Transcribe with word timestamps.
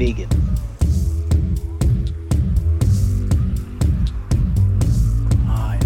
am 0.00 0.06
Negan. 0.06 0.30
I 5.48 5.78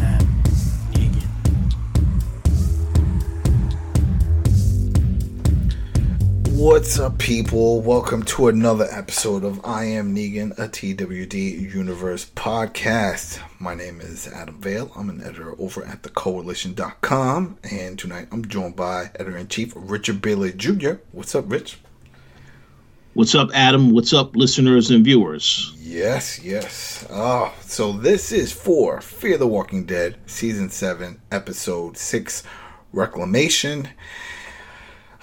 am 0.00 0.26
Negan. 0.92 1.28
What's 6.52 6.98
up, 6.98 7.18
people? 7.18 7.80
Welcome 7.80 8.22
to 8.24 8.48
another 8.48 8.86
episode 8.90 9.44
of 9.44 9.64
I 9.64 9.84
Am 9.84 10.14
Negan, 10.14 10.52
a 10.58 10.68
TWD 10.68 11.72
Universe 11.74 12.30
podcast. 12.36 13.40
My 13.58 13.74
name 13.74 14.00
is 14.00 14.28
Adam 14.28 14.60
Vale. 14.60 14.92
I'm 14.94 15.08
an 15.08 15.22
editor 15.22 15.54
over 15.58 15.84
at 15.84 16.02
thecoalition.com, 16.02 17.58
and 17.70 17.98
tonight 17.98 18.28
I'm 18.30 18.46
joined 18.46 18.76
by 18.76 19.10
editor 19.14 19.36
in 19.38 19.48
chief 19.48 19.72
Richard 19.74 20.20
Bailey 20.20 20.52
Jr. 20.52 20.96
What's 21.12 21.34
up, 21.34 21.50
Rich? 21.50 21.78
What's 23.14 23.36
up, 23.36 23.50
Adam? 23.54 23.92
What's 23.92 24.12
up, 24.12 24.34
listeners 24.34 24.90
and 24.90 25.04
viewers? 25.04 25.72
Yes, 25.78 26.42
yes. 26.42 27.06
Oh, 27.10 27.54
so 27.60 27.92
this 27.92 28.32
is 28.32 28.50
for 28.50 29.00
Fear 29.00 29.38
the 29.38 29.46
Walking 29.46 29.84
Dead, 29.84 30.16
Season 30.26 30.68
7, 30.68 31.20
Episode 31.30 31.96
6, 31.96 32.42
Reclamation. 32.92 33.88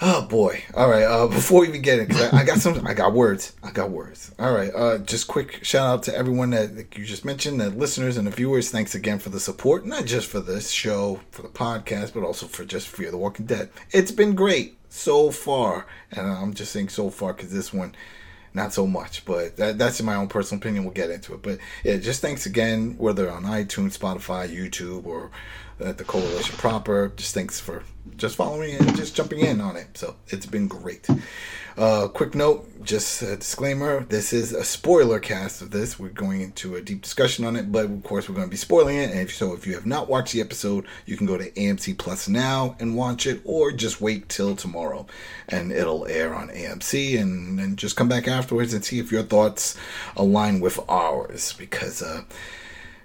Oh 0.04 0.22
boy! 0.22 0.64
All 0.74 0.90
right. 0.90 1.04
Uh, 1.04 1.28
before 1.28 1.60
we 1.60 1.68
even 1.68 1.80
get 1.80 2.00
it, 2.00 2.08
because 2.08 2.32
I, 2.32 2.40
I 2.40 2.44
got 2.44 2.58
some, 2.58 2.84
I 2.84 2.92
got 2.92 3.12
words. 3.12 3.54
I 3.62 3.70
got 3.70 3.90
words. 3.90 4.34
All 4.36 4.52
right. 4.52 4.72
Uh, 4.74 4.98
just 4.98 5.28
quick 5.28 5.64
shout 5.64 5.86
out 5.86 6.02
to 6.04 6.16
everyone 6.16 6.50
that 6.50 6.74
that 6.74 6.98
you 6.98 7.04
just 7.04 7.24
mentioned, 7.24 7.60
the 7.60 7.70
listeners 7.70 8.16
and 8.16 8.26
the 8.26 8.32
viewers. 8.32 8.68
Thanks 8.68 8.96
again 8.96 9.20
for 9.20 9.28
the 9.28 9.38
support, 9.38 9.86
not 9.86 10.04
just 10.04 10.26
for 10.26 10.40
this 10.40 10.72
show, 10.72 11.20
for 11.30 11.42
the 11.42 11.48
podcast, 11.48 12.14
but 12.14 12.24
also 12.24 12.46
for 12.46 12.64
just 12.64 12.88
Fear 12.88 13.12
the 13.12 13.16
Walking 13.16 13.46
Dead. 13.46 13.70
It's 13.92 14.10
been 14.10 14.34
great 14.34 14.76
so 14.88 15.30
far, 15.30 15.86
and 16.10 16.26
I'm 16.26 16.52
just 16.52 16.72
saying 16.72 16.88
so 16.88 17.08
far 17.08 17.32
because 17.32 17.52
this 17.52 17.72
one, 17.72 17.94
not 18.54 18.72
so 18.72 18.88
much. 18.88 19.24
But 19.24 19.56
that, 19.58 19.78
that's 19.78 20.00
in 20.00 20.06
my 20.06 20.16
own 20.16 20.26
personal 20.26 20.60
opinion. 20.60 20.82
We'll 20.82 20.94
get 20.94 21.10
into 21.10 21.32
it. 21.34 21.42
But 21.42 21.58
yeah, 21.84 21.98
just 21.98 22.20
thanks 22.20 22.44
again, 22.44 22.96
whether 22.98 23.30
on 23.30 23.44
iTunes, 23.44 23.96
Spotify, 23.96 24.52
YouTube, 24.52 25.06
or 25.06 25.30
at 25.80 25.98
the 25.98 26.04
coalition 26.04 26.56
proper. 26.56 27.12
Just 27.16 27.34
thanks 27.34 27.60
for 27.60 27.82
just 28.16 28.36
following 28.36 28.74
and 28.74 28.96
just 28.96 29.14
jumping 29.14 29.40
in 29.40 29.60
on 29.60 29.76
it. 29.76 29.96
So 29.96 30.16
it's 30.28 30.46
been 30.46 30.68
great. 30.68 31.08
Uh, 31.76 32.06
quick 32.08 32.34
note, 32.34 32.68
just 32.84 33.22
a 33.22 33.36
disclaimer: 33.36 34.00
this 34.04 34.32
is 34.32 34.52
a 34.52 34.62
spoiler 34.62 35.18
cast 35.18 35.62
of 35.62 35.70
this. 35.70 35.98
We're 35.98 36.10
going 36.10 36.42
into 36.42 36.76
a 36.76 36.82
deep 36.82 37.00
discussion 37.00 37.46
on 37.46 37.56
it, 37.56 37.72
but 37.72 37.86
of 37.86 38.02
course 38.02 38.28
we're 38.28 38.34
going 38.34 38.46
to 38.46 38.50
be 38.50 38.58
spoiling 38.58 38.98
it. 38.98 39.10
And 39.10 39.20
if, 39.20 39.34
so, 39.34 39.54
if 39.54 39.66
you 39.66 39.74
have 39.74 39.86
not 39.86 40.08
watched 40.08 40.34
the 40.34 40.42
episode, 40.42 40.86
you 41.06 41.16
can 41.16 41.26
go 41.26 41.38
to 41.38 41.50
AMC 41.50 41.96
Plus 41.96 42.28
now 42.28 42.76
and 42.78 42.94
watch 42.94 43.26
it, 43.26 43.40
or 43.44 43.72
just 43.72 44.02
wait 44.02 44.28
till 44.28 44.54
tomorrow, 44.54 45.06
and 45.48 45.72
it'll 45.72 46.06
air 46.06 46.34
on 46.34 46.48
AMC, 46.48 47.18
and 47.18 47.58
then 47.58 47.76
just 47.76 47.96
come 47.96 48.08
back 48.08 48.28
afterwards 48.28 48.74
and 48.74 48.84
see 48.84 48.98
if 48.98 49.10
your 49.10 49.22
thoughts 49.22 49.74
align 50.14 50.60
with 50.60 50.78
ours. 50.90 51.54
Because 51.54 52.02
uh, 52.02 52.24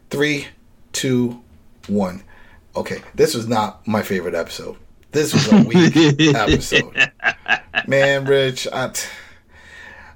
three, 0.09 0.47
two, 0.91 1.41
one. 1.87 2.23
Okay, 2.77 3.01
this 3.15 3.33
was 3.33 3.47
not 3.47 3.87
my 3.87 4.03
favorite 4.03 4.35
episode. 4.35 4.77
This 5.11 5.33
was 5.33 5.51
a 5.51 5.63
weak 5.63 5.95
episode. 6.35 7.11
Man, 7.87 8.25
Rich, 8.25 8.67
I 8.71 8.89
t- 8.89 9.07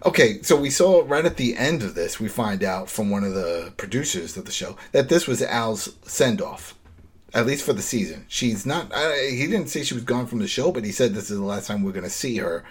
okay, 0.06 0.44
so 0.44 0.56
we 0.56 0.70
saw 0.70 1.04
right 1.08 1.26
at 1.26 1.38
the 1.38 1.58
end 1.58 1.82
of 1.82 1.96
this, 1.96 2.20
we 2.20 2.28
find 2.28 2.64
out 2.64 2.88
from 2.88 3.10
one 3.10 3.24
of 3.24 3.34
the 3.34 3.74
producers 3.78 4.38
of 4.38 4.46
the 4.46 4.52
show 4.52 4.78
that 4.92 5.10
this 5.10 5.28
was 5.28 5.42
Al's 5.42 5.96
send 6.04 6.40
off, 6.40 6.76
at 7.34 7.48
least 7.48 7.66
for 7.66 7.74
the 7.74 7.82
season. 7.82 8.26
She's 8.28 8.64
not. 8.64 8.92
Uh, 8.94 9.14
he 9.14 9.48
didn't 9.48 9.70
say 9.70 9.82
she 9.84 9.96
was 9.96 10.04
gone 10.04 10.28
from 10.28 10.38
the 10.38 10.48
show, 10.48 10.72
but 10.72 10.86
he 10.86 10.92
said 10.92 11.16
this 11.16 11.32
is 11.32 11.40
the 11.40 11.44
last 11.44 11.66
time 11.66 11.82
we're 11.82 11.94
going 11.94 12.04
to 12.04 12.12
see 12.12 12.38
her 12.38 12.64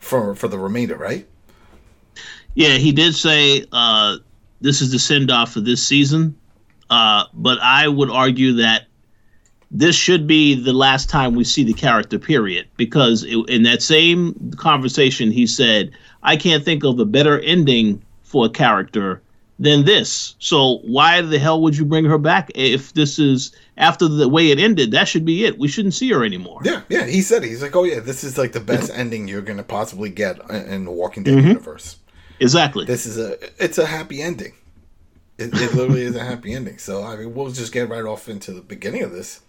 for 0.00 0.34
for 0.34 0.48
the 0.48 0.58
remainder, 0.58 0.96
right? 0.96 1.28
Yeah, 2.54 2.78
he 2.78 2.90
did 2.90 3.14
say 3.14 3.66
uh, 3.70 4.16
this 4.62 4.80
is 4.80 4.92
the 4.92 4.98
send 4.98 5.30
off 5.30 5.52
for 5.52 5.60
this 5.60 5.86
season, 5.86 6.38
uh, 6.88 7.24
but 7.34 7.58
I 7.60 7.86
would 7.86 8.08
argue 8.08 8.54
that 8.54 8.86
this 9.70 9.96
should 9.96 10.26
be 10.26 10.54
the 10.54 10.72
last 10.72 11.10
time 11.10 11.34
we 11.34 11.44
see 11.44 11.64
the 11.64 11.74
character, 11.74 12.18
period. 12.18 12.68
Because 12.76 13.24
it, 13.24 13.38
in 13.48 13.62
that 13.64 13.82
same 13.82 14.52
conversation, 14.56 15.30
he 15.30 15.46
said, 15.46 15.90
I 16.22 16.36
can't 16.36 16.64
think 16.64 16.84
of 16.84 16.98
a 16.98 17.04
better 17.04 17.40
ending 17.40 18.02
for 18.22 18.46
a 18.46 18.50
character 18.50 19.22
than 19.58 19.84
this. 19.84 20.34
So 20.38 20.78
why 20.84 21.20
the 21.22 21.38
hell 21.38 21.60
would 21.62 21.76
you 21.76 21.84
bring 21.84 22.04
her 22.04 22.18
back 22.18 22.50
if 22.54 22.92
this 22.92 23.18
is 23.18 23.54
after 23.76 24.06
the 24.08 24.28
way 24.28 24.50
it 24.50 24.58
ended? 24.58 24.90
That 24.90 25.08
should 25.08 25.24
be 25.24 25.44
it. 25.44 25.58
We 25.58 25.68
shouldn't 25.68 25.94
see 25.94 26.10
her 26.10 26.24
anymore. 26.24 26.60
Yeah, 26.64 26.82
yeah. 26.88 27.06
He 27.06 27.22
said 27.22 27.42
it. 27.42 27.48
he's 27.48 27.62
like, 27.62 27.74
oh 27.74 27.84
yeah, 27.84 28.00
this 28.00 28.22
is 28.22 28.36
like 28.36 28.52
the 28.52 28.60
best 28.60 28.90
ending 28.94 29.28
you're 29.28 29.42
going 29.42 29.56
to 29.56 29.64
possibly 29.64 30.10
get 30.10 30.38
in 30.50 30.84
the 30.84 30.90
Walking 30.90 31.22
Dead 31.22 31.38
mm-hmm. 31.38 31.48
universe. 31.48 31.96
Exactly. 32.38 32.84
This 32.84 33.06
is 33.06 33.18
a 33.18 33.38
it's 33.62 33.78
a 33.78 33.86
happy 33.86 34.20
ending. 34.20 34.52
It, 35.38 35.52
it 35.54 35.74
literally 35.74 36.02
is 36.02 36.16
a 36.16 36.24
happy 36.24 36.52
ending. 36.52 36.78
So 36.78 37.02
I 37.02 37.16
mean, 37.16 37.34
we'll 37.34 37.50
just 37.50 37.72
get 37.72 37.88
right 37.88 38.04
off 38.04 38.28
into 38.28 38.52
the 38.52 38.60
beginning 38.60 39.02
of 39.02 39.12
this, 39.12 39.40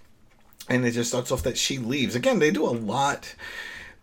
and 0.69 0.85
it 0.85 0.91
just 0.91 1.09
starts 1.09 1.31
off 1.31 1.43
that 1.43 1.57
she 1.57 1.77
leaves. 1.77 2.15
Again, 2.15 2.39
they 2.39 2.51
do 2.51 2.65
a 2.65 2.71
lot. 2.71 3.35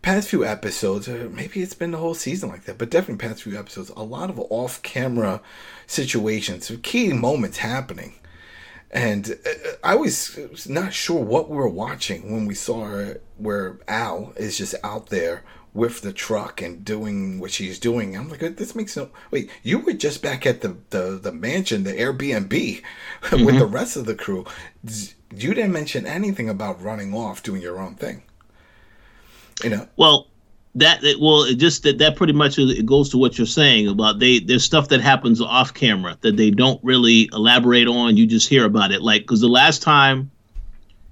Past 0.01 0.29
few 0.29 0.45
episodes, 0.45 1.09
or 1.09 1.29
maybe 1.29 1.63
it's 1.63 1.73
been 1.73 1.89
the 1.89 1.97
whole 1.97 2.13
season 2.13 2.47
like 2.49 2.65
that, 2.65 2.77
but 2.77 2.91
definitely 2.91 3.27
past 3.27 3.41
few 3.41 3.57
episodes, 3.57 3.89
a 3.89 4.03
lot 4.03 4.29
of 4.29 4.39
off-camera 4.51 5.41
situations, 5.87 6.71
key 6.83 7.11
moments 7.11 7.57
happening. 7.57 8.13
And 8.91 9.37
uh, 9.45 9.71
I 9.83 9.95
was 9.95 10.67
not 10.69 10.93
sure 10.93 11.23
what 11.23 11.49
we 11.49 11.57
were 11.57 11.67
watching 11.67 12.31
when 12.31 12.45
we 12.45 12.53
saw 12.53 12.85
her, 12.85 13.19
where 13.37 13.79
Al 13.87 14.33
is 14.37 14.59
just 14.59 14.75
out 14.83 15.07
there 15.07 15.43
with 15.75 16.01
the 16.01 16.13
truck 16.13 16.61
and 16.61 16.85
doing 16.85 17.37
what 17.37 17.51
she's 17.51 17.77
doing. 17.77 18.15
I'm 18.15 18.29
like, 18.29 18.39
this 18.55 18.73
makes 18.73 18.95
no. 18.95 19.09
Wait, 19.29 19.51
you 19.61 19.79
were 19.79 19.93
just 19.93 20.23
back 20.23 20.47
at 20.47 20.61
the 20.61 20.77
the, 20.89 21.19
the 21.21 21.31
mansion, 21.33 21.83
the 21.83 21.91
Airbnb, 21.91 22.49
mm-hmm. 22.49 23.45
with 23.45 23.59
the 23.59 23.65
rest 23.65 23.97
of 23.97 24.05
the 24.05 24.15
crew. 24.15 24.45
You 25.35 25.53
didn't 25.53 25.73
mention 25.73 26.07
anything 26.07 26.49
about 26.49 26.81
running 26.81 27.13
off, 27.13 27.43
doing 27.43 27.61
your 27.61 27.79
own 27.79 27.95
thing. 27.95 28.23
You 29.63 29.69
know. 29.69 29.87
Well, 29.97 30.27
that 30.75 31.03
it, 31.03 31.19
well, 31.19 31.43
it 31.43 31.55
just 31.55 31.83
that 31.83 31.97
that 31.97 32.15
pretty 32.15 32.33
much 32.33 32.57
it 32.57 32.85
goes 32.85 33.09
to 33.09 33.17
what 33.17 33.37
you're 33.37 33.45
saying 33.45 33.89
about 33.89 34.19
they 34.19 34.39
there's 34.39 34.63
stuff 34.63 34.87
that 34.89 35.01
happens 35.01 35.41
off 35.41 35.73
camera 35.73 36.17
that 36.21 36.37
they 36.37 36.51
don't 36.51 36.81
really 36.83 37.29
elaborate 37.33 37.87
on. 37.87 38.15
You 38.15 38.25
just 38.25 38.47
hear 38.47 38.63
about 38.63 38.91
it, 38.91 39.01
like 39.01 39.23
because 39.23 39.41
the 39.41 39.49
last 39.49 39.81
time, 39.81 40.31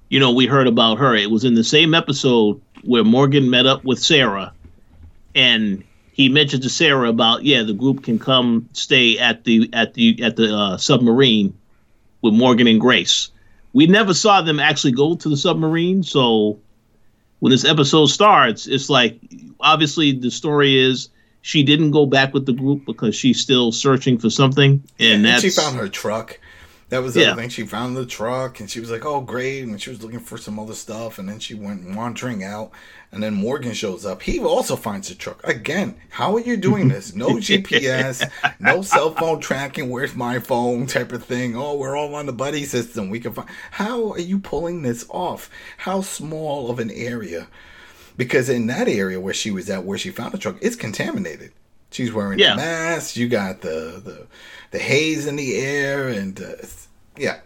you 0.08 0.18
know, 0.18 0.32
we 0.32 0.46
heard 0.46 0.66
about 0.66 0.98
her, 0.98 1.14
it 1.14 1.30
was 1.30 1.44
in 1.44 1.54
the 1.54 1.64
same 1.64 1.92
episode 1.92 2.62
where 2.84 3.04
Morgan 3.04 3.50
met 3.50 3.66
up 3.66 3.84
with 3.84 3.98
Sarah, 3.98 4.53
and 5.34 5.84
he 6.12 6.28
mentioned 6.28 6.62
to 6.62 6.70
Sarah 6.70 7.08
about 7.08 7.44
yeah, 7.44 7.62
the 7.62 7.72
group 7.72 8.04
can 8.04 8.18
come 8.18 8.68
stay 8.72 9.18
at 9.18 9.44
the 9.44 9.68
at 9.72 9.94
the 9.94 10.22
at 10.22 10.36
the 10.36 10.54
uh, 10.54 10.76
submarine 10.76 11.56
with 12.22 12.34
Morgan 12.34 12.66
and 12.66 12.80
Grace. 12.80 13.30
We 13.72 13.86
never 13.86 14.14
saw 14.14 14.40
them 14.40 14.60
actually 14.60 14.92
go 14.92 15.16
to 15.16 15.28
the 15.28 15.36
submarine, 15.36 16.04
so 16.04 16.60
when 17.40 17.50
this 17.50 17.64
episode 17.64 18.06
starts, 18.06 18.66
it's 18.66 18.88
like 18.88 19.18
obviously 19.60 20.12
the 20.12 20.30
story 20.30 20.78
is 20.78 21.08
she 21.42 21.62
didn't 21.62 21.90
go 21.90 22.06
back 22.06 22.32
with 22.32 22.46
the 22.46 22.52
group 22.52 22.86
because 22.86 23.14
she's 23.16 23.40
still 23.40 23.72
searching 23.72 24.16
for 24.16 24.30
something, 24.30 24.82
and, 24.98 25.14
and 25.14 25.24
that's 25.24 25.42
she 25.42 25.50
found 25.50 25.76
her 25.76 25.88
truck. 25.88 26.38
That 26.94 27.02
was 27.02 27.14
the 27.14 27.22
yeah. 27.22 27.34
thing. 27.34 27.48
She 27.48 27.66
found 27.66 27.96
the 27.96 28.06
truck 28.06 28.60
and 28.60 28.70
she 28.70 28.78
was 28.78 28.88
like, 28.88 29.04
"Oh, 29.04 29.20
great!" 29.20 29.64
And 29.64 29.82
she 29.82 29.90
was 29.90 30.00
looking 30.00 30.20
for 30.20 30.38
some 30.38 30.60
other 30.60 30.74
stuff, 30.74 31.18
and 31.18 31.28
then 31.28 31.40
she 31.40 31.52
went 31.52 31.96
wandering 31.96 32.44
out. 32.44 32.70
And 33.10 33.20
then 33.20 33.34
Morgan 33.34 33.72
shows 33.72 34.06
up. 34.06 34.22
He 34.22 34.38
also 34.38 34.76
finds 34.76 35.08
the 35.08 35.16
truck 35.16 35.40
again. 35.42 35.96
How 36.10 36.36
are 36.36 36.40
you 36.40 36.56
doing 36.56 36.86
this? 36.86 37.12
No 37.12 37.30
GPS, 37.30 38.30
no 38.60 38.82
cell 38.82 39.12
phone 39.12 39.40
tracking. 39.40 39.90
Where's 39.90 40.14
my 40.14 40.38
phone? 40.38 40.86
Type 40.86 41.10
of 41.10 41.24
thing. 41.24 41.56
Oh, 41.56 41.74
we're 41.74 41.96
all 41.96 42.14
on 42.14 42.26
the 42.26 42.32
buddy 42.32 42.64
system. 42.64 43.10
We 43.10 43.18
can 43.18 43.32
find. 43.32 43.48
How 43.72 44.12
are 44.12 44.20
you 44.20 44.38
pulling 44.38 44.82
this 44.82 45.04
off? 45.08 45.50
How 45.78 46.00
small 46.00 46.70
of 46.70 46.78
an 46.78 46.92
area? 46.92 47.48
Because 48.16 48.48
in 48.48 48.68
that 48.68 48.86
area 48.86 49.18
where 49.18 49.34
she 49.34 49.50
was 49.50 49.68
at, 49.68 49.82
where 49.82 49.98
she 49.98 50.10
found 50.10 50.30
the 50.30 50.38
truck, 50.38 50.58
it's 50.60 50.76
contaminated. 50.76 51.50
She's 51.94 52.12
wearing 52.12 52.38
yeah. 52.38 52.54
a 52.54 52.56
mask. 52.56 53.16
You 53.16 53.28
got 53.28 53.60
the 53.60 54.02
the 54.04 54.26
the 54.70 54.78
haze 54.78 55.26
in 55.26 55.36
the 55.36 55.56
air, 55.56 56.08
and 56.08 56.40
uh, 56.40 56.66
yeah. 57.16 57.40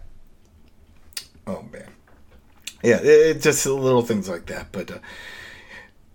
Oh 1.46 1.64
man, 1.72 1.90
yeah. 2.82 2.98
It's 3.02 3.40
it, 3.40 3.48
just 3.48 3.66
little 3.66 4.02
things 4.02 4.28
like 4.28 4.46
that, 4.46 4.72
but. 4.72 4.90
Uh, 4.90 4.98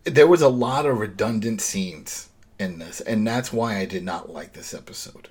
there 0.06 0.28
was 0.28 0.42
a 0.42 0.50
lot 0.50 0.86
of 0.86 1.00
redundant 1.00 1.62
scenes 1.62 2.28
in 2.60 2.80
this, 2.80 3.00
and 3.00 3.26
that's 3.26 3.54
why 3.54 3.78
I 3.78 3.86
did 3.86 4.04
not 4.04 4.30
like 4.30 4.52
this 4.52 4.74
episode 4.74 5.30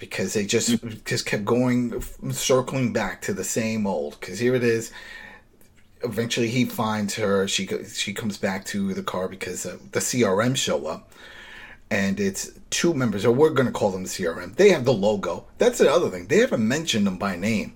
because 0.00 0.32
they 0.32 0.44
just 0.44 0.70
mm. 0.70 1.04
just 1.04 1.26
kept 1.26 1.44
going, 1.44 2.02
circling 2.32 2.92
back 2.92 3.20
to 3.22 3.32
the 3.32 3.44
same 3.44 3.86
old. 3.86 4.18
Because 4.18 4.40
here 4.40 4.56
it 4.56 4.64
is. 4.64 4.90
Eventually, 6.02 6.48
he 6.48 6.64
finds 6.64 7.14
her. 7.16 7.46
She 7.46 7.68
she 7.86 8.12
comes 8.12 8.38
back 8.38 8.64
to 8.66 8.92
the 8.94 9.02
car 9.02 9.28
because 9.28 9.64
uh, 9.66 9.76
the 9.92 10.00
CRM 10.00 10.56
show 10.56 10.86
up, 10.86 11.12
and 11.90 12.20
it's 12.20 12.50
two 12.70 12.94
members, 12.94 13.24
or 13.24 13.32
we're 13.32 13.50
going 13.50 13.66
to 13.66 13.72
call 13.72 13.90
them 13.90 14.04
the 14.04 14.08
CRM. 14.08 14.54
They 14.54 14.70
have 14.70 14.84
the 14.84 14.92
logo. 14.92 15.46
That's 15.58 15.78
the 15.78 15.92
other 15.92 16.08
thing. 16.08 16.26
They 16.26 16.38
haven't 16.38 16.66
mentioned 16.66 17.06
them 17.06 17.18
by 17.18 17.36
name 17.36 17.74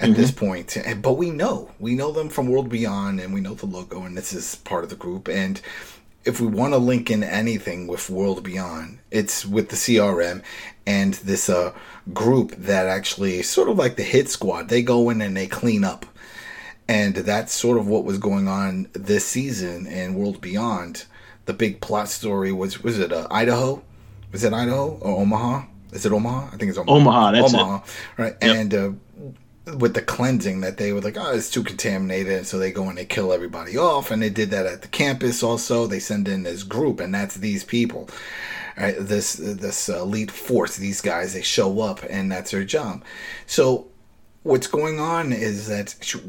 at 0.00 0.10
mm-hmm. 0.10 0.20
this 0.20 0.30
point. 0.32 0.76
But 1.00 1.12
we 1.12 1.30
know, 1.30 1.70
we 1.78 1.94
know 1.94 2.12
them 2.12 2.28
from 2.28 2.48
World 2.48 2.68
Beyond, 2.68 3.20
and 3.20 3.32
we 3.32 3.40
know 3.40 3.54
the 3.54 3.66
logo, 3.66 4.02
and 4.02 4.16
this 4.16 4.32
is 4.32 4.56
part 4.56 4.84
of 4.84 4.90
the 4.90 4.96
group. 4.96 5.28
And 5.28 5.60
if 6.24 6.40
we 6.40 6.46
want 6.46 6.72
to 6.72 6.78
link 6.78 7.10
in 7.10 7.22
anything 7.22 7.86
with 7.86 8.10
World 8.10 8.42
Beyond, 8.42 8.98
it's 9.10 9.44
with 9.44 9.68
the 9.70 9.76
CRM 9.76 10.42
and 10.86 11.14
this 11.14 11.48
uh, 11.48 11.72
group 12.12 12.52
that 12.52 12.86
actually 12.86 13.42
sort 13.42 13.68
of 13.68 13.76
like 13.76 13.96
the 13.96 14.02
hit 14.02 14.28
squad. 14.28 14.68
They 14.68 14.82
go 14.82 15.10
in 15.10 15.20
and 15.20 15.36
they 15.36 15.46
clean 15.46 15.84
up. 15.84 16.06
And 16.88 17.14
that's 17.14 17.52
sort 17.52 17.78
of 17.78 17.86
what 17.86 18.04
was 18.04 18.18
going 18.18 18.48
on 18.48 18.88
this 18.92 19.24
season 19.24 19.86
in 19.86 20.14
World 20.14 20.40
Beyond. 20.40 21.06
The 21.44 21.52
big 21.52 21.80
plot 21.80 22.08
story 22.08 22.52
was 22.52 22.82
was 22.82 22.98
it 22.98 23.12
uh, 23.12 23.26
Idaho? 23.30 23.82
Was 24.30 24.44
it 24.44 24.52
Idaho 24.52 24.98
or 24.98 25.20
Omaha? 25.20 25.66
Is 25.92 26.06
it 26.06 26.12
Omaha? 26.12 26.46
I 26.52 26.56
think 26.56 26.70
it's 26.70 26.78
Omaha. 26.78 26.96
Omaha, 26.96 27.30
that's 27.32 27.54
Omaha, 27.54 27.80
right? 28.16 28.34
And 28.40 28.74
uh, 28.74 28.90
with 29.76 29.94
the 29.94 30.02
cleansing 30.02 30.60
that 30.62 30.76
they 30.76 30.92
were 30.92 31.00
like, 31.00 31.16
oh, 31.16 31.32
it's 31.32 31.50
too 31.50 31.62
contaminated, 31.62 32.46
so 32.46 32.58
they 32.58 32.72
go 32.72 32.88
and 32.88 32.98
they 32.98 33.04
kill 33.04 33.32
everybody 33.32 33.76
off, 33.76 34.10
and 34.10 34.20
they 34.20 34.30
did 34.30 34.50
that 34.50 34.66
at 34.66 34.82
the 34.82 34.88
campus. 34.88 35.42
Also, 35.42 35.86
they 35.86 36.00
send 36.00 36.28
in 36.28 36.42
this 36.42 36.62
group, 36.62 36.98
and 36.98 37.14
that's 37.14 37.36
these 37.36 37.62
people, 37.62 38.08
right? 38.76 38.96
This 38.98 39.34
this 39.34 39.88
elite 39.88 40.30
force, 40.30 40.76
these 40.76 41.00
guys, 41.00 41.34
they 41.34 41.42
show 41.42 41.80
up, 41.80 42.00
and 42.10 42.32
that's 42.32 42.50
their 42.50 42.64
job. 42.64 43.04
So, 43.46 43.86
what's 44.42 44.66
going 44.66 44.98
on 44.98 45.32
is 45.32 45.68
that 45.68 45.94
she, 46.00 46.20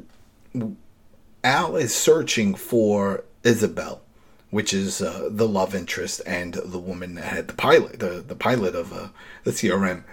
Al 1.44 1.76
is 1.76 1.96
searching 1.96 2.54
for 2.54 3.24
Isabel, 3.44 4.03
which 4.54 4.74
is 4.74 5.02
uh, 5.02 5.28
the 5.32 5.48
love 5.48 5.74
interest 5.74 6.22
and 6.26 6.54
the 6.54 6.80
woman 6.80 7.16
that 7.16 7.26
had 7.26 7.48
the 7.48 7.54
pilot, 7.54 8.00
the 8.00 8.24
the 8.26 8.36
pilot 8.36 8.76
of 8.76 8.94
uh, 8.94 9.08
the 9.44 9.52
CRM 9.52 10.04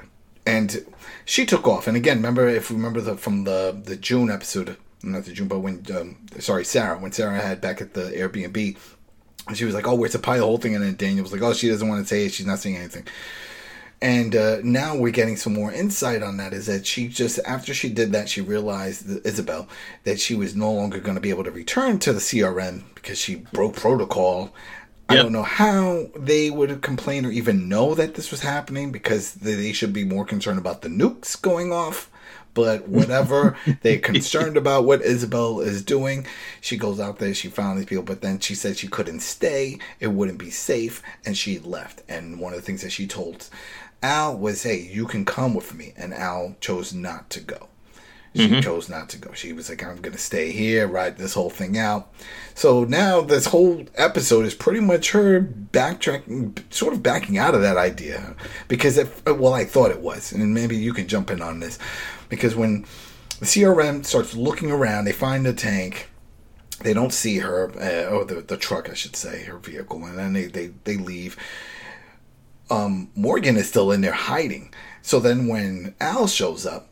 and 0.46 0.84
she 1.24 1.46
took 1.46 1.66
off. 1.66 1.86
And 1.86 1.96
again, 1.96 2.16
remember 2.16 2.48
if 2.48 2.70
you 2.70 2.76
remember 2.76 3.00
the 3.00 3.16
from 3.16 3.44
the 3.44 3.80
the 3.84 3.96
June 3.96 4.30
episode, 4.30 4.76
not 5.02 5.24
the 5.24 5.32
June, 5.32 5.48
but 5.48 5.60
when 5.60 5.84
um, 5.94 6.16
sorry 6.38 6.64
Sarah, 6.64 6.98
when 6.98 7.12
Sarah 7.12 7.40
had 7.40 7.60
back 7.60 7.80
at 7.80 7.94
the 7.94 8.02
Airbnb, 8.02 8.76
she 9.54 9.64
was 9.64 9.74
like, 9.74 9.86
"Oh, 9.86 9.94
where's 9.94 10.12
the 10.12 10.18
pie?" 10.18 10.38
The 10.38 10.44
whole 10.44 10.58
thing, 10.58 10.74
and 10.74 10.84
then 10.84 10.96
Daniel 10.96 11.22
was 11.22 11.32
like, 11.32 11.42
"Oh, 11.42 11.52
she 11.52 11.68
doesn't 11.68 11.88
want 11.88 12.02
to 12.02 12.08
say 12.08 12.26
it. 12.26 12.32
She's 12.32 12.46
not 12.46 12.58
saying 12.58 12.76
anything." 12.76 13.06
And 14.02 14.34
uh, 14.34 14.60
now 14.62 14.96
we're 14.96 15.12
getting 15.12 15.36
some 15.36 15.52
more 15.52 15.70
insight 15.70 16.22
on 16.22 16.38
that. 16.38 16.54
Is 16.54 16.66
that 16.66 16.86
she 16.86 17.08
just 17.08 17.38
after 17.46 17.74
she 17.74 17.90
did 17.90 18.12
that, 18.12 18.30
she 18.30 18.40
realized 18.40 19.06
that 19.06 19.26
Isabel 19.26 19.68
that 20.04 20.18
she 20.18 20.34
was 20.34 20.56
no 20.56 20.72
longer 20.72 21.00
going 21.00 21.16
to 21.16 21.20
be 21.20 21.30
able 21.30 21.44
to 21.44 21.50
return 21.50 21.98
to 22.00 22.12
the 22.14 22.20
CRM 22.20 22.84
because 23.00 23.18
she 23.18 23.36
broke 23.36 23.76
protocol 23.76 24.52
I 25.10 25.16
don't 25.16 25.32
know 25.32 25.42
how 25.42 26.06
they 26.14 26.50
would 26.50 26.82
complain 26.82 27.26
or 27.26 27.32
even 27.32 27.68
know 27.68 27.96
that 27.96 28.14
this 28.14 28.30
was 28.30 28.42
happening 28.42 28.92
because 28.92 29.34
they 29.34 29.72
should 29.72 29.92
be 29.92 30.04
more 30.04 30.24
concerned 30.24 30.60
about 30.60 30.82
the 30.82 30.88
nukes 30.88 31.40
going 31.40 31.72
off. 31.72 32.08
But 32.54 32.86
whatever, 32.86 33.56
they're 33.82 33.98
concerned 33.98 34.56
about 34.56 34.84
what 34.84 35.02
Isabel 35.02 35.60
is 35.60 35.82
doing. 35.82 36.26
She 36.60 36.76
goes 36.76 37.00
out 37.00 37.18
there, 37.18 37.34
she 37.34 37.48
found 37.48 37.78
these 37.78 37.86
people, 37.86 38.04
but 38.04 38.22
then 38.22 38.38
she 38.38 38.54
said 38.54 38.76
she 38.76 38.86
couldn't 38.86 39.20
stay, 39.20 39.78
it 39.98 40.08
wouldn't 40.08 40.38
be 40.38 40.50
safe, 40.50 41.02
and 41.26 41.36
she 41.36 41.58
left. 41.58 42.02
And 42.08 42.38
one 42.38 42.52
of 42.52 42.60
the 42.60 42.64
things 42.64 42.82
that 42.82 42.92
she 42.92 43.08
told 43.08 43.48
Al 44.04 44.36
was, 44.36 44.62
hey, 44.62 44.78
you 44.80 45.06
can 45.06 45.24
come 45.24 45.54
with 45.54 45.74
me. 45.74 45.92
And 45.96 46.14
Al 46.14 46.54
chose 46.60 46.94
not 46.94 47.30
to 47.30 47.40
go. 47.40 47.69
She 48.34 48.46
mm-hmm. 48.46 48.60
chose 48.60 48.88
not 48.88 49.08
to 49.08 49.18
go. 49.18 49.32
She 49.32 49.52
was 49.52 49.68
like, 49.68 49.82
I'm 49.82 49.96
going 49.96 50.12
to 50.12 50.18
stay 50.18 50.52
here, 50.52 50.86
ride 50.86 51.18
this 51.18 51.34
whole 51.34 51.50
thing 51.50 51.76
out. 51.76 52.12
So 52.54 52.84
now 52.84 53.22
this 53.22 53.46
whole 53.46 53.84
episode 53.96 54.44
is 54.44 54.54
pretty 54.54 54.78
much 54.78 55.10
her 55.10 55.40
backtracking, 55.40 56.62
sort 56.72 56.94
of 56.94 57.02
backing 57.02 57.38
out 57.38 57.56
of 57.56 57.62
that 57.62 57.76
idea. 57.76 58.36
Because, 58.68 58.98
it, 58.98 59.08
well, 59.26 59.52
I 59.52 59.64
thought 59.64 59.90
it 59.90 60.00
was. 60.00 60.30
And 60.30 60.54
maybe 60.54 60.76
you 60.76 60.94
can 60.94 61.08
jump 61.08 61.28
in 61.30 61.42
on 61.42 61.58
this. 61.58 61.76
Because 62.28 62.54
when 62.54 62.82
the 63.40 63.46
CRM 63.46 64.06
starts 64.06 64.36
looking 64.36 64.70
around, 64.70 65.06
they 65.06 65.12
find 65.12 65.44
the 65.44 65.52
tank. 65.52 66.08
They 66.82 66.94
don't 66.94 67.12
see 67.12 67.38
her, 67.38 67.72
uh, 67.80 68.14
or 68.14 68.24
the, 68.24 68.42
the 68.42 68.56
truck, 68.56 68.88
I 68.88 68.94
should 68.94 69.16
say, 69.16 69.42
her 69.44 69.58
vehicle. 69.58 70.04
And 70.04 70.16
then 70.16 70.34
they, 70.34 70.44
they, 70.46 70.68
they 70.84 70.96
leave. 70.96 71.36
Um, 72.70 73.10
Morgan 73.16 73.56
is 73.56 73.68
still 73.68 73.90
in 73.90 74.02
there 74.02 74.12
hiding. 74.12 74.72
So 75.02 75.18
then 75.18 75.48
when 75.48 75.96
Al 76.00 76.28
shows 76.28 76.64
up, 76.64 76.89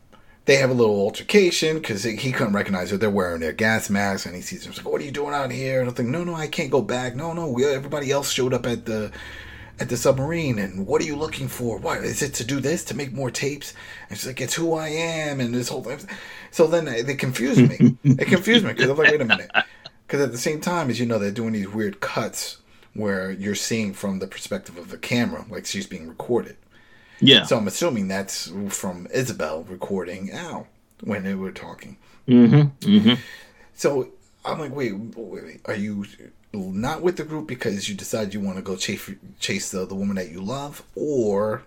they 0.49 0.55
have 0.55 0.71
a 0.71 0.73
little 0.73 0.99
altercation 0.99 1.77
because 1.77 2.01
he 2.01 2.31
couldn't 2.31 2.53
recognize 2.53 2.89
her. 2.89 2.97
They're 2.97 3.11
wearing 3.11 3.39
their 3.39 3.53
gas 3.53 3.87
masks, 3.87 4.25
and 4.25 4.35
he 4.35 4.41
sees 4.41 4.63
them. 4.63 4.71
He's 4.71 4.83
like, 4.83 4.91
"What 4.91 4.99
are 4.99 5.05
you 5.05 5.11
doing 5.11 5.35
out 5.35 5.51
here?" 5.51 5.79
And 5.79 5.87
I 5.87 5.93
think, 5.93 6.09
"No, 6.09 6.23
no, 6.23 6.33
I 6.33 6.47
can't 6.47 6.71
go 6.71 6.81
back. 6.81 7.15
No, 7.15 7.33
no, 7.33 7.47
we, 7.47 7.65
everybody 7.65 8.09
else 8.09 8.31
showed 8.31 8.51
up 8.51 8.65
at 8.65 8.87
the 8.87 9.11
at 9.79 9.89
the 9.89 9.95
submarine. 9.95 10.57
And 10.57 10.87
what 10.87 11.03
are 11.03 11.05
you 11.05 11.15
looking 11.15 11.47
for? 11.47 11.77
What 11.77 11.99
is 11.99 12.23
it 12.23 12.33
to 12.35 12.43
do 12.43 12.59
this 12.59 12.83
to 12.85 12.95
make 12.95 13.13
more 13.13 13.29
tapes?" 13.29 13.75
And 14.09 14.17
she's 14.17 14.25
like, 14.25 14.41
"It's 14.41 14.55
who 14.55 14.73
I 14.73 14.87
am." 14.87 15.39
And 15.39 15.53
this 15.53 15.69
whole 15.69 15.83
thing. 15.83 15.99
So 16.49 16.65
then 16.65 16.85
they, 16.85 17.03
they 17.03 17.13
confuse 17.13 17.59
me. 17.59 17.97
they 18.03 18.25
confuse 18.25 18.63
me 18.63 18.73
because 18.73 18.89
I'm 18.89 18.97
like, 18.97 19.11
"Wait 19.11 19.21
a 19.21 19.25
minute," 19.25 19.51
because 20.07 20.21
at 20.21 20.31
the 20.31 20.39
same 20.39 20.61
time, 20.61 20.89
as 20.89 20.99
you 20.99 21.05
know, 21.05 21.19
they're 21.19 21.29
doing 21.29 21.53
these 21.53 21.69
weird 21.69 21.99
cuts 21.99 22.57
where 22.95 23.29
you're 23.29 23.53
seeing 23.53 23.93
from 23.93 24.17
the 24.17 24.25
perspective 24.25 24.79
of 24.79 24.89
the 24.89 24.97
camera, 24.97 25.45
like 25.47 25.67
she's 25.67 25.85
being 25.85 26.07
recorded. 26.07 26.57
Yeah. 27.21 27.43
So 27.43 27.57
I'm 27.57 27.67
assuming 27.67 28.07
that's 28.07 28.51
from 28.69 29.07
Isabel 29.13 29.63
recording 29.63 30.31
Al 30.31 30.67
when 31.03 31.23
they 31.23 31.35
were 31.35 31.51
talking. 31.51 31.97
Mm-hmm. 32.27 32.87
Mm-hmm. 32.87 33.13
So 33.73 34.09
I'm 34.45 34.59
like, 34.59 34.75
wait, 34.75 34.93
wait, 34.93 35.43
wait, 35.43 35.61
are 35.65 35.75
you 35.75 36.05
not 36.53 37.01
with 37.01 37.17
the 37.17 37.23
group 37.23 37.47
because 37.47 37.89
you 37.89 37.95
decide 37.95 38.33
you 38.33 38.39
want 38.39 38.57
to 38.57 38.63
go 38.63 38.75
chase 38.75 39.09
chase 39.39 39.71
the, 39.71 39.85
the 39.85 39.95
woman 39.95 40.15
that 40.15 40.29
you 40.29 40.41
love, 40.41 40.83
or 40.95 41.63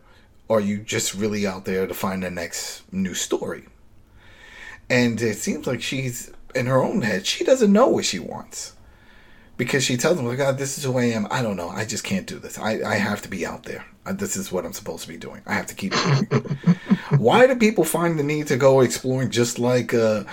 are 0.50 0.60
you 0.60 0.78
just 0.78 1.14
really 1.14 1.46
out 1.46 1.64
there 1.64 1.86
to 1.86 1.94
find 1.94 2.22
the 2.22 2.30
next 2.30 2.82
new 2.92 3.14
story? 3.14 3.66
And 4.90 5.20
it 5.20 5.38
seems 5.38 5.66
like 5.66 5.80
she's 5.80 6.30
in 6.54 6.66
her 6.66 6.82
own 6.82 7.02
head. 7.02 7.26
She 7.26 7.44
doesn't 7.44 7.72
know 7.72 7.88
what 7.88 8.04
she 8.04 8.18
wants 8.18 8.74
because 9.64 9.84
she 9.84 9.96
tells 9.96 10.18
him, 10.18 10.24
"God, 10.36 10.54
oh, 10.54 10.58
this 10.58 10.76
is 10.76 10.84
who 10.84 10.98
I 10.98 11.04
am. 11.04 11.26
I 11.30 11.40
don't 11.42 11.56
know. 11.56 11.68
I 11.68 11.84
just 11.84 12.02
can't 12.04 12.26
do 12.26 12.38
this. 12.38 12.58
I, 12.58 12.82
I 12.82 12.96
have 12.96 13.22
to 13.22 13.28
be 13.28 13.46
out 13.46 13.62
there. 13.62 13.84
This 14.14 14.36
is 14.36 14.50
what 14.50 14.64
I'm 14.64 14.72
supposed 14.72 15.02
to 15.02 15.08
be 15.08 15.16
doing. 15.16 15.42
I 15.46 15.54
have 15.54 15.66
to 15.66 15.74
keep 15.74 15.92
doing. 15.92 16.26
Why 17.18 17.46
do 17.46 17.54
people 17.54 17.84
find 17.84 18.18
the 18.18 18.24
need 18.24 18.48
to 18.48 18.56
go 18.56 18.80
exploring 18.80 19.30
just 19.30 19.60
like 19.60 19.94
uh, 19.94 20.24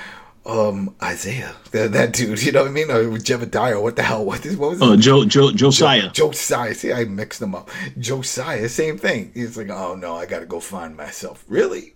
um, 0.45 0.95
Isaiah, 1.03 1.55
that, 1.71 1.91
that, 1.91 2.13
dude? 2.13 2.41
You 2.41 2.51
know 2.51 2.63
what 2.63 2.69
I 2.69 2.71
mean? 2.71 2.89
Or 2.89 3.03
Jebediah? 3.03 3.81
What 3.81 3.95
the 3.95 4.01
hell? 4.01 4.25
What, 4.25 4.45
is, 4.45 4.57
what 4.57 4.71
was? 4.71 4.81
Oh, 4.81 4.95
Joe, 4.95 5.25
Joe, 5.25 5.51
Josiah. 5.51 6.09
Jo- 6.09 6.29
Josiah. 6.31 6.73
See, 6.73 6.91
I 6.91 7.03
mixed 7.03 7.39
them 7.39 7.53
up. 7.53 7.69
Josiah, 7.99 8.67
same 8.67 8.97
thing. 8.97 9.31
He's 9.35 9.55
like, 9.55 9.69
oh 9.69 9.95
no, 9.95 10.15
I 10.15 10.25
got 10.25 10.39
to 10.39 10.47
go 10.47 10.59
find 10.59 10.97
myself. 10.97 11.45
Really? 11.47 11.93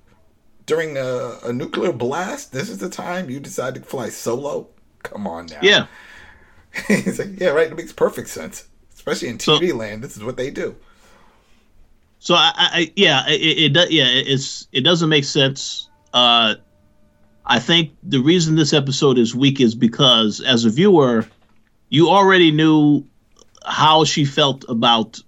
During 0.67 0.97
a, 0.97 1.39
a 1.43 1.51
nuclear 1.51 1.91
blast, 1.91 2.53
this 2.53 2.69
is 2.69 2.77
the 2.77 2.89
time 2.89 3.29
you 3.29 3.39
decide 3.39 3.73
to 3.75 3.81
fly 3.81 4.09
solo? 4.09 4.69
Come 5.01 5.25
on 5.25 5.47
now. 5.47 5.59
Yeah. 5.63 5.87
He's 6.87 7.19
like, 7.19 7.39
yeah, 7.39 7.49
right. 7.49 7.71
It 7.71 7.77
makes 7.77 7.93
perfect 7.93 8.29
sense, 8.29 8.67
especially 8.93 9.29
in 9.29 9.37
TV 9.37 9.69
so, 9.69 9.75
land. 9.75 10.03
This 10.03 10.17
is 10.17 10.23
what 10.23 10.37
they 10.37 10.49
do. 10.49 10.75
So 12.19 12.35
I, 12.35 12.51
I 12.55 12.93
yeah, 12.95 13.27
it, 13.27 13.75
it, 13.75 13.91
yeah, 13.91 14.05
it's 14.07 14.67
it 14.71 14.81
doesn't 14.81 15.09
make 15.09 15.25
sense. 15.25 15.89
Uh, 16.13 16.55
I 17.45 17.59
think 17.59 17.91
the 18.01 18.19
reason 18.19 18.55
this 18.55 18.73
episode 18.73 19.17
is 19.17 19.35
weak 19.35 19.59
is 19.59 19.75
because 19.75 20.39
as 20.41 20.65
a 20.65 20.69
viewer, 20.69 21.27
you 21.89 22.09
already 22.09 22.51
knew 22.51 23.05
how 23.65 24.05
she 24.05 24.25
felt 24.25 24.65
about 24.69 25.21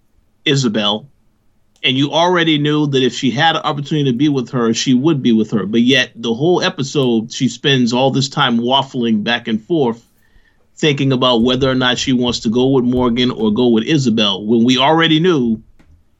Isabel, 0.45 1.07
and 1.83 1.97
you 1.97 2.11
already 2.11 2.57
knew 2.57 2.87
that 2.87 3.03
if 3.03 3.13
she 3.13 3.29
had 3.29 3.55
an 3.55 3.61
opportunity 3.63 4.09
to 4.11 4.17
be 4.17 4.29
with 4.29 4.49
her, 4.49 4.73
she 4.73 4.93
would 4.93 5.21
be 5.21 5.33
with 5.33 5.51
her. 5.51 5.65
But 5.65 5.81
yet, 5.81 6.11
the 6.15 6.33
whole 6.33 6.61
episode, 6.61 7.31
she 7.31 7.49
spends 7.49 7.93
all 7.93 8.09
this 8.09 8.29
time 8.29 8.57
waffling 8.57 9.23
back 9.23 9.47
and 9.47 9.61
forth 9.61 10.04
thinking 10.77 11.11
about 11.11 11.43
whether 11.43 11.69
or 11.69 11.75
not 11.75 11.97
she 11.97 12.13
wants 12.13 12.39
to 12.41 12.49
go 12.49 12.67
with 12.67 12.83
Morgan 12.83 13.31
or 13.31 13.51
go 13.51 13.69
with 13.69 13.85
Isabel 13.85 14.45
when 14.45 14.63
we 14.63 14.77
already 14.77 15.19
knew 15.19 15.61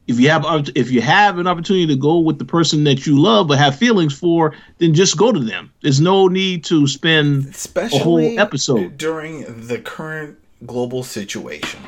if 0.08 0.20
you 0.20 0.30
have 0.30 0.46
if 0.76 0.92
you 0.92 1.02
have 1.02 1.40
an 1.40 1.48
opportunity 1.48 1.88
to 1.88 1.96
go 1.96 2.20
with 2.20 2.38
the 2.38 2.46
person 2.46 2.84
that 2.84 3.06
you 3.06 3.20
love 3.20 3.48
but 3.48 3.58
have 3.58 3.76
feelings 3.76 4.18
for, 4.18 4.54
then 4.78 4.94
just 4.94 5.18
go 5.18 5.32
to 5.32 5.40
them. 5.40 5.72
There's 5.82 6.00
no 6.00 6.28
need 6.28 6.64
to 6.66 6.88
spend 6.88 7.48
Especially 7.48 8.00
a 8.00 8.04
whole 8.04 8.40
episode 8.40 8.98
during 8.98 9.68
the 9.68 9.80
current 9.80 10.38
global 10.66 11.04
situation. 11.04 11.80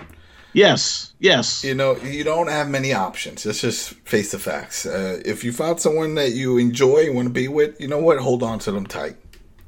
Yes, 0.54 1.14
yes. 1.20 1.64
You 1.64 1.76
know, 1.76 1.98
you 1.98 2.24
don't 2.24 2.48
have 2.48 2.68
many 2.68 2.92
options. 2.92 3.46
Let's 3.46 3.62
just 3.62 3.92
face 4.06 4.32
the 4.32 4.40
facts. 4.40 4.88
Uh, 4.88 5.22
if 5.24 5.44
you 5.44 5.52
found 5.52 5.80
someone 5.80 6.16
that 6.16 6.32
you 6.32 6.58
enjoy 6.58 7.06
and 7.06 7.16
want 7.16 7.28
to 7.28 7.34
be 7.34 7.48
with, 7.48 7.80
you 7.80 7.88
know 7.88 8.00
what? 8.00 8.18
Hold 8.18 8.42
on 8.42 8.58
to 8.60 8.72
them 8.72 8.88
tight. 8.88 9.18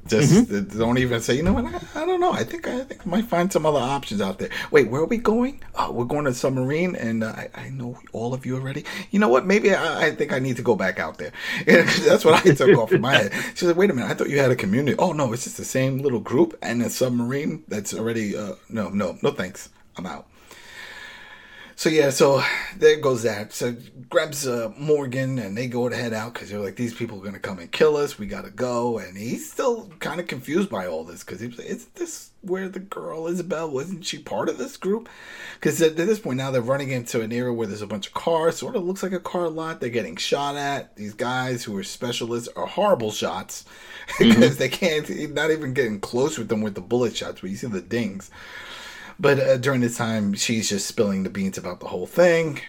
Just 0.06 0.32
mm-hmm. 0.32 0.78
don't 0.78 0.98
even 0.98 1.20
say, 1.20 1.36
you 1.36 1.42
know 1.42 1.52
what? 1.52 1.66
I, 1.66 2.02
I, 2.02 2.06
don't 2.06 2.20
know. 2.20 2.32
I 2.32 2.42
think 2.42 2.66
I 2.66 2.84
think 2.84 3.06
I 3.06 3.08
might 3.08 3.26
find 3.26 3.52
some 3.52 3.66
other 3.66 3.78
options 3.78 4.20
out 4.20 4.38
there. 4.38 4.48
Wait, 4.70 4.90
where 4.90 5.02
are 5.02 5.06
we 5.06 5.18
going? 5.18 5.62
Oh, 5.74 5.92
we're 5.92 6.04
going 6.04 6.24
to 6.24 6.34
submarine, 6.34 6.96
and 6.96 7.22
uh, 7.22 7.28
I, 7.28 7.48
I 7.54 7.68
know 7.68 7.98
all 8.12 8.32
of 8.32 8.46
you 8.46 8.56
already. 8.56 8.84
You 9.10 9.18
know 9.18 9.28
what? 9.28 9.46
Maybe 9.46 9.74
I, 9.74 10.06
I 10.06 10.10
think 10.12 10.32
I 10.32 10.38
need 10.38 10.56
to 10.56 10.62
go 10.62 10.74
back 10.74 10.98
out 10.98 11.18
there. 11.18 11.32
that's 11.66 12.24
what 12.24 12.46
I 12.46 12.54
took 12.54 12.76
off 12.78 12.92
in 12.92 13.02
my 13.02 13.14
head. 13.14 13.32
She's 13.54 13.64
like, 13.64 13.76
wait 13.76 13.90
a 13.90 13.94
minute. 13.94 14.10
I 14.10 14.14
thought 14.14 14.30
you 14.30 14.38
had 14.38 14.50
a 14.50 14.56
community. 14.56 14.96
Oh 14.98 15.12
no, 15.12 15.32
it's 15.32 15.44
just 15.44 15.58
the 15.58 15.64
same 15.64 15.98
little 15.98 16.20
group 16.20 16.58
and 16.62 16.82
a 16.82 16.90
submarine 16.90 17.64
that's 17.68 17.94
already. 17.94 18.36
Uh, 18.36 18.54
no, 18.68 18.88
no, 18.88 19.18
no. 19.22 19.30
Thanks. 19.30 19.68
I'm 19.96 20.06
out. 20.06 20.26
So 21.80 21.88
yeah, 21.88 22.10
so 22.10 22.44
there 22.76 23.00
goes 23.00 23.22
that. 23.22 23.54
So 23.54 23.74
grabs 24.10 24.46
uh, 24.46 24.70
Morgan 24.76 25.38
and 25.38 25.56
they 25.56 25.66
go 25.66 25.88
to 25.88 25.96
head 25.96 26.12
out 26.12 26.34
because 26.34 26.50
they're 26.50 26.60
like, 26.60 26.76
these 26.76 26.92
people 26.92 27.18
are 27.18 27.24
gonna 27.24 27.38
come 27.38 27.58
and 27.58 27.72
kill 27.72 27.96
us. 27.96 28.18
We 28.18 28.26
gotta 28.26 28.50
go, 28.50 28.98
and 28.98 29.16
he's 29.16 29.50
still 29.50 29.88
kind 29.98 30.20
of 30.20 30.26
confused 30.26 30.68
by 30.68 30.86
all 30.86 31.04
this 31.04 31.24
because 31.24 31.40
he's 31.40 31.56
like, 31.56 31.66
is 31.66 31.86
this 31.94 32.32
where 32.42 32.68
the 32.68 32.80
girl 32.80 33.28
Isabel 33.28 33.70
wasn't 33.70 34.04
she 34.04 34.18
part 34.18 34.50
of 34.50 34.58
this 34.58 34.76
group? 34.76 35.08
Because 35.54 35.80
at, 35.80 35.92
at 35.92 36.06
this 36.06 36.18
point 36.18 36.36
now 36.36 36.50
they're 36.50 36.60
running 36.60 36.90
into 36.90 37.22
an 37.22 37.32
area 37.32 37.50
where 37.50 37.66
there's 37.66 37.80
a 37.80 37.86
bunch 37.86 38.08
of 38.08 38.12
cars. 38.12 38.58
Sort 38.58 38.76
of 38.76 38.84
looks 38.84 39.02
like 39.02 39.12
a 39.12 39.18
car 39.18 39.48
lot. 39.48 39.80
They're 39.80 39.88
getting 39.88 40.16
shot 40.16 40.56
at. 40.56 40.96
These 40.96 41.14
guys 41.14 41.64
who 41.64 41.74
are 41.78 41.82
specialists 41.82 42.50
are 42.56 42.66
horrible 42.66 43.10
shots 43.10 43.64
because 44.18 44.58
they 44.58 44.68
can't 44.68 45.08
not 45.32 45.50
even 45.50 45.72
getting 45.72 45.98
close 45.98 46.36
with 46.36 46.50
them 46.50 46.60
with 46.60 46.74
the 46.74 46.82
bullet 46.82 47.16
shots. 47.16 47.40
But 47.40 47.48
you 47.48 47.56
see 47.56 47.68
the 47.68 47.80
dings. 47.80 48.30
But 49.20 49.38
uh, 49.38 49.56
during 49.58 49.82
this 49.82 49.98
time, 49.98 50.32
she's 50.32 50.70
just 50.70 50.86
spilling 50.86 51.24
the 51.24 51.30
beans 51.30 51.58
about 51.58 51.80
the 51.80 51.88
whole 51.88 52.06
thing. 52.06 52.60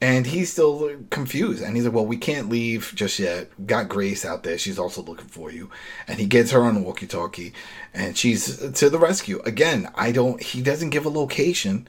And 0.00 0.26
he's 0.26 0.50
still 0.52 0.90
confused. 1.10 1.62
And 1.62 1.76
he's 1.76 1.84
like, 1.84 1.94
Well, 1.94 2.06
we 2.06 2.16
can't 2.16 2.48
leave 2.48 2.92
just 2.96 3.18
yet. 3.18 3.48
Got 3.64 3.88
Grace 3.88 4.24
out 4.24 4.42
there. 4.42 4.58
She's 4.58 4.78
also 4.78 5.02
looking 5.02 5.28
for 5.28 5.52
you. 5.52 5.70
And 6.08 6.18
he 6.18 6.26
gets 6.26 6.50
her 6.50 6.62
on 6.62 6.74
the 6.74 6.80
walkie 6.80 7.06
talkie. 7.06 7.52
And 7.94 8.16
she's 8.16 8.58
to 8.72 8.90
the 8.90 8.98
rescue. 8.98 9.40
Again, 9.44 9.88
I 9.94 10.10
don't, 10.10 10.42
he 10.42 10.62
doesn't 10.62 10.90
give 10.90 11.06
a 11.06 11.10
location, 11.10 11.88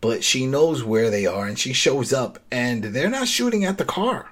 but 0.00 0.22
she 0.22 0.46
knows 0.46 0.84
where 0.84 1.10
they 1.10 1.26
are. 1.26 1.46
And 1.46 1.58
she 1.58 1.72
shows 1.72 2.12
up. 2.12 2.38
And 2.52 2.84
they're 2.84 3.10
not 3.10 3.28
shooting 3.28 3.64
at 3.64 3.78
the 3.78 3.84
car. 3.84 4.30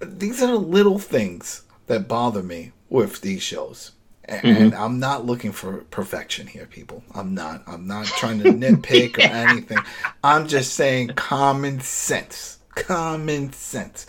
These 0.00 0.40
are 0.40 0.54
little 0.54 1.00
things 1.00 1.62
that 1.88 2.06
bother 2.08 2.44
me 2.44 2.72
with 2.88 3.22
these 3.22 3.42
shows. 3.42 3.92
And 4.28 4.72
mm-hmm. 4.72 4.82
I'm 4.82 4.98
not 4.98 5.24
looking 5.24 5.52
for 5.52 5.78
perfection 5.90 6.46
here, 6.46 6.66
people. 6.66 7.04
I'm 7.14 7.34
not. 7.34 7.62
I'm 7.66 7.86
not 7.86 8.06
trying 8.06 8.40
to 8.40 8.50
nitpick 8.50 9.18
or 9.18 9.22
anything. 9.32 9.78
I'm 10.24 10.48
just 10.48 10.74
saying 10.74 11.08
common 11.10 11.80
sense. 11.80 12.58
Common 12.74 13.52
sense. 13.52 14.06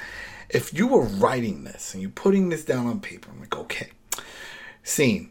If 0.50 0.74
you 0.74 0.88
were 0.88 1.04
writing 1.04 1.66
this 1.66 1.94
and 1.94 2.02
you're 2.02 2.12
putting 2.12 2.50
this 2.50 2.66
down 2.66 2.88
on 2.88 3.00
paper, 3.00 3.30
I'm 3.32 3.40
like, 3.40 3.56
okay. 3.56 3.90
Scene. 4.84 5.30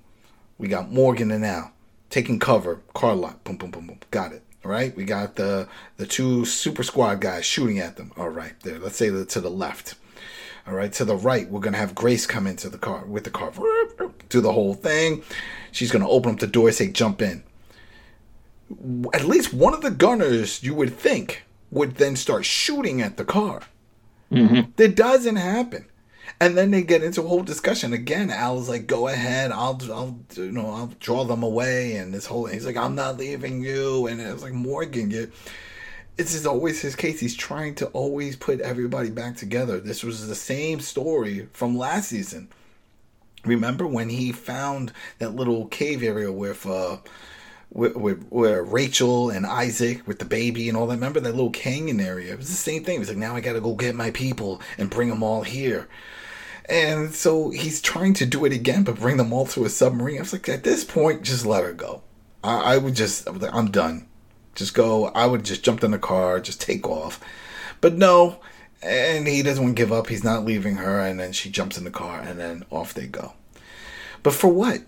We 0.58 0.68
got 0.68 0.90
Morgan 0.90 1.30
and 1.30 1.44
Al 1.44 1.72
taking 2.08 2.38
cover, 2.38 2.80
car 2.94 3.14
lot. 3.14 3.42
Boom, 3.44 3.56
boom, 3.56 3.70
boom, 3.70 3.86
boom. 3.88 3.98
Got 4.10 4.32
it. 4.32 4.42
All 4.64 4.70
right. 4.70 4.96
We 4.96 5.04
got 5.04 5.34
the 5.34 5.68
the 5.96 6.06
two 6.06 6.44
super 6.44 6.84
squad 6.84 7.20
guys 7.20 7.44
shooting 7.44 7.80
at 7.80 7.96
them. 7.96 8.12
All 8.16 8.28
right. 8.28 8.58
There. 8.60 8.78
Let's 8.78 8.96
say 8.96 9.08
to 9.08 9.40
the 9.40 9.50
left. 9.50 9.96
All 10.68 10.74
right, 10.74 10.92
to 10.94 11.04
the 11.04 11.14
right, 11.14 11.48
we're 11.48 11.60
gonna 11.60 11.76
have 11.76 11.94
Grace 11.94 12.26
come 12.26 12.44
into 12.44 12.68
the 12.68 12.76
car 12.76 13.04
with 13.04 13.22
the 13.22 13.30
car, 13.30 13.52
do 14.28 14.40
the 14.40 14.52
whole 14.52 14.75
thing. 14.75 15.23
She's 15.73 15.90
gonna 15.90 16.09
open 16.09 16.35
up 16.35 16.40
the 16.40 16.47
door, 16.47 16.71
say, 16.73 16.88
"Jump 16.88 17.23
in." 17.23 17.42
At 19.12 19.25
least 19.25 19.54
one 19.54 19.75
of 19.75 19.83
the 19.83 19.90
gunners, 19.90 20.62
you 20.62 20.75
would 20.75 20.99
think, 20.99 21.45
would 21.71 21.97
then 21.97 22.16
start 22.16 22.45
shooting 22.45 23.00
at 23.00 23.16
the 23.16 23.25
car. 23.25 23.62
Mm-hmm. 24.33 24.71
That 24.76 24.97
doesn't 24.97 25.37
happen. 25.37 25.87
And 26.40 26.59
then 26.59 26.73
they 26.73 26.83
get 26.83 27.04
into 27.04 27.23
a 27.23 27.28
whole 27.28 27.45
discussion 27.45 27.92
again. 27.92 28.30
Al's 28.30 28.68
like, 28.68 28.87
"Go 28.87 29.09
ahead, 29.09 29.52
I'll, 29.52 29.80
I'll, 29.92 30.18
you 30.35 30.50
know, 30.50 30.71
I'll 30.71 30.92
draw 31.00 31.25
them 31.25 31.42
away." 31.42 31.97
And 31.97 32.12
this 32.12 32.26
whole, 32.26 32.47
he's 32.47 32.66
like, 32.66 32.76
"I'm 32.76 32.95
not 32.95 33.18
leaving 33.18 33.62
you." 33.62 34.06
And 34.06 34.21
it's 34.21 34.42
like 34.42 34.52
Morgan, 34.52 35.11
you 35.11 35.30
this 36.16 36.35
is 36.35 36.47
always 36.47 36.80
his 36.80 36.97
case. 36.97 37.21
He's 37.21 37.37
trying 37.37 37.75
to 37.76 37.87
always 37.88 38.37
put 38.37 38.61
everybody 38.61 39.11
back 39.11 39.37
together. 39.37 39.78
This 39.78 40.02
was 40.02 40.26
the 40.26 40.35
same 40.35 40.80
story 40.80 41.49
from 41.52 41.76
last 41.76 42.09
season. 42.09 42.49
Remember 43.46 43.86
when 43.86 44.08
he 44.08 44.32
found 44.32 44.92
that 45.18 45.34
little 45.34 45.66
cave 45.66 46.02
area 46.02 46.32
with 46.32 46.66
uh 46.66 46.98
with, 47.70 47.96
with, 47.96 48.26
where 48.28 48.62
Rachel 48.62 49.30
and 49.30 49.44
Isaac 49.44 50.06
with 50.06 50.18
the 50.18 50.24
baby 50.24 50.68
and 50.68 50.78
all 50.78 50.86
that. 50.86 50.94
Remember 50.94 51.20
that 51.20 51.34
little 51.34 51.50
canyon 51.50 52.00
area? 52.00 52.32
It 52.32 52.38
was 52.38 52.48
the 52.48 52.54
same 52.54 52.84
thing. 52.84 52.96
It 52.96 53.00
was 53.00 53.08
like 53.08 53.18
now 53.18 53.34
I 53.34 53.40
got 53.40 53.54
to 53.54 53.60
go 53.60 53.74
get 53.74 53.94
my 53.94 54.10
people 54.12 54.60
and 54.78 54.88
bring 54.88 55.08
them 55.08 55.22
all 55.22 55.42
here. 55.42 55.88
And 56.68 57.14
so 57.14 57.50
he's 57.50 57.80
trying 57.80 58.14
to 58.14 58.26
do 58.26 58.44
it 58.44 58.52
again, 58.52 58.82
but 58.82 58.98
bring 58.98 59.18
them 59.18 59.32
all 59.32 59.46
to 59.46 59.64
a 59.64 59.68
submarine. 59.68 60.18
I 60.18 60.20
was 60.20 60.32
like, 60.32 60.48
at 60.48 60.64
this 60.64 60.84
point, 60.84 61.22
just 61.22 61.46
let 61.46 61.64
her 61.64 61.72
go. 61.72 62.02
I, 62.42 62.74
I 62.74 62.78
would 62.78 62.94
just, 62.94 63.28
I'm 63.28 63.70
done. 63.70 64.08
Just 64.54 64.74
go. 64.74 65.06
I 65.08 65.26
would 65.26 65.44
just 65.44 65.62
jump 65.62 65.84
in 65.84 65.90
the 65.90 65.98
car, 65.98 66.40
just 66.40 66.60
take 66.60 66.88
off. 66.88 67.20
But 67.80 67.94
no, 67.94 68.40
and 68.83 69.26
he 69.26 69.42
doesn't 69.42 69.62
want 69.62 69.76
to 69.76 69.83
give 69.83 69.92
up. 69.92 70.09
He's 70.09 70.25
not 70.25 70.45
leaving 70.45 70.76
her, 70.76 71.00
and 71.00 71.18
then 71.18 71.33
she 71.33 71.50
jumps 71.50 71.78
in 71.78 71.85
the 71.85 71.90
car, 71.90 72.21
and 72.21 72.38
then 72.38 72.64
off 72.71 72.95
they 72.95 73.06
go. 73.06 73.35
But 74.23 74.35
for 74.35 74.49
what? 74.49 74.83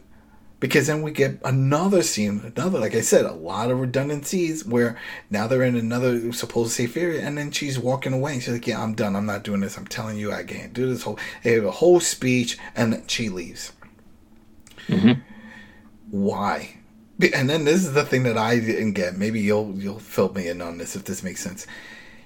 Because 0.60 0.88
then 0.88 1.02
we 1.02 1.12
get 1.12 1.38
another 1.44 2.02
scene, 2.02 2.52
another, 2.56 2.80
like 2.80 2.96
I 2.96 3.00
said, 3.00 3.24
a 3.24 3.32
lot 3.32 3.70
of 3.70 3.78
redundancies 3.78 4.64
where 4.64 4.98
now 5.30 5.46
they're 5.46 5.62
in 5.62 5.76
another 5.76 6.32
supposed 6.32 6.72
safe 6.72 6.96
area, 6.96 7.22
and 7.22 7.38
then 7.38 7.52
she's 7.52 7.78
walking 7.78 8.12
away. 8.12 8.40
She's 8.40 8.54
like, 8.54 8.66
"Yeah, 8.66 8.82
I'm 8.82 8.94
done. 8.94 9.14
I'm 9.14 9.26
not 9.26 9.44
doing 9.44 9.60
this. 9.60 9.78
I'm 9.78 9.86
telling 9.86 10.18
you, 10.18 10.32
I 10.32 10.42
can't 10.42 10.72
do 10.72 10.88
this 10.88 11.02
whole." 11.02 11.18
They 11.44 11.52
have 11.52 11.64
a 11.64 11.70
whole 11.70 12.00
speech, 12.00 12.58
and 12.74 13.04
she 13.06 13.28
leaves. 13.28 13.72
Mm-hmm. 14.88 15.20
Why? 16.10 16.78
and 17.34 17.50
then 17.50 17.64
this 17.64 17.84
is 17.84 17.94
the 17.94 18.04
thing 18.04 18.22
that 18.24 18.38
I 18.38 18.58
didn't 18.58 18.92
get. 18.92 19.16
Maybe 19.16 19.40
you'll 19.40 19.74
you'll 19.76 19.98
fill 19.98 20.32
me 20.32 20.48
in 20.48 20.62
on 20.62 20.78
this 20.78 20.94
if 20.94 21.04
this 21.04 21.22
makes 21.22 21.42
sense. 21.42 21.66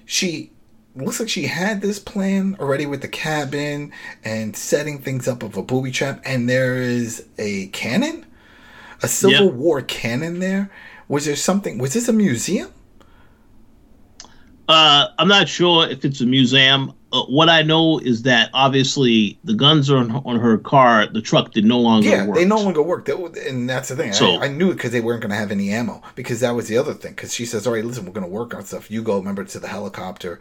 She 0.05 0.51
looks 0.95 1.19
like 1.19 1.29
she 1.29 1.47
had 1.47 1.81
this 1.81 1.99
plan 1.99 2.55
already 2.59 2.85
with 2.85 3.01
the 3.01 3.07
cabin 3.07 3.91
and 4.23 4.55
setting 4.55 4.99
things 4.99 5.27
up 5.27 5.43
of 5.43 5.57
a 5.57 5.63
booby 5.63 5.91
trap, 5.91 6.21
and 6.25 6.49
there 6.49 6.75
is 6.75 7.25
a 7.37 7.67
cannon, 7.67 8.25
a 9.01 9.07
Civil 9.07 9.47
yep. 9.47 9.53
War 9.53 9.81
cannon 9.81 10.39
there. 10.39 10.71
Was 11.07 11.25
there 11.25 11.35
something? 11.35 11.77
Was 11.77 11.93
this 11.93 12.07
a 12.07 12.13
museum? 12.13 12.71
Uh, 14.67 15.07
I'm 15.17 15.27
not 15.27 15.47
sure 15.47 15.87
if 15.87 16.05
it's 16.05 16.21
a 16.21 16.25
museum 16.25 16.93
uh, 17.13 17.23
what 17.25 17.47
I 17.47 17.61
know 17.61 17.99
is 17.99 18.23
that 18.23 18.49
obviously 18.55 19.37
the 19.43 19.53
guns 19.53 19.91
are 19.91 19.97
on 19.97 20.11
on 20.25 20.39
her 20.39 20.57
car, 20.57 21.05
the 21.05 21.21
truck 21.21 21.51
did 21.51 21.63
no 21.63 21.79
longer 21.79 22.09
yeah, 22.09 22.25
work. 22.25 22.35
they 22.35 22.45
no 22.45 22.57
longer 22.57 22.81
work. 22.81 23.07
and 23.07 23.69
that's 23.69 23.89
the 23.89 23.95
thing. 23.95 24.13
So, 24.13 24.37
I, 24.37 24.45
I 24.45 24.47
knew 24.47 24.71
it 24.71 24.75
because 24.75 24.91
they 24.91 24.99
weren't 24.99 25.21
going 25.21 25.29
to 25.29 25.37
have 25.37 25.51
any 25.51 25.69
ammo. 25.69 26.01
Because 26.15 26.39
that 26.39 26.55
was 26.55 26.67
the 26.67 26.77
other 26.77 26.95
thing. 26.95 27.11
Because 27.11 27.31
she 27.31 27.45
says, 27.45 27.67
"All 27.67 27.73
right, 27.73 27.85
listen, 27.85 28.05
we're 28.05 28.13
going 28.13 28.25
to 28.25 28.31
work 28.31 28.55
on 28.55 28.65
stuff. 28.65 28.89
You 28.89 29.03
go, 29.03 29.19
remember, 29.19 29.43
to 29.43 29.59
the 29.59 29.67
helicopter, 29.67 30.39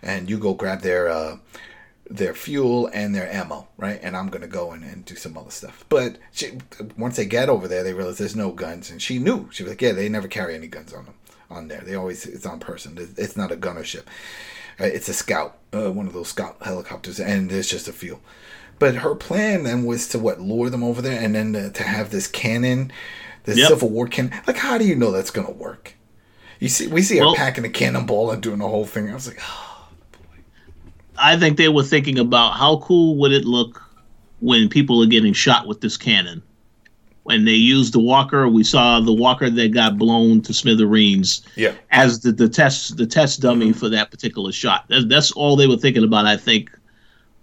and 0.00 0.30
you 0.30 0.38
go 0.38 0.54
grab 0.54 0.82
their 0.82 1.08
uh, 1.08 1.38
their 2.08 2.34
fuel 2.34 2.88
and 2.94 3.16
their 3.16 3.30
ammo, 3.32 3.66
right? 3.76 3.98
And 4.00 4.16
I'm 4.16 4.28
going 4.28 4.42
to 4.42 4.48
go 4.48 4.72
in 4.74 4.84
and 4.84 5.04
do 5.04 5.16
some 5.16 5.36
other 5.36 5.50
stuff." 5.50 5.84
But 5.88 6.18
she, 6.30 6.58
once 6.96 7.16
they 7.16 7.26
get 7.26 7.48
over 7.48 7.66
there, 7.66 7.82
they 7.82 7.94
realize 7.94 8.18
there's 8.18 8.36
no 8.36 8.52
guns, 8.52 8.92
and 8.92 9.02
she 9.02 9.18
knew. 9.18 9.48
She 9.50 9.64
was 9.64 9.72
like, 9.72 9.82
"Yeah, 9.82 9.90
they 9.92 10.08
never 10.08 10.28
carry 10.28 10.54
any 10.54 10.68
guns 10.68 10.92
on 10.92 11.06
them 11.06 11.14
on 11.52 11.68
there. 11.68 11.82
They 11.82 11.94
always 11.94 12.26
it's 12.26 12.46
on 12.46 12.58
person. 12.58 12.96
It's 13.16 13.36
not 13.36 13.52
a 13.52 13.56
gunner 13.56 13.84
ship." 13.84 14.08
Uh, 14.80 14.84
it's 14.84 15.08
a 15.08 15.12
scout, 15.12 15.58
uh, 15.72 15.92
one 15.92 16.06
of 16.06 16.12
those 16.12 16.28
scout 16.28 16.56
helicopters, 16.62 17.20
and 17.20 17.50
there's 17.50 17.68
just 17.68 17.88
a 17.88 17.92
few. 17.92 18.20
But 18.78 18.96
her 18.96 19.14
plan 19.14 19.64
then 19.64 19.84
was 19.84 20.08
to 20.08 20.18
what 20.18 20.40
lure 20.40 20.70
them 20.70 20.82
over 20.82 21.02
there, 21.02 21.20
and 21.20 21.34
then 21.34 21.52
to, 21.52 21.70
to 21.70 21.82
have 21.82 22.10
this 22.10 22.26
cannon, 22.26 22.90
this 23.44 23.58
yep. 23.58 23.68
Civil 23.68 23.90
War 23.90 24.08
cannon. 24.08 24.32
Like, 24.46 24.56
how 24.56 24.78
do 24.78 24.86
you 24.86 24.96
know 24.96 25.12
that's 25.12 25.30
gonna 25.30 25.52
work? 25.52 25.94
You 26.58 26.68
see, 26.68 26.86
we 26.86 27.02
see 27.02 27.20
well, 27.20 27.34
her 27.34 27.36
packing 27.36 27.64
a 27.64 27.68
cannonball 27.68 28.30
and 28.30 28.42
doing 28.42 28.58
the 28.58 28.68
whole 28.68 28.86
thing. 28.86 29.10
I 29.10 29.14
was 29.14 29.26
like, 29.26 29.40
oh 29.40 29.88
boy. 30.12 30.40
I 31.16 31.36
think 31.36 31.58
they 31.58 31.68
were 31.68 31.82
thinking 31.82 32.18
about 32.18 32.52
how 32.52 32.78
cool 32.78 33.16
would 33.18 33.32
it 33.32 33.44
look 33.44 33.82
when 34.40 34.68
people 34.68 35.02
are 35.02 35.06
getting 35.06 35.32
shot 35.32 35.66
with 35.66 35.80
this 35.80 35.96
cannon 35.96 36.42
when 37.24 37.44
they 37.44 37.52
used 37.52 37.94
the 37.94 38.00
walker, 38.00 38.48
we 38.48 38.64
saw 38.64 39.00
the 39.00 39.12
walker 39.12 39.48
that 39.48 39.72
got 39.72 39.96
blown 39.96 40.40
to 40.42 40.52
smithereens 40.52 41.42
yeah. 41.54 41.74
as 41.90 42.20
the, 42.20 42.32
the 42.32 42.48
test 42.48 42.96
the 42.96 43.06
test 43.06 43.40
dummy 43.40 43.70
mm-hmm. 43.70 43.78
for 43.78 43.88
that 43.88 44.10
particular 44.10 44.52
shot. 44.52 44.86
That's, 44.88 45.06
that's 45.06 45.32
all 45.32 45.56
they 45.56 45.66
were 45.66 45.76
thinking 45.76 46.04
about, 46.04 46.26
I 46.26 46.36
think. 46.36 46.70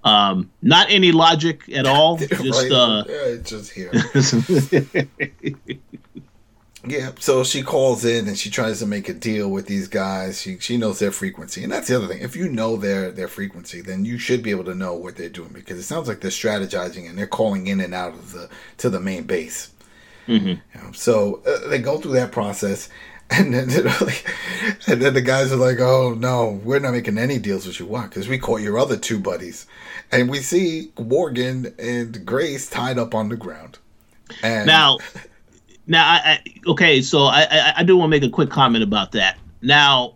Um, 0.04 0.50
not 0.62 0.88
any 0.90 1.12
logic 1.12 1.64
at 1.74 1.86
all. 1.86 2.18
just 2.18 2.42
right. 2.42 2.72
uh, 2.72 3.04
yeah, 3.08 3.36
just 3.44 3.72
here. 3.72 3.92
Yeah, 6.90 7.12
so 7.20 7.44
she 7.44 7.62
calls 7.62 8.04
in 8.04 8.28
and 8.28 8.38
she 8.38 8.50
tries 8.50 8.80
to 8.80 8.88
make 8.88 9.10
a 9.10 9.14
deal 9.14 9.50
with 9.50 9.68
these 9.68 9.88
guys. 9.88 10.42
She 10.42 10.58
she 10.58 10.76
knows 10.76 10.98
their 10.98 11.12
frequency, 11.12 11.64
and 11.64 11.72
that's 11.72 11.88
the 11.88 11.96
other 11.96 12.08
thing. 12.08 12.22
If 12.22 12.36
you 12.36 12.50
know 12.50 12.78
their 12.78 13.12
their 13.12 13.28
frequency, 13.28 13.82
then 13.82 14.06
you 14.06 14.18
should 14.18 14.42
be 14.42 14.50
able 14.50 14.64
to 14.66 14.74
know 14.74 14.96
what 14.96 15.16
they're 15.16 15.30
doing 15.30 15.52
because 15.54 15.78
it 15.78 15.84
sounds 15.84 16.08
like 16.08 16.22
they're 16.22 16.32
strategizing 16.32 17.08
and 17.08 17.18
they're 17.18 17.28
calling 17.28 17.68
in 17.68 17.80
and 17.80 17.94
out 17.94 18.14
of 18.14 18.32
the 18.32 18.50
to 18.78 18.90
the 18.90 19.00
main 19.00 19.24
base. 19.24 19.72
Mm-hmm. 20.28 20.48
You 20.48 20.60
know, 20.76 20.92
so 20.94 21.42
uh, 21.46 21.68
they 21.70 21.80
go 21.80 22.00
through 22.00 22.14
that 22.14 22.32
process, 22.32 22.90
and 23.30 23.54
then 23.54 23.68
like, 24.02 24.26
and 24.88 25.00
then 25.02 25.14
the 25.14 25.22
guys 25.22 25.52
are 25.52 25.58
like, 25.58 25.80
"Oh 25.80 26.16
no, 26.16 26.60
we're 26.64 26.80
not 26.80 26.94
making 26.94 27.20
any 27.20 27.38
deals 27.38 27.68
with 27.68 27.80
you. 27.80 27.86
Why? 27.86 28.08
Because 28.08 28.28
we 28.28 28.40
caught 28.40 28.62
your 28.62 28.80
other 28.80 28.98
two 28.98 29.20
buddies, 29.20 29.68
and 30.12 30.28
we 30.28 30.40
see 30.40 30.92
Morgan 31.00 31.76
and 31.78 32.26
Grace 32.26 32.68
tied 32.68 32.98
up 32.98 33.14
on 33.14 33.30
the 33.30 33.38
ground." 33.38 33.78
And 34.44 34.68
now 34.68 35.00
now, 35.90 36.06
I, 36.08 36.20
I 36.34 36.40
okay, 36.72 37.02
so 37.02 37.24
I, 37.24 37.48
I, 37.52 37.74
I 37.78 37.84
do 37.84 37.98
want 37.98 38.10
to 38.12 38.18
make 38.20 38.24
a 38.24 38.32
quick 38.34 38.50
comment 38.50 38.84
about 38.84 39.12
that. 39.14 39.40
Now, 39.62 40.16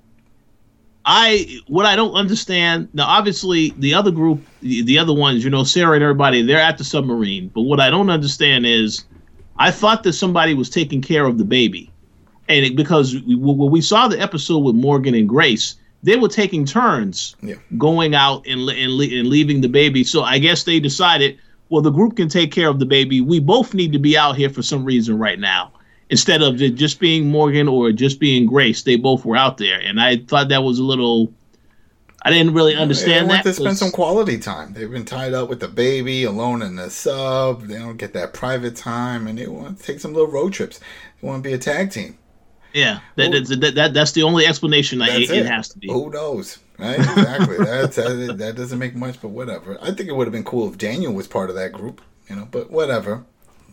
I 1.06 1.60
what 1.68 1.86
I 1.86 1.96
don't 1.98 2.14
understand 2.14 2.90
now. 2.94 3.06
Obviously, 3.08 3.76
the 3.78 3.94
other 3.94 4.12
group, 4.12 4.48
the, 4.62 4.84
the 4.84 4.98
other 4.98 5.14
ones, 5.14 5.44
you 5.44 5.50
know, 5.50 5.64
Sarah 5.66 5.96
and 5.96 6.04
everybody, 6.04 6.42
they're 6.42 6.60
at 6.60 6.78
the 6.78 6.84
submarine. 6.86 7.50
But 7.54 7.64
what 7.64 7.80
I 7.82 7.90
don't 7.90 8.10
understand 8.10 8.66
is, 8.66 9.04
I 9.58 9.72
thought 9.72 10.04
that 10.04 10.14
somebody 10.14 10.54
was 10.54 10.70
taking 10.70 11.02
care 11.02 11.26
of 11.26 11.38
the 11.38 11.44
baby. 11.46 11.94
and 12.48 12.66
it, 12.66 12.76
because 12.78 13.16
we, 13.16 13.36
when 13.36 13.70
we 13.72 13.82
saw 13.82 14.08
the 14.08 14.20
episode 14.20 14.60
with 14.60 14.76
Morgan 14.76 15.14
and 15.16 15.28
Grace, 15.28 15.76
they 16.04 16.16
were 16.16 16.30
taking 16.30 16.66
turns 16.66 17.36
Yeah. 17.42 17.56
going 17.78 18.16
out 18.16 18.46
and, 18.48 18.62
and, 18.70 19.02
and 19.02 19.28
leaving 19.28 19.60
the 19.62 19.70
baby. 19.70 20.04
So 20.06 20.24
I 20.24 20.38
guess 20.40 20.64
they 20.64 20.80
decided, 20.80 21.38
well, 21.74 21.82
the 21.82 21.90
group 21.90 22.16
can 22.16 22.30
take 22.30 22.52
care 22.52 22.70
of 22.70 22.78
the 22.78 22.86
baby. 22.86 23.20
We 23.20 23.40
both 23.40 23.74
need 23.74 23.94
to 23.94 23.98
be 23.98 24.16
out 24.16 24.36
here 24.38 24.48
for 24.52 24.62
some 24.62 24.86
reason 24.86 25.18
right 25.18 25.40
now. 25.40 25.72
Instead 26.12 26.44
of 26.44 26.62
it 26.62 26.76
just 26.76 27.00
being 27.00 27.32
Morgan 27.32 27.68
or 27.68 27.92
just 27.92 28.20
being 28.20 28.46
Grace, 28.46 28.84
they 28.84 28.96
both 28.96 29.26
were 29.26 29.36
out 29.36 29.58
there, 29.58 29.80
and 29.80 30.00
I 30.00 30.18
thought 30.18 30.50
that 30.50 30.62
was 30.62 30.78
a 30.78 30.84
little. 30.84 31.34
I 32.22 32.30
didn't 32.30 32.54
really 32.54 32.76
They 32.76 32.80
understand 32.80 33.28
want 33.28 33.44
that. 33.44 33.56
to 33.56 33.60
spend 33.60 33.80
some 33.80 33.90
quality 33.90 34.38
time. 34.38 34.74
They've 34.74 34.90
been 34.92 35.04
tied 35.04 35.34
up 35.34 35.50
with 35.50 35.62
the 35.62 35.68
baby, 35.68 36.26
alone 36.26 36.62
in 36.62 36.76
the 36.76 36.92
sub. 36.92 37.64
They 37.64 37.80
don't 37.80 37.98
get 37.98 38.14
that 38.14 38.34
private 38.36 38.76
time, 38.76 39.26
and 39.26 39.40
they 39.40 39.48
want 39.48 39.80
to 39.80 39.84
take 39.84 40.00
some 40.00 40.14
little 40.14 40.30
road 40.30 40.54
trips. 40.54 40.80
They 41.22 41.28
want 41.28 41.44
to 41.44 41.50
be 41.50 41.54
a 41.54 41.58
tag 41.58 41.90
team. 41.90 42.20
Yeah, 42.74 43.00
that, 43.16 43.32
Well- 43.32 43.44
that, 43.44 43.62
that, 43.62 43.76
that, 43.76 43.94
that's 43.94 44.12
the 44.14 44.24
only 44.24 44.46
explanation 44.46 45.02
I, 45.02 45.10
it, 45.18 45.30
it. 45.30 45.46
has 45.46 45.70
to 45.70 45.80
be. 45.80 45.88
Who 45.88 46.10
knows? 46.10 46.60
Right? 46.80 47.00
Exactly. 47.00 47.58
That's, 47.58 47.96
that, 47.98 48.36
that 48.40 48.56
doesn't 48.56 48.80
make 48.80 48.96
much, 48.96 49.22
but 49.22 49.30
whatever. 49.30 49.78
I 49.82 49.92
think 49.92 50.10
it 50.10 50.16
would 50.16 50.28
have 50.28 50.34
been 50.34 50.44
cool 50.44 50.68
if 50.70 50.78
Daniel 50.78 51.14
was 51.14 51.28
part 51.28 51.50
of 51.50 51.56
that 51.56 51.72
group, 51.72 52.02
you 52.28 52.36
know, 52.36 52.48
but 52.50 52.72
whatever. 52.72 53.24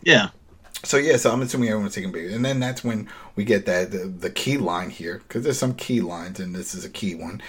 Yeah, 0.02 0.28
So 0.82 0.96
yeah, 0.96 1.16
so 1.16 1.30
I'm 1.30 1.42
assuming 1.42 1.68
everyone's 1.68 1.94
taking 1.94 2.12
baby, 2.12 2.32
and 2.32 2.44
then 2.44 2.58
that's 2.60 2.82
when 2.82 3.08
we 3.36 3.44
get 3.44 3.66
that 3.66 3.90
the, 3.90 4.06
the 4.06 4.30
key 4.30 4.56
line 4.56 4.88
here 4.90 5.18
because 5.18 5.44
there's 5.44 5.58
some 5.58 5.74
key 5.74 6.00
lines, 6.00 6.40
and 6.40 6.54
this 6.54 6.74
is 6.74 6.84
a 6.84 6.90
key 6.90 7.14
one 7.14 7.42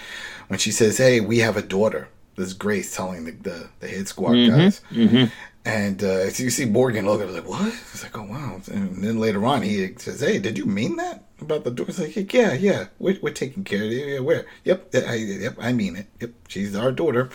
when 0.48 0.58
she 0.58 0.70
says, 0.70 0.98
"Hey, 0.98 1.20
we 1.20 1.38
have 1.38 1.56
a 1.56 1.62
daughter." 1.62 2.08
This 2.36 2.48
is 2.48 2.54
Grace 2.54 2.94
telling 2.94 3.24
the 3.24 3.32
the, 3.32 3.68
the 3.80 3.88
head 3.88 4.08
squad 4.08 4.32
mm-hmm. 4.32 4.56
guys, 4.56 4.80
mm-hmm. 4.90 5.24
And 5.64 6.02
uh, 6.02 6.30
so 6.30 6.42
you 6.42 6.50
see 6.50 6.64
Morgan 6.64 7.06
look 7.06 7.20
at 7.20 7.28
her 7.28 7.32
like, 7.32 7.48
"What?" 7.48 7.68
It's 7.68 8.02
like, 8.02 8.16
"Oh 8.16 8.24
wow!" 8.24 8.60
And 8.70 9.02
then 9.02 9.18
later 9.18 9.44
on, 9.46 9.62
he 9.62 9.94
says, 9.96 10.20
"Hey, 10.20 10.38
did 10.38 10.58
you 10.58 10.66
mean 10.66 10.96
that 10.96 11.24
about 11.40 11.64
the 11.64 11.70
daughter?" 11.70 11.90
It's 11.90 11.98
like, 11.98 12.32
"Yeah, 12.32 12.52
yeah, 12.54 12.86
we're, 12.98 13.18
we're 13.22 13.32
taking 13.32 13.64
care 13.64 13.84
of 13.84 13.90
it. 13.90 14.08
Yeah, 14.08 14.18
where? 14.20 14.46
Yep, 14.64 14.94
I, 14.94 15.14
yep, 15.14 15.56
I 15.60 15.72
mean 15.72 15.96
it. 15.96 16.06
Yep, 16.20 16.30
she's 16.48 16.74
our 16.76 16.92
daughter." 16.92 17.30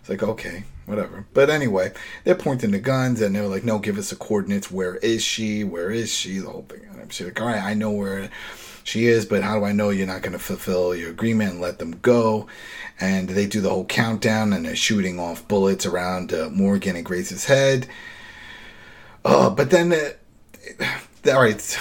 It's 0.00 0.08
like, 0.08 0.22
okay, 0.22 0.64
whatever. 0.86 1.26
But 1.34 1.50
anyway, 1.50 1.92
they're 2.24 2.34
pointing 2.34 2.70
the 2.70 2.78
guns 2.78 3.20
and 3.20 3.36
they're 3.36 3.46
like, 3.46 3.64
no, 3.64 3.78
give 3.78 3.98
us 3.98 4.10
the 4.10 4.16
coordinates. 4.16 4.70
Where 4.70 4.96
is 4.96 5.22
she? 5.22 5.62
Where 5.62 5.90
is 5.90 6.10
she? 6.12 6.38
The 6.38 6.48
whole 6.48 6.62
thing. 6.62 6.88
And 6.98 7.12
she's 7.12 7.26
like, 7.26 7.40
all 7.40 7.48
right, 7.48 7.62
I 7.62 7.74
know 7.74 7.90
where 7.90 8.30
she 8.84 9.06
is, 9.06 9.26
but 9.26 9.42
how 9.42 9.58
do 9.58 9.64
I 9.64 9.72
know 9.72 9.90
you're 9.90 10.06
not 10.06 10.22
going 10.22 10.32
to 10.32 10.38
fulfill 10.38 10.94
your 10.94 11.10
agreement 11.10 11.52
and 11.52 11.60
let 11.60 11.78
them 11.78 11.98
go? 12.02 12.46
And 12.98 13.28
they 13.28 13.46
do 13.46 13.60
the 13.60 13.70
whole 13.70 13.84
countdown 13.84 14.52
and 14.52 14.64
they're 14.64 14.76
shooting 14.76 15.18
off 15.18 15.46
bullets 15.48 15.86
around 15.86 16.32
uh, 16.32 16.50
Morgan 16.50 16.96
and 16.96 17.04
Grace's 17.04 17.44
head. 17.44 17.86
Uh, 19.24 19.50
but 19.50 19.70
then, 19.70 19.92
uh, 19.92 21.30
all 21.32 21.40
right, 21.42 21.78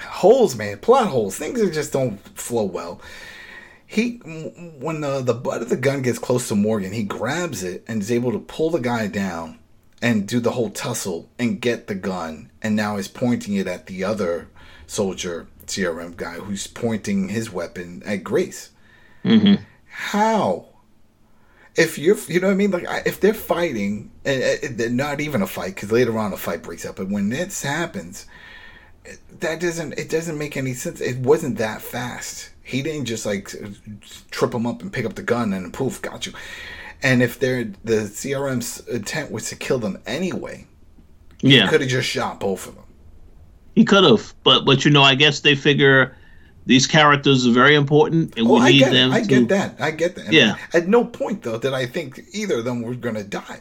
holes, 0.00 0.56
man, 0.56 0.78
plot 0.78 1.08
holes. 1.08 1.36
Things 1.36 1.60
just 1.74 1.92
don't 1.92 2.18
flow 2.38 2.64
well 2.64 3.00
he 3.90 4.18
when 4.78 5.00
the 5.00 5.22
the 5.22 5.32
butt 5.32 5.62
of 5.62 5.70
the 5.70 5.76
gun 5.76 6.02
gets 6.02 6.18
close 6.18 6.46
to 6.48 6.54
Morgan, 6.54 6.92
he 6.92 7.02
grabs 7.02 7.64
it 7.64 7.82
and 7.88 8.02
is 8.02 8.12
able 8.12 8.32
to 8.32 8.38
pull 8.38 8.68
the 8.68 8.80
guy 8.80 9.06
down 9.06 9.58
and 10.02 10.28
do 10.28 10.40
the 10.40 10.52
whole 10.52 10.68
tussle 10.68 11.30
and 11.38 11.60
get 11.60 11.86
the 11.86 11.94
gun, 11.94 12.50
and 12.60 12.76
now 12.76 12.98
is 12.98 13.08
pointing 13.08 13.54
it 13.54 13.66
at 13.66 13.86
the 13.86 14.04
other 14.04 14.48
soldier 14.86 15.48
CRM 15.68 16.16
guy 16.16 16.34
who's 16.34 16.66
pointing 16.66 17.28
his 17.28 17.52
weapon 17.52 18.02
at 18.04 18.24
Grace. 18.24 18.70
Mm-hmm. 19.24 19.62
How? 19.88 20.66
If 21.76 21.98
you're, 21.98 22.18
you 22.26 22.40
know 22.40 22.48
what 22.48 22.54
I 22.54 22.56
mean? 22.56 22.70
Like, 22.72 23.06
if 23.06 23.20
they're 23.20 23.34
fighting, 23.34 24.10
and 24.24 24.96
not 24.96 25.20
even 25.20 25.42
a 25.42 25.46
fight, 25.46 25.74
because 25.74 25.92
later 25.92 26.18
on 26.18 26.32
a 26.32 26.36
fight 26.36 26.62
breaks 26.62 26.84
up, 26.84 26.96
but 26.96 27.08
when 27.08 27.28
this 27.28 27.62
happens, 27.62 28.26
that 29.40 29.60
doesn't 29.60 29.98
it 29.98 30.10
doesn't 30.10 30.38
make 30.38 30.56
any 30.56 30.74
sense. 30.74 31.00
It 31.00 31.18
wasn't 31.18 31.58
that 31.58 31.82
fast. 31.82 32.50
He 32.62 32.82
didn't 32.82 33.06
just 33.06 33.24
like 33.24 33.50
trip 34.30 34.52
him 34.52 34.66
up 34.66 34.82
and 34.82 34.92
pick 34.92 35.06
up 35.06 35.14
the 35.14 35.22
gun 35.22 35.52
and 35.52 35.72
poof, 35.72 36.02
got 36.02 36.26
you. 36.26 36.32
And 37.02 37.22
if 37.22 37.38
they're 37.38 37.64
the 37.84 38.02
CRM's 38.02 38.86
intent 38.88 39.30
was 39.30 39.48
to 39.50 39.56
kill 39.56 39.78
them 39.78 40.02
anyway, 40.06 40.66
yeah. 41.40 41.62
he 41.62 41.68
could 41.68 41.80
have 41.80 41.90
just 41.90 42.08
shot 42.08 42.40
both 42.40 42.66
of 42.66 42.74
them. 42.74 42.84
He 43.78 43.84
could 43.84 44.02
have, 44.02 44.34
but 44.42 44.64
but 44.64 44.84
you 44.84 44.90
know, 44.90 45.04
I 45.04 45.14
guess 45.14 45.38
they 45.38 45.54
figure 45.54 46.16
these 46.66 46.84
characters 46.84 47.46
are 47.46 47.52
very 47.52 47.76
important, 47.76 48.36
and 48.36 48.48
Oh, 48.48 48.54
we 48.54 48.60
I 48.60 48.68
need 48.72 48.78
get 48.80 48.92
them. 48.92 49.12
it. 49.12 49.14
I 49.14 49.20
to, 49.22 49.26
get 49.28 49.48
that. 49.50 49.80
I 49.80 49.90
get 49.92 50.16
that. 50.16 50.32
Yeah. 50.32 50.56
At 50.74 50.88
no 50.88 51.04
point 51.04 51.44
though 51.44 51.60
did 51.60 51.72
I 51.74 51.86
think 51.86 52.20
either 52.32 52.58
of 52.58 52.64
them 52.64 52.82
were 52.82 52.94
gonna 52.96 53.22
die. 53.22 53.60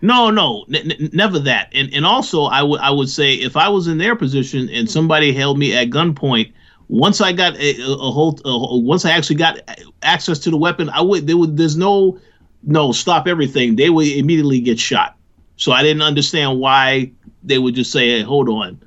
No, 0.00 0.30
no, 0.30 0.64
n- 0.74 0.90
n- 0.92 1.10
never 1.12 1.38
that. 1.40 1.68
And 1.74 1.92
and 1.92 2.06
also, 2.06 2.44
I 2.44 2.62
would 2.62 2.80
I 2.80 2.90
would 2.90 3.10
say 3.10 3.34
if 3.34 3.54
I 3.54 3.68
was 3.68 3.86
in 3.86 3.98
their 3.98 4.16
position 4.16 4.70
and 4.70 4.90
somebody 4.90 5.30
held 5.34 5.58
me 5.58 5.76
at 5.76 5.90
gunpoint, 5.90 6.50
once 6.88 7.20
I 7.20 7.32
got 7.32 7.54
a, 7.56 7.80
a, 7.82 7.92
a 7.92 8.10
whole, 8.10 8.38
a, 8.46 8.78
once 8.78 9.04
I 9.04 9.10
actually 9.10 9.36
got 9.36 9.58
access 10.02 10.38
to 10.38 10.50
the 10.50 10.56
weapon, 10.56 10.88
I 10.88 11.02
would 11.02 11.26
there 11.26 11.36
would 11.36 11.58
there's 11.58 11.76
no 11.76 12.18
no 12.62 12.92
stop 12.92 13.26
everything. 13.28 13.76
They 13.76 13.90
would 13.90 14.08
immediately 14.08 14.60
get 14.60 14.78
shot. 14.80 15.18
So 15.56 15.70
I 15.72 15.82
didn't 15.82 16.02
understand 16.02 16.58
why 16.60 17.12
they 17.44 17.58
would 17.58 17.74
just 17.74 17.92
say, 17.92 18.08
"Hey, 18.08 18.22
hold 18.22 18.48
on, 18.48 18.80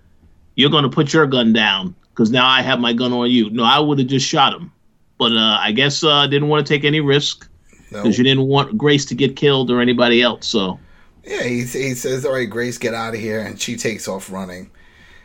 you're 0.56 0.70
going 0.70 0.84
to 0.84 0.90
put 0.90 1.14
your 1.14 1.28
gun 1.28 1.54
down 1.54 1.96
because 2.10 2.32
now 2.32 2.48
I 2.48 2.62
have 2.62 2.80
my 2.80 2.94
gun 2.94 3.14
on 3.14 3.30
you." 3.30 3.50
No, 3.50 3.64
I 3.64 3.80
would 3.80 4.00
have 4.00 4.08
just 4.08 4.26
shot 4.28 4.54
him. 4.54 4.72
But 5.18 5.32
uh, 5.32 5.58
I 5.62 5.72
guess 5.72 6.04
uh, 6.04 6.28
didn't 6.28 6.50
want 6.50 6.66
to 6.68 6.74
take 6.74 6.84
any 6.84 7.00
risk 7.00 7.48
No. 7.92 8.02
because 8.04 8.18
you 8.18 8.24
didn't 8.24 8.48
want 8.48 8.78
Grace 8.78 9.06
to 9.06 9.16
get 9.16 9.36
killed 9.36 9.72
or 9.72 9.80
anybody 9.82 10.22
else. 10.22 10.46
So 10.48 10.78
Yeah, 11.24 11.44
he, 11.44 11.60
he 11.60 11.94
says, 11.94 12.26
"All 12.26 12.34
right, 12.34 12.50
Grace, 12.50 12.78
get 12.78 12.94
out 12.94 13.14
of 13.16 13.20
here," 13.22 13.40
and 13.40 13.60
she 13.60 13.78
takes 13.78 14.08
off 14.08 14.30
running. 14.32 14.70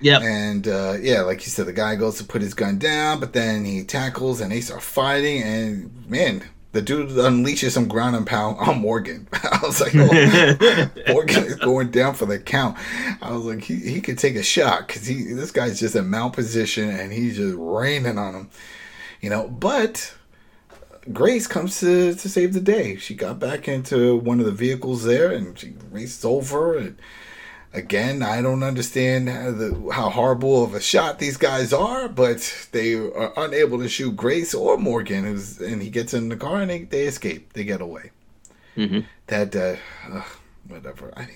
yeah, 0.01 0.21
And 0.23 0.67
uh, 0.69 0.95
yeah, 1.01 1.23
like 1.23 1.45
you 1.45 1.51
said, 1.51 1.67
the 1.67 1.73
guy 1.73 1.95
goes 1.97 2.19
to 2.19 2.25
put 2.25 2.41
his 2.41 2.55
gun 2.55 2.79
down, 2.79 3.19
but 3.21 3.33
then 3.33 3.65
he 3.65 3.83
tackles 3.85 4.41
and 4.41 4.51
they 4.53 4.61
start 4.61 4.83
fighting. 4.83 5.43
And 5.43 6.07
man, 6.09 6.43
the 6.73 6.83
dude 6.83 7.09
unleashes 7.11 7.73
some 7.73 7.89
ground 7.89 8.15
and 8.15 8.27
pound 8.27 8.57
on 8.59 8.81
Morgan. 8.81 9.27
I 9.33 9.61
was 9.63 9.81
like, 9.81 9.93
oh, 9.97 11.13
Morgan 11.13 11.45
is 11.45 11.57
going 11.57 11.91
down 11.91 12.15
for 12.15 12.27
the 12.27 12.39
count. 12.39 12.77
I 13.21 13.33
was 13.33 13.45
like, 13.45 13.65
he, 13.65 13.77
he 13.77 14.01
could 14.01 14.19
take 14.19 14.37
a 14.37 14.43
shot 14.43 14.87
because 14.87 15.07
he 15.07 15.33
this 15.33 15.51
guy's 15.51 15.81
just 15.81 15.97
in 15.97 16.09
mount 16.09 16.35
position 16.35 16.89
and 16.89 17.13
he's 17.13 17.37
just 17.37 17.57
raining 17.59 18.19
on 18.19 18.35
him, 18.35 18.51
you 19.21 19.31
know. 19.31 19.49
But 19.49 20.15
Grace 21.13 21.47
comes 21.47 21.81
to, 21.81 22.15
to 22.15 22.29
save 22.29 22.53
the 22.53 22.61
day. 22.61 22.97
She 22.97 23.15
got 23.15 23.39
back 23.41 23.67
into 23.67 24.17
one 24.17 24.39
of 24.39 24.47
the 24.47 24.53
vehicles 24.53 25.05
there 25.05 25.33
and 25.33 25.59
she 25.59 25.75
races 25.91 26.25
over 26.25 26.77
and 26.79 26.99
again, 27.73 28.23
I 28.23 28.43
don't 28.43 28.63
understand 28.63 29.29
how, 29.29 29.51
the, 29.53 29.91
how 29.93 30.11
horrible 30.11 30.65
of 30.65 30.75
a 30.75 30.81
shot 30.81 31.19
these 31.19 31.37
guys 31.37 31.73
are, 31.73 32.09
but 32.09 32.67
they 32.73 32.95
are 32.95 33.33
unable 33.37 33.79
to 33.79 33.89
shoot 33.89 34.17
Grace 34.17 34.55
or 34.55 34.77
Morgan, 34.77 35.25
who's 35.25 35.61
and 35.61 35.81
he 35.83 35.91
gets 35.91 36.15
in 36.15 36.29
the 36.29 36.37
car 36.37 36.61
and 36.63 36.71
they, 36.71 36.83
they 36.85 37.03
escape. 37.07 37.53
They 37.53 37.65
get 37.65 37.81
away. 37.81 38.11
Mhm. 38.77 39.05
That 39.29 39.55
uh, 39.57 39.77
ugh, 40.13 40.25
whatever. 40.69 41.13
I 41.17 41.29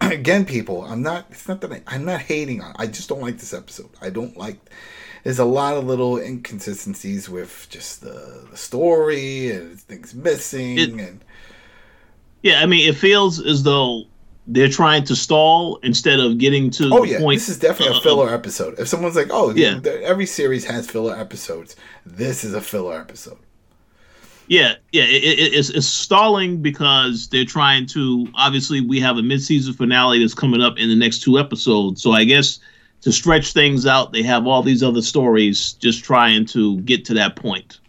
again, 0.12 0.44
people. 0.44 0.84
I'm 0.84 1.02
not. 1.02 1.26
It's 1.30 1.48
not 1.48 1.60
that 1.62 1.72
I, 1.72 1.82
I'm 1.86 2.04
not 2.04 2.20
hating 2.20 2.62
on. 2.62 2.74
I 2.78 2.86
just 2.86 3.08
don't 3.08 3.22
like 3.22 3.38
this 3.38 3.54
episode. 3.54 3.90
I 4.00 4.10
don't 4.10 4.36
like. 4.36 4.58
There's 5.24 5.38
a 5.40 5.44
lot 5.44 5.76
of 5.76 5.84
little 5.84 6.16
inconsistencies 6.18 7.28
with 7.28 7.66
just 7.68 8.00
the, 8.00 8.46
the 8.50 8.56
story 8.56 9.50
and 9.50 9.78
things 9.80 10.14
missing 10.14 10.78
It- 10.78 10.90
and. 10.90 11.24
Yeah, 12.40 12.62
I 12.62 12.66
mean, 12.66 12.88
it 12.88 12.94
feels 12.96 13.44
as 13.44 13.64
though 13.64 14.04
they're 14.50 14.68
trying 14.68 15.04
to 15.04 15.14
stall 15.14 15.76
instead 15.82 16.18
of 16.18 16.38
getting 16.38 16.70
to 16.70 16.88
Oh 16.92 17.04
yeah, 17.04 17.18
point. 17.20 17.38
this 17.38 17.48
is 17.50 17.58
definitely 17.58 17.94
a 17.94 17.98
uh, 17.98 18.02
filler 18.02 18.32
episode. 18.34 18.78
If 18.78 18.88
someone's 18.88 19.14
like, 19.14 19.28
"Oh, 19.30 19.54
Yeah. 19.54 19.78
yeah," 19.84 19.90
every 20.02 20.26
series 20.26 20.64
has 20.64 20.90
filler 20.90 21.14
episodes. 21.14 21.76
This 22.06 22.44
is 22.44 22.54
a 22.54 22.60
filler 22.60 22.98
episode. 22.98 23.36
Yeah, 24.46 24.76
yeah, 24.92 25.02
it, 25.04 25.22
it, 25.24 25.52
it's, 25.54 25.68
it's 25.68 25.86
stalling 25.86 26.62
because 26.62 27.28
they're 27.28 27.44
trying 27.44 27.84
to. 27.88 28.26
Obviously, 28.34 28.80
we 28.80 28.98
have 29.00 29.18
a 29.18 29.22
mid-season 29.22 29.74
finale 29.74 30.20
that's 30.20 30.32
coming 30.32 30.62
up 30.62 30.78
in 30.78 30.88
the 30.88 30.96
next 30.96 31.18
two 31.22 31.38
episodes. 31.38 32.02
So 32.02 32.12
I 32.12 32.24
guess 32.24 32.58
to 33.02 33.12
stretch 33.12 33.52
things 33.52 33.84
out, 33.84 34.12
they 34.14 34.22
have 34.22 34.46
all 34.46 34.62
these 34.62 34.82
other 34.82 35.02
stories 35.02 35.74
just 35.74 36.02
trying 36.02 36.46
to 36.46 36.80
get 36.80 37.04
to 37.04 37.14
that 37.14 37.36
point. 37.36 37.80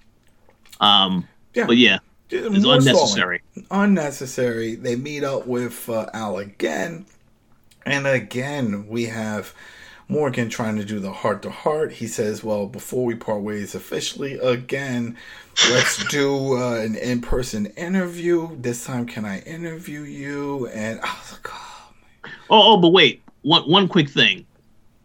Um, 0.82 1.26
Yeah. 1.56 1.66
but 1.66 1.78
yeah, 1.78 2.00
It's 2.30 2.66
unnecessary. 2.66 3.42
stalling. 3.56 3.68
Unnecessary. 3.72 4.76
They 4.76 4.96
meet 4.96 5.24
up 5.24 5.48
with 5.48 5.90
uh, 5.90 6.10
Al 6.14 6.38
again, 6.38 7.06
and 7.86 8.06
again 8.08 8.88
we 8.88 9.06
have 9.06 9.54
Morgan 10.08 10.50
trying 10.50 10.78
to 10.78 10.86
do 10.86 11.00
the 11.00 11.12
heart 11.12 11.42
to 11.44 11.50
heart. 11.50 11.94
He 11.94 12.08
says, 12.08 12.44
"Well, 12.44 12.68
before 12.68 13.06
we 13.06 13.16
part 13.16 13.42
ways 13.42 13.74
officially 13.76 14.34
again, 14.40 15.18
let's 15.72 16.04
do 16.10 16.58
uh, 16.58 16.76
an 16.78 16.96
in 16.96 17.22
person 17.22 17.68
interview. 17.78 18.56
This 18.60 18.86
time, 18.86 19.06
can 19.06 19.26
I 19.26 19.40
interview 19.42 20.02
you?" 20.02 20.68
And 20.68 21.00
I 21.02 21.14
was 21.20 21.32
like, 21.32 21.48
"Oh, 21.52 21.66
Oh, 22.52 22.74
oh, 22.74 22.78
but 22.78 22.90
wait, 22.90 23.22
one 23.44 23.64
one 23.64 23.88
quick 23.88 24.10
thing. 24.10 24.46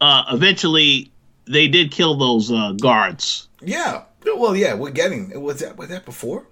Uh, 0.00 0.24
eventually, 0.30 1.10
they 1.46 1.68
did 1.68 1.90
kill 1.90 2.16
those 2.16 2.50
uh, 2.52 2.72
guards. 2.72 3.48
yeah." 3.60 4.02
Well, 4.36 4.56
yeah, 4.56 4.72
we're 4.74 4.90
getting. 4.90 5.38
Was 5.42 5.60
that 5.60 5.76
was 5.76 5.90
that 5.90 6.06
before? 6.06 6.46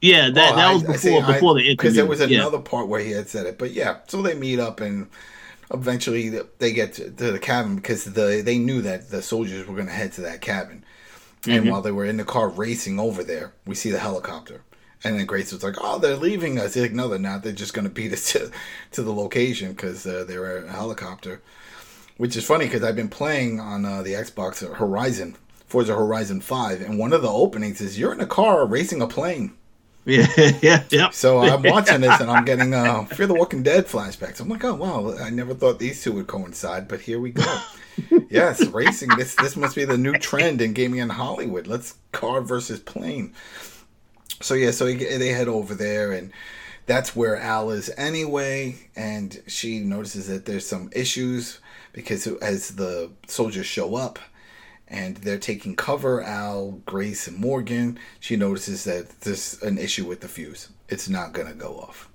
Yeah, 0.00 0.30
that, 0.30 0.56
that 0.56 0.72
was 0.74 0.82
before 0.82 1.22
before 1.22 1.54
the 1.54 1.60
interview. 1.60 1.76
Because 1.76 1.94
there 1.94 2.06
was 2.06 2.20
yeah. 2.20 2.40
another 2.40 2.58
part 2.58 2.88
where 2.88 3.00
he 3.00 3.12
had 3.12 3.28
said 3.28 3.46
it. 3.46 3.58
But 3.58 3.72
yeah, 3.72 3.98
so 4.06 4.22
they 4.22 4.34
meet 4.34 4.60
up 4.60 4.80
and 4.80 5.08
eventually 5.72 6.28
they 6.58 6.72
get 6.72 6.94
to, 6.94 7.10
to 7.10 7.32
the 7.32 7.38
cabin 7.38 7.76
because 7.76 8.04
the 8.04 8.42
they 8.44 8.58
knew 8.58 8.82
that 8.82 9.10
the 9.10 9.22
soldiers 9.22 9.66
were 9.66 9.74
going 9.74 9.86
to 9.86 9.92
head 9.92 10.12
to 10.12 10.20
that 10.22 10.40
cabin. 10.40 10.84
And 11.48 11.70
while 11.70 11.80
they 11.80 11.92
were 11.92 12.04
in 12.04 12.16
the 12.16 12.24
car 12.24 12.48
racing 12.48 12.98
over 12.98 13.22
there, 13.22 13.52
we 13.64 13.76
see 13.76 13.92
the 13.92 14.00
helicopter. 14.00 14.62
And 15.04 15.16
then 15.16 15.26
Grace 15.26 15.52
was 15.52 15.62
like, 15.62 15.76
"Oh, 15.80 15.98
they're 15.98 16.16
leaving 16.16 16.58
us." 16.58 16.74
He's 16.74 16.82
like, 16.82 16.92
"No, 16.92 17.08
they're 17.08 17.18
not. 17.18 17.42
They're 17.44 17.52
just 17.52 17.74
going 17.74 17.84
to 17.86 17.92
beat 17.92 18.12
us 18.12 18.32
to 18.32 18.50
to 18.92 19.02
the 19.02 19.12
location 19.12 19.70
because 19.70 20.06
uh, 20.06 20.24
they 20.26 20.38
were 20.38 20.64
a 20.64 20.72
helicopter." 20.72 21.40
Which 22.16 22.34
is 22.34 22.46
funny 22.46 22.64
because 22.64 22.82
I've 22.82 22.96
been 22.96 23.10
playing 23.10 23.60
on 23.60 23.84
uh, 23.84 24.02
the 24.02 24.14
Xbox 24.14 24.66
Horizon, 24.76 25.36
Forza 25.68 25.94
Horizon 25.94 26.40
Five, 26.40 26.80
and 26.80 26.98
one 26.98 27.12
of 27.12 27.22
the 27.22 27.30
openings 27.30 27.80
is 27.80 27.98
you're 27.98 28.12
in 28.12 28.20
a 28.20 28.26
car 28.26 28.66
racing 28.66 29.02
a 29.02 29.06
plane. 29.06 29.52
Yeah, 30.08 30.52
yeah, 30.62 30.84
yeah. 30.90 31.10
So 31.10 31.40
I'm 31.40 31.62
watching 31.64 32.00
this 32.00 32.20
and 32.20 32.30
I'm 32.30 32.44
getting 32.44 32.72
uh, 32.72 33.06
Fear 33.06 33.26
the 33.26 33.34
Walking 33.34 33.64
Dead 33.64 33.86
flashbacks. 33.86 34.38
I'm 34.38 34.48
like, 34.48 34.62
oh 34.62 34.74
wow, 34.74 35.16
I 35.18 35.30
never 35.30 35.52
thought 35.52 35.80
these 35.80 36.00
two 36.00 36.12
would 36.12 36.28
coincide, 36.28 36.86
but 36.86 37.00
here 37.00 37.18
we 37.18 37.32
go. 37.32 37.60
yes, 38.30 38.64
racing. 38.66 39.08
This 39.16 39.34
this 39.34 39.56
must 39.56 39.74
be 39.74 39.84
the 39.84 39.98
new 39.98 40.12
trend 40.12 40.62
in 40.62 40.74
gaming 40.74 41.00
in 41.00 41.08
Hollywood. 41.08 41.66
Let's 41.66 41.96
car 42.12 42.40
versus 42.40 42.78
plane. 42.78 43.34
So 44.40 44.54
yeah, 44.54 44.70
so 44.70 44.84
they 44.84 45.28
head 45.28 45.48
over 45.48 45.74
there 45.74 46.12
and 46.12 46.32
that's 46.86 47.16
where 47.16 47.36
Al 47.36 47.70
is 47.70 47.90
anyway, 47.96 48.76
and 48.94 49.42
she 49.48 49.80
notices 49.80 50.28
that 50.28 50.44
there's 50.46 50.68
some 50.68 50.88
issues 50.92 51.58
because 51.92 52.28
as 52.28 52.76
the 52.76 53.10
soldiers 53.26 53.66
show 53.66 53.96
up 53.96 54.20
and 54.88 55.16
they're 55.18 55.38
taking 55.38 55.74
cover, 55.74 56.22
Al, 56.22 56.82
Grace, 56.86 57.26
and 57.26 57.38
Morgan, 57.38 57.98
she 58.20 58.36
notices 58.36 58.84
that 58.84 59.20
there's 59.20 59.60
an 59.62 59.78
issue 59.78 60.06
with 60.06 60.20
the 60.20 60.28
fuse. 60.28 60.68
It's 60.88 61.08
not 61.08 61.32
gonna 61.32 61.54
go 61.54 61.78
off, 61.78 62.08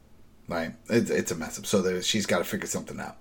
right? 0.48 0.74
It's, 0.90 1.10
it's 1.10 1.32
a 1.32 1.36
mess 1.36 1.60
up. 1.60 1.66
So 1.66 2.02
she's 2.02 2.26
got 2.26 2.40
to 2.40 2.44
figure 2.44 2.68
something 2.68 3.00
out. 3.00 3.18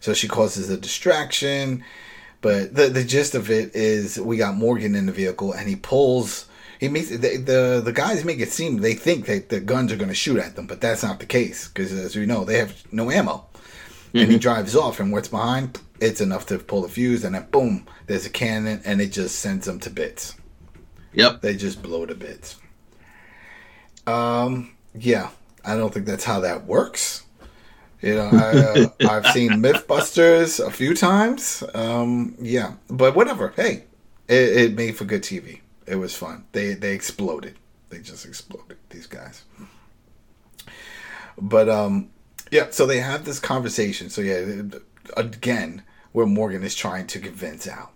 So 0.00 0.14
she 0.14 0.28
causes 0.28 0.70
a 0.70 0.76
distraction, 0.76 1.84
but 2.40 2.74
the 2.74 2.88
the 2.88 3.04
gist 3.04 3.34
of 3.34 3.50
it 3.50 3.74
is 3.74 4.18
we 4.18 4.36
got 4.36 4.56
Morgan 4.56 4.94
in 4.94 5.06
the 5.06 5.12
vehicle 5.12 5.52
and 5.52 5.68
he 5.68 5.76
pulls. 5.76 6.46
He 6.80 6.88
makes 6.88 7.08
the, 7.08 7.16
the 7.16 7.82
the 7.84 7.92
guys 7.92 8.24
make 8.24 8.38
it 8.38 8.52
seem 8.52 8.78
they 8.78 8.94
think 8.94 9.26
that 9.26 9.48
the 9.48 9.58
guns 9.58 9.92
are 9.92 9.96
going 9.96 10.08
to 10.08 10.14
shoot 10.14 10.38
at 10.38 10.54
them, 10.54 10.68
but 10.68 10.80
that's 10.80 11.02
not 11.02 11.18
the 11.18 11.26
case 11.26 11.66
because 11.68 11.92
as 11.92 12.14
we 12.14 12.26
know 12.26 12.44
they 12.44 12.58
have 12.58 12.74
no 12.92 13.10
ammo. 13.10 13.47
Mm-hmm. 14.08 14.18
And 14.18 14.32
he 14.32 14.38
drives 14.38 14.74
off, 14.74 15.00
and 15.00 15.12
what's 15.12 15.28
behind? 15.28 15.80
It's 16.00 16.20
enough 16.20 16.46
to 16.46 16.58
pull 16.58 16.82
the 16.82 16.88
fuse, 16.88 17.24
and 17.24 17.34
then 17.34 17.46
boom, 17.50 17.86
there's 18.06 18.26
a 18.26 18.30
cannon, 18.30 18.80
and 18.84 19.00
it 19.00 19.12
just 19.12 19.38
sends 19.38 19.66
them 19.66 19.80
to 19.80 19.90
bits. 19.90 20.34
Yep. 21.12 21.40
They 21.40 21.56
just 21.56 21.82
blow 21.82 22.06
to 22.06 22.14
bits. 22.14 22.56
Um, 24.06 24.74
yeah, 24.94 25.30
I 25.64 25.76
don't 25.76 25.92
think 25.92 26.06
that's 26.06 26.24
how 26.24 26.40
that 26.40 26.64
works. 26.64 27.24
You 28.00 28.14
know, 28.14 28.30
I, 28.32 28.58
uh, 28.58 28.88
I've 29.10 29.26
seen 29.32 29.50
MythBusters 29.62 30.64
a 30.64 30.70
few 30.70 30.94
times. 30.94 31.64
Um, 31.74 32.36
yeah, 32.40 32.74
but 32.88 33.16
whatever. 33.16 33.52
Hey, 33.56 33.84
it, 34.28 34.56
it 34.56 34.74
made 34.74 34.96
for 34.96 35.04
good 35.04 35.22
TV. 35.22 35.60
It 35.86 35.96
was 35.96 36.14
fun. 36.14 36.44
They 36.52 36.74
they 36.74 36.94
exploded. 36.94 37.56
They 37.88 37.98
just 37.98 38.24
exploded. 38.24 38.76
These 38.90 39.06
guys. 39.06 39.44
But 41.36 41.68
um, 41.68 42.10
yeah. 42.50 42.68
So 42.70 42.86
they 42.86 43.00
have 43.00 43.24
this 43.24 43.40
conversation. 43.40 44.10
So 44.10 44.20
yeah, 44.20 44.62
again, 45.16 45.82
where 46.12 46.26
Morgan 46.26 46.62
is 46.62 46.74
trying 46.74 47.06
to 47.08 47.18
convince 47.18 47.66
Al, 47.66 47.92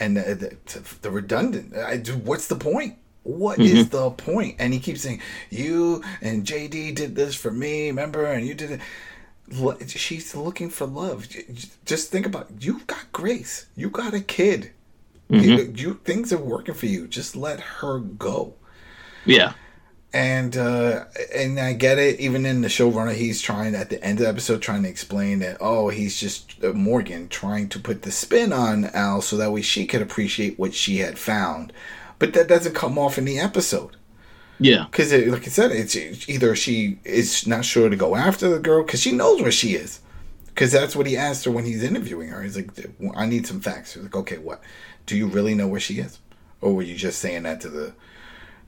and 0.00 0.16
the, 0.16 0.56
the, 0.66 0.96
the 1.02 1.10
redundant. 1.10 1.76
I, 1.76 1.98
what's 1.98 2.48
the 2.48 2.56
point? 2.56 2.96
What 3.22 3.58
mm-hmm. 3.58 3.76
is 3.76 3.88
the 3.90 4.10
point? 4.10 4.56
And 4.58 4.72
he 4.72 4.80
keeps 4.80 5.02
saying, 5.02 5.20
"You 5.50 6.02
and 6.20 6.44
JD 6.44 6.94
did 6.94 7.14
this 7.14 7.34
for 7.34 7.50
me, 7.50 7.88
remember? 7.88 8.24
And 8.24 8.46
you 8.46 8.54
did 8.54 8.72
it." 8.72 8.80
She's 9.88 10.36
looking 10.36 10.68
for 10.68 10.86
love. 10.86 11.26
Just 11.86 12.10
think 12.10 12.26
about 12.26 12.50
it. 12.50 12.62
you 12.64 12.80
got 12.86 13.10
Grace. 13.12 13.66
You 13.74 13.88
got 13.88 14.12
a 14.12 14.20
kid. 14.20 14.72
Mm-hmm. 15.30 15.44
You, 15.44 15.72
you 15.74 15.94
things 16.04 16.32
are 16.32 16.38
working 16.38 16.74
for 16.74 16.86
you. 16.86 17.06
Just 17.06 17.34
let 17.34 17.60
her 17.60 17.98
go. 17.98 18.54
Yeah 19.24 19.54
and 20.12 20.56
uh 20.56 21.04
and 21.34 21.58
I 21.60 21.74
get 21.74 21.98
it. 21.98 22.20
Even 22.20 22.46
in 22.46 22.62
the 22.62 22.68
showrunner, 22.68 23.14
he's 23.14 23.42
trying 23.42 23.74
at 23.74 23.90
the 23.90 24.02
end 24.02 24.18
of 24.18 24.24
the 24.24 24.28
episode 24.30 24.62
trying 24.62 24.82
to 24.82 24.88
explain 24.88 25.40
that 25.40 25.58
oh, 25.60 25.88
he's 25.88 26.18
just 26.18 26.62
uh, 26.64 26.72
Morgan 26.72 27.28
trying 27.28 27.68
to 27.70 27.78
put 27.78 28.02
the 28.02 28.10
spin 28.10 28.52
on 28.52 28.86
Al 28.86 29.20
so 29.20 29.36
that 29.36 29.52
way 29.52 29.62
she 29.62 29.86
could 29.86 30.02
appreciate 30.02 30.58
what 30.58 30.74
she 30.74 30.98
had 30.98 31.18
found, 31.18 31.72
but 32.18 32.32
that 32.32 32.48
doesn't 32.48 32.74
come 32.74 32.98
off 32.98 33.18
in 33.18 33.24
the 33.24 33.38
episode. 33.38 33.96
Yeah, 34.60 34.86
because 34.90 35.12
like 35.12 35.42
I 35.42 35.50
said, 35.50 35.70
it's 35.70 35.94
either 36.28 36.56
she 36.56 36.98
is 37.04 37.46
not 37.46 37.64
sure 37.64 37.88
to 37.88 37.96
go 37.96 38.16
after 38.16 38.48
the 38.48 38.58
girl 38.58 38.82
because 38.82 39.00
she 39.00 39.12
knows 39.12 39.40
where 39.40 39.52
she 39.52 39.74
is, 39.74 40.00
because 40.46 40.72
that's 40.72 40.96
what 40.96 41.06
he 41.06 41.16
asked 41.16 41.44
her 41.44 41.50
when 41.52 41.64
he's 41.64 41.84
interviewing 41.84 42.30
her. 42.30 42.42
He's 42.42 42.56
like, 42.56 42.72
"I 43.14 43.26
need 43.26 43.46
some 43.46 43.60
facts." 43.60 43.94
He's 43.94 44.02
like, 44.02 44.16
"Okay, 44.16 44.38
what? 44.38 44.60
Do 45.06 45.16
you 45.16 45.28
really 45.28 45.54
know 45.54 45.68
where 45.68 45.78
she 45.78 46.00
is, 46.00 46.18
or 46.60 46.74
were 46.74 46.82
you 46.82 46.96
just 46.96 47.20
saying 47.20 47.44
that 47.44 47.60
to 47.60 47.68
the?" 47.68 47.92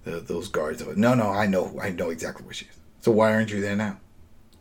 The, 0.05 0.21
those 0.21 0.49
guards. 0.49 0.83
Of 0.83 0.89
it. 0.89 0.97
No, 0.97 1.15
no, 1.15 1.29
I 1.31 1.47
know, 1.47 1.79
I 1.81 1.91
know 1.91 2.11
exactly 2.11 2.45
where 2.45 2.55
she 2.55 2.67
is. 2.67 2.77
So 3.01 3.13
why 3.13 3.35
aren't 3.35 3.51
you 3.51 3.61
there 3.61 3.77
now? 3.77 3.99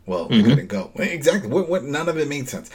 Well, 0.06 0.24
mm-hmm. 0.24 0.34
we 0.36 0.42
couldn't 0.42 0.66
go. 0.68 0.90
Exactly. 0.96 1.50
What, 1.50 1.68
what? 1.68 1.84
None 1.84 2.08
of 2.08 2.18
it 2.18 2.28
made 2.28 2.48
sense. 2.48 2.70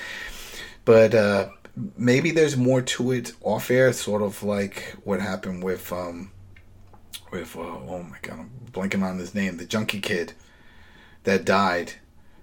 But 0.85 1.15
uh, 1.15 1.49
maybe 1.97 2.31
there's 2.31 2.55
more 2.55 2.81
to 2.81 3.11
it 3.11 3.33
off 3.41 3.71
air, 3.71 3.91
sort 3.93 4.21
of 4.21 4.43
like 4.43 4.95
what 5.03 5.19
happened 5.19 5.63
with 5.63 5.91
um, 5.91 6.31
with 7.31 7.55
uh, 7.55 7.61
oh 7.61 8.03
my 8.03 8.17
god, 8.21 8.39
I'm 8.39 8.51
blanking 8.71 9.03
on 9.03 9.17
his 9.17 9.35
name, 9.35 9.57
the 9.57 9.65
junkie 9.65 9.99
kid 9.99 10.33
that 11.23 11.45
died, 11.45 11.93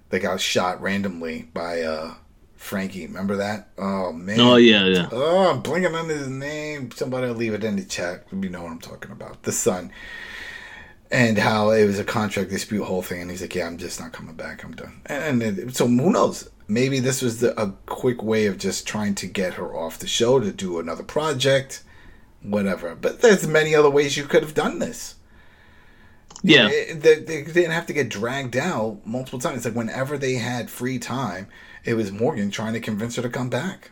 that 0.09 0.19
got 0.19 0.41
shot 0.41 0.81
randomly 0.81 1.49
by 1.53 1.81
uh, 1.81 2.15
Frankie. 2.63 3.05
Remember 3.05 3.35
that? 3.35 3.67
Oh 3.77 4.13
man. 4.13 4.39
Oh 4.39 4.55
yeah, 4.55 4.85
yeah. 4.85 5.09
Oh, 5.11 5.51
I'm 5.51 5.61
blinking 5.61 5.93
on 5.93 6.07
his 6.07 6.29
name. 6.29 6.91
Somebody 6.91 7.27
will 7.27 7.35
leave 7.35 7.53
it 7.53 7.63
in 7.63 7.75
the 7.75 7.83
chat. 7.83 8.25
You 8.31 8.49
know 8.49 8.63
what 8.63 8.71
I'm 8.71 8.79
talking 8.79 9.11
about. 9.11 9.43
The 9.43 9.51
son. 9.51 9.91
And 11.11 11.37
how 11.37 11.71
it 11.71 11.85
was 11.85 11.99
a 11.99 12.05
contract 12.05 12.49
dispute, 12.49 12.85
whole 12.85 13.01
thing, 13.01 13.21
and 13.21 13.29
he's 13.29 13.41
like, 13.41 13.53
"Yeah, 13.53 13.67
I'm 13.67 13.77
just 13.77 13.99
not 13.99 14.13
coming 14.13 14.35
back. 14.35 14.63
I'm 14.63 14.71
done." 14.75 15.01
And, 15.05 15.43
and 15.43 15.75
so 15.75 15.85
who 15.85 16.11
knows? 16.11 16.49
Maybe 16.67 16.99
this 16.99 17.21
was 17.21 17.41
the, 17.41 17.59
a 17.61 17.71
quick 17.85 18.23
way 18.23 18.45
of 18.45 18.57
just 18.57 18.87
trying 18.87 19.13
to 19.15 19.27
get 19.27 19.55
her 19.55 19.75
off 19.75 19.99
the 19.99 20.07
show 20.07 20.39
to 20.39 20.51
do 20.51 20.79
another 20.79 21.03
project, 21.03 21.83
whatever. 22.41 22.95
But 22.95 23.21
there's 23.21 23.45
many 23.45 23.75
other 23.75 23.89
ways 23.89 24.15
you 24.15 24.23
could 24.23 24.41
have 24.41 24.55
done 24.55 24.79
this. 24.79 25.15
Yeah, 26.41 26.67
they, 26.67 27.19
they, 27.19 27.43
didn't 27.43 27.71
have 27.71 27.85
to 27.87 27.93
get 27.93 28.09
dragged 28.09 28.55
out 28.55 29.05
multiple 29.05 29.39
times. 29.39 29.57
It's 29.57 29.65
like 29.65 29.75
whenever 29.75 30.17
they 30.17 30.35
had 30.35 30.69
free 30.69 30.97
time, 30.97 31.47
it 31.83 31.95
was 31.95 32.11
Morgan 32.11 32.51
trying 32.51 32.73
to 32.73 32.79
convince 32.79 33.15
her 33.15 33.21
to 33.21 33.29
come 33.29 33.49
back. 33.49 33.91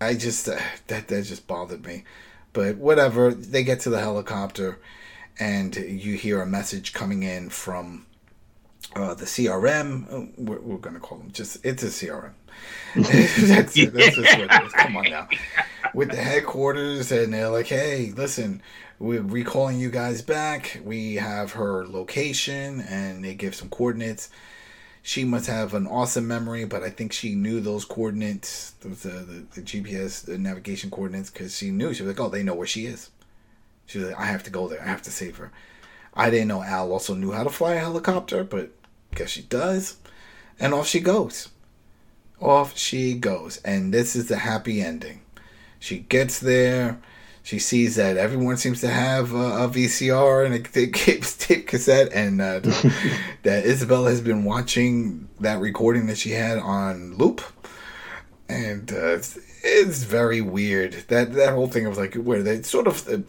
I 0.00 0.14
just 0.14 0.48
uh, 0.48 0.58
that 0.86 1.08
that 1.08 1.24
just 1.24 1.46
bothered 1.46 1.84
me, 1.84 2.04
but 2.52 2.76
whatever. 2.76 3.32
They 3.32 3.64
get 3.64 3.80
to 3.80 3.90
the 3.90 4.00
helicopter, 4.00 4.78
and 5.38 5.74
you 5.74 6.14
hear 6.14 6.40
a 6.40 6.46
message 6.46 6.92
coming 6.92 7.22
in 7.22 7.50
from 7.50 8.06
uh, 8.94 9.14
the 9.14 9.24
CRM. 9.24 10.06
Oh, 10.10 10.28
we're, 10.36 10.60
we're 10.60 10.78
going 10.78 10.94
to 10.94 11.00
call 11.00 11.18
them 11.18 11.32
just 11.32 11.64
it's 11.64 11.82
a 11.82 11.86
CRM. 11.86 12.32
that's, 12.96 13.76
it, 13.76 13.92
that's 13.92 14.16
just 14.16 14.38
what 14.38 14.52
it 14.52 14.64
is. 14.64 14.72
Come 14.72 14.96
on 14.96 15.04
now, 15.04 15.28
with 15.94 16.10
the 16.10 16.16
headquarters, 16.16 17.10
and 17.12 17.32
they're 17.32 17.50
like, 17.50 17.68
"Hey, 17.68 18.12
listen." 18.16 18.62
We're 19.00 19.22
recalling 19.22 19.78
you 19.78 19.90
guys 19.90 20.22
back. 20.22 20.80
We 20.84 21.14
have 21.14 21.52
her 21.52 21.86
location, 21.86 22.80
and 22.80 23.24
they 23.24 23.32
give 23.36 23.54
some 23.54 23.68
coordinates 23.68 24.28
she 25.08 25.24
must 25.24 25.46
have 25.46 25.72
an 25.72 25.86
awesome 25.86 26.28
memory, 26.28 26.66
but 26.66 26.82
I 26.82 26.90
think 26.90 27.14
she 27.14 27.34
knew 27.34 27.60
those 27.60 27.86
coordinates, 27.86 28.72
the, 28.80 28.88
the, 28.90 29.46
the 29.54 29.62
GPS, 29.62 30.22
the 30.22 30.36
navigation 30.36 30.90
coordinates, 30.90 31.30
because 31.30 31.56
she 31.56 31.70
knew. 31.70 31.94
She 31.94 32.02
was 32.02 32.14
like, 32.14 32.20
oh, 32.20 32.28
they 32.28 32.42
know 32.42 32.54
where 32.54 32.66
she 32.66 32.84
is. 32.84 33.08
She 33.86 34.00
was 34.00 34.08
like, 34.08 34.20
I 34.20 34.26
have 34.26 34.42
to 34.42 34.50
go 34.50 34.68
there. 34.68 34.82
I 34.82 34.88
have 34.88 35.00
to 35.00 35.10
save 35.10 35.38
her. 35.38 35.50
I 36.12 36.28
didn't 36.28 36.48
know 36.48 36.62
Al 36.62 36.92
also 36.92 37.14
knew 37.14 37.32
how 37.32 37.42
to 37.42 37.48
fly 37.48 37.76
a 37.76 37.78
helicopter, 37.78 38.44
but 38.44 38.70
guess 39.14 39.30
she 39.30 39.40
does. 39.40 39.96
And 40.60 40.74
off 40.74 40.86
she 40.86 41.00
goes. 41.00 41.48
Off 42.38 42.76
she 42.76 43.14
goes. 43.14 43.62
And 43.64 43.94
this 43.94 44.14
is 44.14 44.28
the 44.28 44.36
happy 44.36 44.82
ending. 44.82 45.22
She 45.78 46.00
gets 46.00 46.38
there 46.38 47.00
she 47.48 47.58
sees 47.58 47.96
that 47.96 48.18
everyone 48.18 48.58
seems 48.58 48.82
to 48.82 48.88
have 48.88 49.32
a, 49.32 49.64
a 49.64 49.68
VCR 49.70 50.44
and 50.44 50.54
a 50.54 50.58
tape, 50.58 51.24
tape 51.38 51.66
cassette, 51.66 52.12
and 52.12 52.42
uh, 52.42 52.60
that 53.42 53.64
Isabella 53.64 54.10
has 54.10 54.20
been 54.20 54.44
watching 54.44 55.30
that 55.40 55.58
recording 55.58 56.08
that 56.08 56.18
she 56.18 56.32
had 56.32 56.58
on 56.58 57.16
loop, 57.16 57.40
and 58.50 58.92
uh, 58.92 59.14
it's, 59.14 59.38
it's, 59.64 60.02
very 60.02 60.42
weird. 60.42 60.92
That 61.08 61.32
that 61.32 61.54
whole 61.54 61.68
thing 61.68 61.88
was 61.88 61.96
like 61.96 62.16
where 62.16 62.42
they 62.42 62.60
sort 62.62 62.86
of. 62.86 63.08
Uh, 63.08 63.20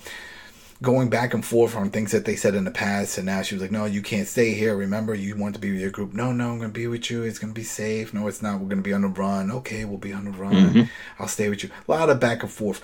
going 0.81 1.09
back 1.09 1.33
and 1.33 1.45
forth 1.45 1.75
on 1.75 1.89
things 1.89 2.13
that 2.13 2.23
they 2.23 2.37
said 2.37 2.55
in 2.55 2.63
the 2.63 2.71
past, 2.71 3.17
and 3.17 3.25
now 3.25 3.41
she 3.41 3.53
was 3.53 3.61
like, 3.61 3.71
"No, 3.71 3.83
you 3.83 4.01
can't 4.01 4.27
stay 4.27 4.53
here. 4.53 4.77
Remember, 4.77 5.13
you 5.13 5.35
want 5.35 5.53
to 5.55 5.59
be 5.59 5.71
with 5.71 5.81
your 5.81 5.91
group. 5.91 6.13
No, 6.13 6.31
no, 6.31 6.51
I'm 6.51 6.57
gonna 6.57 6.69
be 6.69 6.87
with 6.87 7.11
you. 7.11 7.23
It's 7.23 7.37
gonna 7.37 7.51
be 7.51 7.63
safe. 7.63 8.13
No, 8.13 8.27
it's 8.27 8.41
not. 8.41 8.61
We're 8.61 8.69
gonna 8.69 8.81
be 8.81 8.93
on 8.93 9.01
the 9.01 9.09
run. 9.09 9.51
Okay, 9.51 9.83
we'll 9.83 9.97
be 9.97 10.13
on 10.13 10.23
the 10.23 10.31
run. 10.31 10.53
Mm-hmm. 10.53 10.81
I'll 11.19 11.27
stay 11.27 11.49
with 11.49 11.63
you. 11.63 11.69
A 11.87 11.91
lot 11.91 12.09
of 12.09 12.21
back 12.21 12.43
and 12.43 12.51
forth 12.51 12.81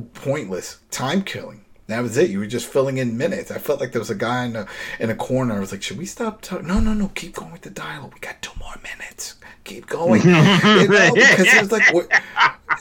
pointless 0.00 0.80
time 0.90 1.22
killing. 1.22 1.64
That 1.88 2.00
was 2.00 2.16
it. 2.16 2.30
You 2.30 2.38
were 2.38 2.46
just 2.46 2.66
filling 2.66 2.98
in 2.98 3.18
minutes. 3.18 3.50
I 3.50 3.58
felt 3.58 3.80
like 3.80 3.92
there 3.92 4.00
was 4.00 4.10
a 4.10 4.14
guy 4.14 4.46
in 4.46 4.56
a 4.56 4.66
in 4.98 5.10
a 5.10 5.14
corner. 5.14 5.56
I 5.56 5.60
was 5.60 5.72
like, 5.72 5.82
should 5.82 5.98
we 5.98 6.06
stop? 6.06 6.40
talking? 6.40 6.66
no, 6.66 6.80
no, 6.80 6.94
no. 6.94 7.08
Keep 7.08 7.34
going 7.34 7.52
with 7.52 7.62
the 7.62 7.70
dialogue. 7.70 8.14
We 8.14 8.20
got 8.20 8.40
two 8.40 8.58
more 8.58 8.74
minutes. 8.82 9.36
Keep 9.64 9.86
going. 9.86 10.22
you 10.24 10.30
know, 10.30 11.12
because 11.14 11.40
it 11.40 11.60
was 11.60 11.72
like, 11.72 12.12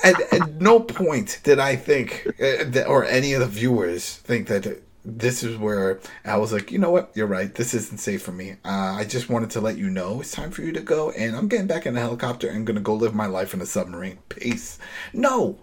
at, 0.03 0.33
at 0.33 0.61
no 0.61 0.79
point 0.79 1.41
did 1.43 1.59
I 1.59 1.75
think, 1.75 2.25
uh, 2.39 2.63
that, 2.67 2.85
or 2.87 3.05
any 3.05 3.33
of 3.33 3.41
the 3.41 3.47
viewers 3.47 4.17
think 4.17 4.47
that 4.47 4.81
this 5.03 5.43
is 5.43 5.57
where 5.57 5.99
I 6.25 6.37
was 6.37 6.53
like, 6.53 6.71
you 6.71 6.77
know 6.77 6.91
what? 6.91 7.11
You're 7.15 7.27
right. 7.27 7.53
This 7.53 7.73
isn't 7.73 7.99
safe 7.99 8.21
for 8.21 8.31
me. 8.31 8.51
Uh, 8.63 8.95
I 8.97 9.03
just 9.03 9.29
wanted 9.29 9.49
to 9.51 9.61
let 9.61 9.77
you 9.77 9.89
know 9.89 10.21
it's 10.21 10.31
time 10.31 10.51
for 10.51 10.61
you 10.61 10.71
to 10.73 10.81
go, 10.81 11.11
and 11.11 11.35
I'm 11.35 11.47
getting 11.47 11.67
back 11.67 11.85
in 11.85 11.95
the 11.95 11.99
helicopter 11.99 12.49
and 12.49 12.65
gonna 12.65 12.81
go 12.81 12.93
live 12.93 13.15
my 13.15 13.25
life 13.25 13.53
in 13.53 13.61
a 13.61 13.65
submarine. 13.65 14.19
Peace. 14.29 14.77
No, 15.13 15.59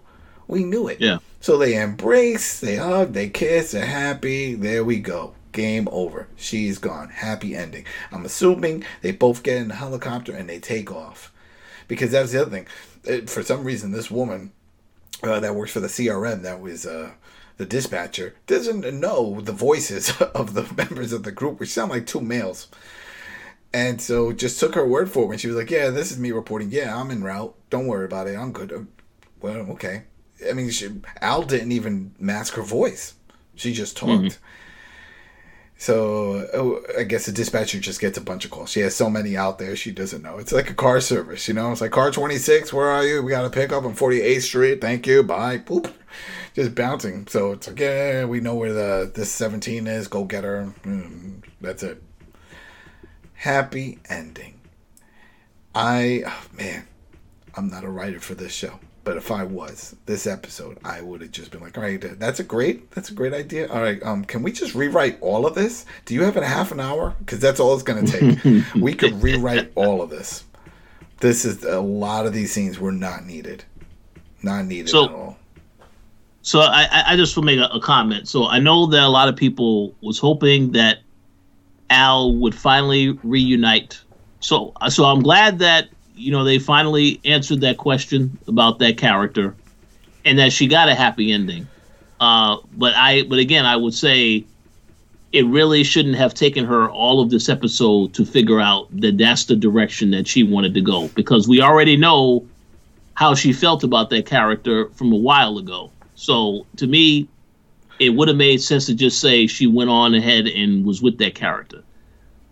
we 0.49 0.63
knew 0.63 0.87
it. 0.87 0.99
Yeah. 0.99 1.19
So 1.39 1.57
they 1.57 1.81
embrace, 1.81 2.59
they 2.59 2.75
hug, 2.75 3.13
they 3.13 3.29
kiss, 3.29 3.71
they're 3.71 3.85
happy. 3.85 4.55
There 4.55 4.83
we 4.83 4.99
go. 4.99 5.33
Game 5.51 5.87
over. 5.91 6.27
She's 6.35 6.77
gone. 6.79 7.09
Happy 7.09 7.55
ending. 7.55 7.85
I'm 8.11 8.25
assuming 8.25 8.83
they 9.01 9.11
both 9.11 9.43
get 9.43 9.57
in 9.57 9.69
the 9.69 9.75
helicopter 9.75 10.35
and 10.35 10.49
they 10.49 10.59
take 10.59 10.91
off. 10.91 11.31
Because 11.87 12.11
that's 12.11 12.31
the 12.31 12.41
other 12.41 12.51
thing. 12.51 13.27
For 13.27 13.41
some 13.43 13.63
reason, 13.63 13.91
this 13.91 14.11
woman 14.11 14.51
uh, 15.23 15.39
that 15.39 15.55
works 15.55 15.71
for 15.71 15.79
the 15.79 15.87
CRM, 15.87 16.41
that 16.41 16.59
was 16.59 16.85
uh, 16.85 17.11
the 17.57 17.65
dispatcher, 17.65 18.35
doesn't 18.47 18.91
know 18.99 19.39
the 19.41 19.51
voices 19.51 20.19
of 20.21 20.53
the 20.55 20.71
members 20.75 21.13
of 21.13 21.23
the 21.23 21.31
group, 21.31 21.59
which 21.59 21.69
sound 21.69 21.91
like 21.91 22.05
two 22.05 22.21
males. 22.21 22.67
And 23.73 24.01
so 24.01 24.31
just 24.31 24.59
took 24.59 24.73
her 24.75 24.85
word 24.85 25.11
for 25.11 25.23
it 25.23 25.27
when 25.27 25.37
she 25.37 25.47
was 25.47 25.55
like, 25.55 25.69
Yeah, 25.69 25.89
this 25.91 26.11
is 26.11 26.17
me 26.19 26.31
reporting. 26.31 26.69
Yeah, 26.71 26.99
I'm 26.99 27.11
en 27.11 27.21
route. 27.23 27.55
Don't 27.69 27.87
worry 27.87 28.05
about 28.05 28.27
it. 28.27 28.35
I'm 28.35 28.51
good. 28.51 28.71
Uh, 28.73 28.81
Well, 29.41 29.67
okay. 29.71 30.03
I 30.47 30.53
mean, 30.53 30.69
she, 30.69 30.89
Al 31.21 31.43
didn't 31.43 31.71
even 31.71 32.13
mask 32.19 32.53
her 32.53 32.61
voice. 32.61 33.15
She 33.55 33.73
just 33.73 33.97
talked. 33.97 34.39
So 35.79 36.45
oh, 36.53 36.81
I 36.99 37.03
guess 37.03 37.25
the 37.25 37.31
dispatcher 37.31 37.79
just 37.79 38.01
gets 38.01 38.17
a 38.17 38.21
bunch 38.21 38.43
of 38.43 38.51
calls. 38.51 38.69
She 38.69 38.81
has 38.81 38.93
so 38.93 39.09
many 39.09 39.37
out 39.37 39.59
there 39.59 39.77
she 39.77 39.91
doesn't 39.91 40.21
know. 40.21 40.37
It's 40.37 40.51
like 40.51 40.69
a 40.69 40.73
car 40.73 40.99
service, 40.99 41.47
you 41.47 41.53
know. 41.53 41.71
It's 41.71 41.79
like 41.79 41.91
car 41.91 42.11
twenty 42.11 42.37
six. 42.37 42.73
Where 42.73 42.87
are 42.87 43.05
you? 43.05 43.23
We 43.23 43.31
got 43.31 43.45
a 43.45 43.49
pickup 43.49 43.85
on 43.85 43.93
Forty 43.93 44.21
Eighth 44.21 44.43
Street. 44.43 44.81
Thank 44.81 45.07
you. 45.07 45.23
Bye. 45.23 45.57
Boop. 45.57 45.93
Just 46.53 46.75
bouncing. 46.75 47.27
So 47.27 47.53
it's 47.53 47.69
like 47.69 47.79
yeah, 47.79 48.25
we 48.25 48.41
know 48.41 48.55
where 48.55 48.73
the 48.73 49.09
this 49.15 49.31
seventeen 49.31 49.87
is. 49.87 50.09
Go 50.09 50.25
get 50.25 50.43
her. 50.43 50.73
Mm, 50.83 51.45
that's 51.61 51.81
it. 51.81 52.03
Happy 53.35 53.99
ending. 54.09 54.59
I 55.73 56.23
oh, 56.27 56.45
man, 56.57 56.87
I'm 57.55 57.69
not 57.69 57.85
a 57.85 57.89
writer 57.89 58.19
for 58.19 58.35
this 58.35 58.51
show. 58.51 58.81
But 59.09 59.17
if 59.17 59.31
I 59.31 59.43
was 59.43 59.95
this 60.05 60.27
episode, 60.27 60.77
I 60.85 61.01
would 61.01 61.21
have 61.21 61.31
just 61.31 61.49
been 61.49 61.61
like, 61.61 61.75
"All 61.75 61.83
right, 61.83 61.99
that's 62.19 62.39
a 62.39 62.43
great, 62.43 62.91
that's 62.91 63.09
a 63.09 63.13
great 63.15 63.33
idea. 63.33 63.67
All 63.67 63.81
right, 63.81 63.99
um, 64.03 64.23
can 64.23 64.43
we 64.43 64.51
just 64.51 64.75
rewrite 64.75 65.17
all 65.19 65.47
of 65.47 65.55
this? 65.55 65.87
Do 66.05 66.13
you 66.13 66.21
have 66.21 66.37
a 66.37 66.45
half 66.45 66.71
an 66.71 66.79
hour? 66.79 67.15
Because 67.17 67.39
that's 67.39 67.59
all 67.59 67.73
it's 67.73 67.81
going 67.81 68.05
to 68.05 68.11
take. 68.37 68.63
we 68.75 68.93
could 68.93 69.19
rewrite 69.23 69.71
all 69.73 70.03
of 70.03 70.11
this. 70.11 70.43
This 71.21 71.43
is 71.43 71.63
a 71.63 71.79
lot 71.79 72.27
of 72.27 72.33
these 72.33 72.51
scenes 72.53 72.79
were 72.79 72.91
not 72.91 73.25
needed, 73.25 73.63
not 74.43 74.65
needed 74.65 74.89
So- 74.89 75.05
at 75.05 75.11
all. 75.11 75.37
So 76.43 76.59
I, 76.59 76.87
I- 77.07 77.15
just 77.15 77.35
will 77.35 77.43
make 77.45 77.57
a, 77.59 77.65
a 77.73 77.81
comment. 77.81 78.27
So 78.27 78.45
I 78.45 78.59
know 78.59 78.85
that 78.85 79.01
a 79.01 79.09
lot 79.09 79.27
of 79.27 79.35
people 79.35 79.95
was 80.01 80.19
hoping 80.19 80.73
that 80.73 80.99
Al 81.89 82.35
would 82.35 82.53
finally 82.53 83.17
reunite. 83.23 83.99
So 84.39 84.71
so 84.89 85.05
I'm 85.05 85.23
glad 85.23 85.57
that 85.59 85.89
you 86.19 86.31
know 86.31 86.43
they 86.43 86.59
finally 86.59 87.19
answered 87.25 87.61
that 87.61 87.77
question 87.77 88.37
about 88.47 88.79
that 88.79 88.97
character, 88.97 89.55
and 90.25 90.37
that 90.39 90.51
she 90.51 90.67
got 90.67 90.89
a 90.89 90.95
happy 90.95 91.31
ending. 91.31 91.67
Uh, 92.19 92.57
but 92.73 92.93
I 92.95 93.23
but 93.23 93.39
again 93.39 93.65
I 93.65 93.75
would 93.75 93.93
say 93.93 94.45
it 95.31 95.45
really 95.45 95.83
shouldn't 95.83 96.15
have 96.15 96.33
taken 96.33 96.65
her 96.65 96.89
all 96.89 97.21
of 97.21 97.29
this 97.29 97.49
episode 97.49 98.13
to 98.15 98.25
figure 98.25 98.59
out 98.59 98.87
that 98.99 99.17
that's 99.17 99.45
the 99.45 99.55
direction 99.55 100.11
that 100.11 100.27
she 100.27 100.43
wanted 100.43 100.73
to 100.73 100.81
go 100.81 101.07
because 101.09 101.47
we 101.47 101.61
already 101.61 101.95
know 101.95 102.45
how 103.13 103.35
she 103.35 103.53
felt 103.53 103.83
about 103.83 104.09
that 104.09 104.25
character 104.25 104.89
from 104.89 105.11
a 105.11 105.15
while 105.15 105.57
ago. 105.57 105.91
So 106.15 106.65
to 106.77 106.87
me, 106.87 107.27
it 107.99 108.11
would 108.11 108.27
have 108.27 108.37
made 108.37 108.61
sense 108.61 108.85
to 108.87 108.95
just 108.95 109.19
say 109.19 109.45
she 109.45 109.67
went 109.67 109.89
on 109.89 110.15
ahead 110.15 110.47
and 110.47 110.85
was 110.85 111.01
with 111.01 111.17
that 111.19 111.35
character. 111.35 111.83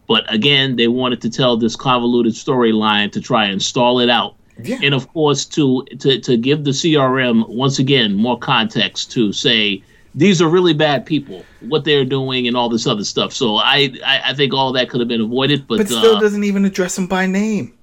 But 0.08 0.32
again, 0.34 0.76
they 0.78 0.88
wanted 0.88 1.22
to 1.22 1.30
tell 1.30 1.58
this 1.58 1.76
convoluted 1.76 2.34
storyline 2.34 3.12
to 3.12 3.22
try 3.22 3.46
and 3.46 3.62
stall 3.62 4.00
it 4.00 4.10
out. 4.10 4.36
Yeah. 4.64 4.80
And 4.82 4.94
of 4.96 5.08
course, 5.14 5.46
to, 5.48 5.84
to 6.00 6.20
to 6.22 6.38
give 6.38 6.64
the 6.64 6.72
CRM 6.72 7.48
once 7.50 7.78
again 7.78 8.16
more 8.16 8.40
context 8.40 9.12
to 9.12 9.32
say 9.34 9.84
these 10.16 10.42
are 10.42 10.48
really 10.50 10.74
bad 10.74 11.06
people, 11.06 11.46
what 11.60 11.84
they're 11.86 12.06
doing, 12.06 12.48
and 12.48 12.58
all 12.58 12.70
this 12.70 12.88
other 12.88 13.04
stuff. 13.04 13.34
So 13.34 13.58
I 13.58 13.92
I, 14.06 14.22
I 14.28 14.34
think 14.34 14.54
all 14.54 14.72
that 14.74 14.90
could 14.90 15.00
have 15.00 15.08
been 15.10 15.22
avoided. 15.22 15.68
But, 15.68 15.78
But 15.80 15.88
still 15.88 16.16
uh, 16.16 16.20
doesn't 16.20 16.44
even 16.44 16.66
address 16.66 16.96
them 16.96 17.06
by 17.08 17.28
name. 17.28 17.74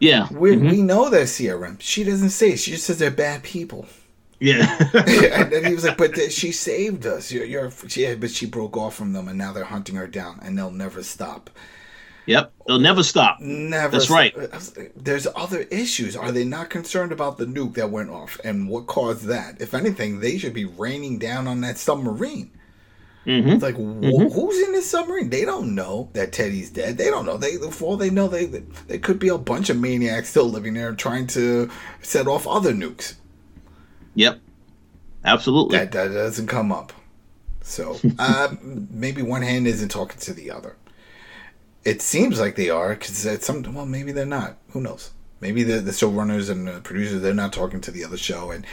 yeah, 0.00 0.26
We, 0.32 0.56
Mhm. 0.56 0.70
we 0.70 0.82
know 0.82 1.10
they're 1.10 1.26
CRM. 1.26 1.76
She 1.80 2.02
doesn't 2.04 2.30
say. 2.30 2.52
it. 2.52 2.58
She 2.58 2.72
just 2.72 2.84
says 2.86 2.98
they're 2.98 3.10
bad 3.10 3.42
people. 3.44 3.86
Yeah. 4.40 4.78
and 4.94 5.52
then 5.52 5.64
he 5.64 5.74
was 5.74 5.84
like, 5.84 5.96
"But 5.96 6.14
th- 6.14 6.32
she 6.32 6.52
saved 6.52 7.06
us. 7.06 7.30
You're, 7.32 7.44
you're 7.44 7.70
she, 7.88 8.14
but 8.14 8.30
she 8.30 8.46
broke 8.46 8.76
off 8.76 8.94
from 8.96 9.12
them, 9.12 9.28
and 9.28 9.38
now 9.38 9.52
they're 9.52 9.64
hunting 9.64 9.96
her 9.96 10.08
down, 10.08 10.40
and 10.42 10.58
they'll 10.58 10.70
never 10.70 11.02
stop. 11.02 11.50
yep, 12.26 12.52
they'll 12.66 12.78
never 12.78 13.02
stop. 13.02 13.38
Never. 13.38 13.98
That's 13.98 14.06
stop. 14.06 14.16
right. 14.16 14.34
I 14.52 14.56
was 14.56 14.76
like, 14.76 14.92
There's 14.94 15.26
other 15.34 15.62
issues. 15.62 16.16
Are 16.16 16.30
they 16.32 16.44
not 16.44 16.70
concerned 16.70 17.12
about 17.12 17.38
the 17.38 17.46
nuke 17.46 17.74
that 17.74 17.90
went 17.90 18.10
off 18.10 18.38
and 18.44 18.68
what 18.68 18.86
caused 18.86 19.24
that? 19.26 19.60
If 19.60 19.74
anything, 19.74 20.20
they 20.20 20.38
should 20.38 20.54
be 20.54 20.66
raining 20.66 21.18
down 21.18 21.46
on 21.48 21.60
that 21.62 21.78
submarine. 21.78 22.50
hmm 23.24 23.56
It's 23.56 23.62
like, 23.62 23.76
wh- 23.76 24.32
who's 24.32 24.58
in 24.66 24.72
this 24.72 24.90
submarine? 24.90 25.30
They 25.30 25.44
don't 25.44 25.74
know 25.74 26.10
that 26.14 26.32
Teddy's 26.32 26.70
dead. 26.70 26.98
They 26.98 27.10
don't 27.10 27.26
know. 27.26 27.36
They, 27.38 27.56
for 27.56 27.84
all 27.86 27.96
they 27.96 28.10
know, 28.10 28.28
they 28.28 28.46
they 28.46 28.98
could 28.98 29.18
be 29.18 29.28
a 29.28 29.38
bunch 29.38 29.70
of 29.70 29.78
maniacs 29.78 30.30
still 30.30 30.48
living 30.50 30.74
there 30.74 30.94
trying 30.94 31.26
to 31.28 31.70
set 32.02 32.28
off 32.28 32.46
other 32.46 32.72
nukes. 32.74 33.14
Yep, 34.14 34.40
absolutely. 35.24 35.78
that 35.78 35.92
that 35.92 36.08
doesn't 36.08 36.46
come 36.46 36.72
up. 36.72 36.92
So 37.62 37.98
uh, 38.18 38.54
maybe 38.62 39.22
one 39.22 39.42
hand 39.42 39.66
isn't 39.66 39.90
talking 39.90 40.20
to 40.20 40.32
the 40.32 40.50
other. 40.50 40.76
It 41.84 42.02
seems 42.02 42.38
like 42.38 42.56
they 42.56 42.68
are 42.70 42.90
because 42.90 43.24
it's 43.24 43.46
some. 43.46 43.62
Well, 43.74 43.86
maybe 43.86 44.12
they're 44.12 44.26
not. 44.26 44.56
Who 44.70 44.80
knows? 44.80 45.12
Maybe 45.40 45.62
the 45.62 45.80
the 45.80 45.92
showrunners 45.92 46.50
and 46.50 46.68
the 46.68 46.80
producers 46.80 47.22
they're 47.22 47.32
not 47.32 47.54
talking 47.54 47.80
to 47.80 47.90
the 47.90 48.04
other 48.04 48.18
show, 48.18 48.50
and 48.50 48.66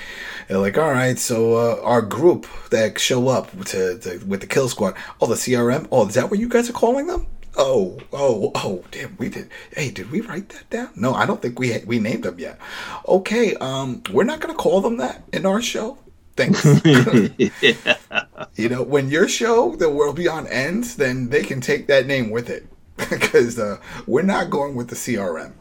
they're 0.47 0.57
like, 0.57 0.77
"All 0.77 0.91
right, 0.91 1.17
so 1.17 1.55
uh, 1.55 1.81
our 1.81 2.01
group 2.01 2.45
that 2.71 2.99
show 2.99 3.29
up 3.29 3.51
to, 3.67 3.97
to 3.99 4.17
with 4.25 4.41
the 4.41 4.47
Kill 4.47 4.67
Squad. 4.67 4.95
Oh, 5.21 5.27
the 5.27 5.35
CRM. 5.35 5.87
Oh, 5.91 6.05
is 6.07 6.15
that 6.15 6.29
what 6.29 6.39
you 6.39 6.49
guys 6.49 6.69
are 6.69 6.73
calling 6.73 7.07
them? 7.07 7.27
Oh, 7.59 7.97
oh, 8.13 8.51
oh, 8.55 8.83
damn, 8.91 9.15
we 9.17 9.29
did. 9.29 9.49
Hey, 9.73 9.89
did 9.89 10.11
we 10.11 10.21
write 10.21 10.49
that 10.49 10.69
down? 10.69 10.89
No, 10.95 11.13
I 11.13 11.25
don't 11.25 11.41
think 11.41 11.57
we 11.59 11.77
we 11.85 11.99
named 11.99 12.23
them 12.23 12.39
yet. 12.39 12.59
Okay, 13.07 13.55
um, 13.55 14.03
we're 14.11 14.23
not 14.25 14.39
gonna 14.39 14.53
call 14.53 14.81
them 14.81 14.97
that 14.97 15.23
in 15.33 15.45
our 15.45 15.61
show. 15.61 15.97
Thanks. 16.35 16.63
You 18.55 18.69
know, 18.69 18.81
when 18.83 19.09
your 19.09 19.27
show, 19.27 19.75
The 19.75 19.89
World 19.89 20.15
Beyond 20.15 20.47
ends, 20.47 20.95
then 20.95 21.29
they 21.29 21.43
can 21.43 21.61
take 21.61 21.87
that 21.87 22.07
name 22.07 22.29
with 22.31 22.49
it. 22.49 22.67
Because 23.09 23.59
uh, 23.59 23.77
we're 24.07 24.23
not 24.23 24.49
going 24.49 24.73
with 24.75 24.87
the 24.89 24.95
CRM. 24.95 25.53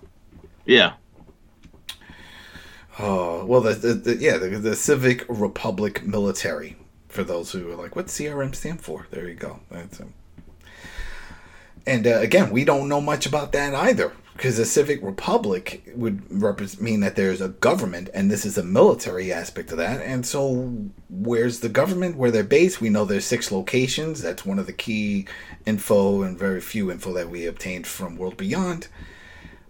yeah. 0.65 0.95
Oh, 2.99 3.45
well, 3.45 3.61
the, 3.61 3.75
the, 3.75 3.95
the 3.95 4.17
yeah, 4.17 4.39
the, 4.39 4.49
the 4.49 4.75
Civic 4.77 5.25
Republic 5.29 6.05
Military. 6.07 6.77
For 7.09 7.25
those 7.25 7.53
who 7.53 7.71
are 7.71 7.77
like, 7.77 7.95
what 7.97 8.07
CRM 8.07 8.55
stand 8.55 8.81
for? 8.81 9.07
There 9.11 9.29
you 9.29 9.35
go. 9.35 9.61
That's 9.71 10.01
um, 10.01 10.15
and 11.87 12.07
uh, 12.07 12.18
again, 12.18 12.51
we 12.51 12.64
don't 12.64 12.88
know 12.88 13.01
much 13.01 13.27
about 13.27 13.53
that 13.53 13.75
either, 13.75 14.12
because 14.33 14.59
a 14.59 14.64
Civic 14.66 15.03
Republic 15.03 15.83
would 15.94 16.29
repres 16.29 16.81
mean 16.81 17.01
that 17.01 17.16
there's 17.16 17.40
a 17.40 17.49
government, 17.49 18.11
and 18.12 18.31
this 18.31 18.44
is 18.44 18.59
a 18.59 18.62
military 18.62 19.33
aspect 19.33 19.70
of 19.70 19.79
that. 19.79 20.03
And 20.03 20.27
so, 20.27 20.75
where's 21.09 21.61
the 21.61 21.68
government? 21.68 22.16
Where 22.16 22.31
they're 22.31 22.44
based? 22.44 22.81
We 22.81 22.90
know 22.90 23.05
there's 23.05 23.25
six 23.25 23.51
locations. 23.51 24.22
That's 24.22 24.44
one 24.44 24.59
of 24.59 24.66
the 24.66 24.72
key 24.72 25.27
info 25.64 26.22
and 26.22 26.38
very 26.38 26.61
few 26.61 26.90
info 26.90 27.12
that 27.14 27.31
we 27.31 27.46
obtained 27.46 27.87
from 27.87 28.16
World 28.16 28.37
Beyond. 28.37 28.88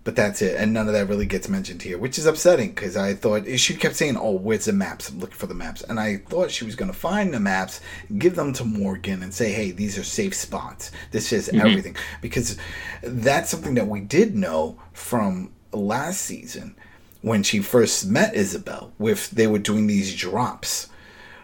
But 0.06 0.14
that's 0.14 0.40
it, 0.40 0.54
and 0.56 0.72
none 0.72 0.86
of 0.86 0.92
that 0.92 1.08
really 1.08 1.26
gets 1.26 1.48
mentioned 1.48 1.82
here, 1.82 1.98
which 1.98 2.16
is 2.16 2.26
upsetting 2.26 2.68
because 2.68 2.96
I 2.96 3.12
thought 3.12 3.44
she 3.58 3.74
kept 3.74 3.96
saying, 3.96 4.16
"Oh, 4.16 4.36
where's 4.36 4.66
the 4.66 4.72
maps? 4.72 5.10
I'm 5.10 5.18
looking 5.18 5.34
for 5.34 5.48
the 5.48 5.54
maps," 5.54 5.82
and 5.82 5.98
I 5.98 6.18
thought 6.28 6.52
she 6.52 6.64
was 6.64 6.76
going 6.76 6.92
to 6.92 6.96
find 6.96 7.34
the 7.34 7.40
maps, 7.40 7.80
give 8.16 8.36
them 8.36 8.52
to 8.52 8.64
Morgan, 8.64 9.20
and 9.20 9.34
say, 9.34 9.50
"Hey, 9.50 9.72
these 9.72 9.98
are 9.98 10.04
safe 10.04 10.32
spots. 10.32 10.92
This 11.10 11.32
is 11.32 11.48
mm-hmm. 11.48 11.66
everything," 11.66 11.96
because 12.20 12.56
that's 13.02 13.50
something 13.50 13.74
that 13.74 13.88
we 13.88 13.98
did 13.98 14.36
know 14.36 14.78
from 14.92 15.50
last 15.72 16.20
season 16.20 16.76
when 17.22 17.42
she 17.42 17.58
first 17.58 18.06
met 18.06 18.32
Isabel. 18.36 18.92
With 18.98 19.32
they 19.32 19.48
were 19.48 19.58
doing 19.58 19.88
these 19.88 20.14
drops, 20.14 20.86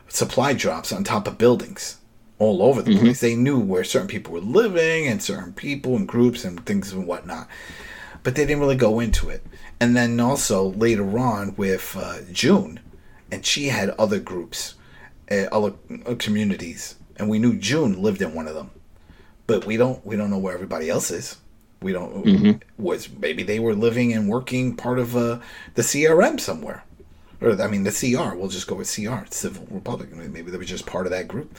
supply 0.07 0.53
drops 0.53 0.92
on 0.92 1.03
top 1.03 1.27
of 1.27 1.37
buildings 1.37 1.96
all 2.38 2.62
over 2.62 2.81
the 2.81 2.92
mm-hmm. 2.92 3.07
place. 3.07 3.20
They 3.20 3.35
knew 3.35 3.59
where 3.59 3.83
certain 3.83 4.07
people 4.07 4.35
were 4.35 4.38
living 4.38 5.09
and 5.09 5.20
certain 5.20 5.53
people 5.53 5.96
and 5.96 6.07
groups 6.07 6.44
and 6.44 6.64
things 6.64 6.92
and 6.92 7.09
whatnot 7.09 7.48
but 8.22 8.35
they 8.35 8.44
didn't 8.46 8.61
really 8.61 8.76
go 8.76 9.00
into 9.00 9.28
it. 9.30 9.44
And 9.80 9.96
then 9.96 10.20
also 10.20 10.68
later 10.72 11.18
on 11.18 11.54
with 11.56 11.96
uh, 11.98 12.18
June, 12.32 12.80
and 13.30 13.44
she 13.44 13.68
had 13.68 13.90
other 13.90 14.20
groups 14.20 14.74
uh, 15.30 15.46
other 15.50 15.72
uh, 16.06 16.14
communities, 16.18 16.96
and 17.16 17.28
we 17.28 17.38
knew 17.38 17.54
June 17.56 18.02
lived 18.02 18.20
in 18.20 18.35
one 18.35 18.46
of 18.46 18.54
them, 18.54 18.70
but 19.46 19.64
we 19.66 19.76
don't 19.76 20.04
we 20.04 20.16
don't 20.16 20.30
know 20.30 20.38
where 20.38 20.54
everybody 20.54 20.88
else 20.90 21.11
is. 21.11 21.37
We 21.80 21.92
don't 21.92 22.24
Mhm. 22.24 22.61
was 22.78 23.08
maybe 23.11 23.42
they 23.42 23.58
were 23.58 23.74
living 23.74 24.12
and 24.12 24.28
working 24.28 24.76
part 24.76 24.98
of 24.98 25.16
uh, 25.16 25.38
the 25.74 25.82
CRM 25.82 26.38
somewhere, 26.38 26.85
or 27.40 27.61
I 27.61 27.66
mean 27.66 27.82
the 27.85 27.90
CR. 27.90 28.37
We'll 28.37 28.48
just 28.48 28.66
go 28.68 28.76
with 28.76 28.88
CR, 28.94 29.24
Civil 29.30 29.66
Republic. 29.70 30.14
Maybe 30.14 30.50
they 30.50 30.58
were 30.58 30.64
just 30.64 30.87
part 30.87 31.06
of 31.06 31.12
that 31.12 31.26
group. 31.28 31.56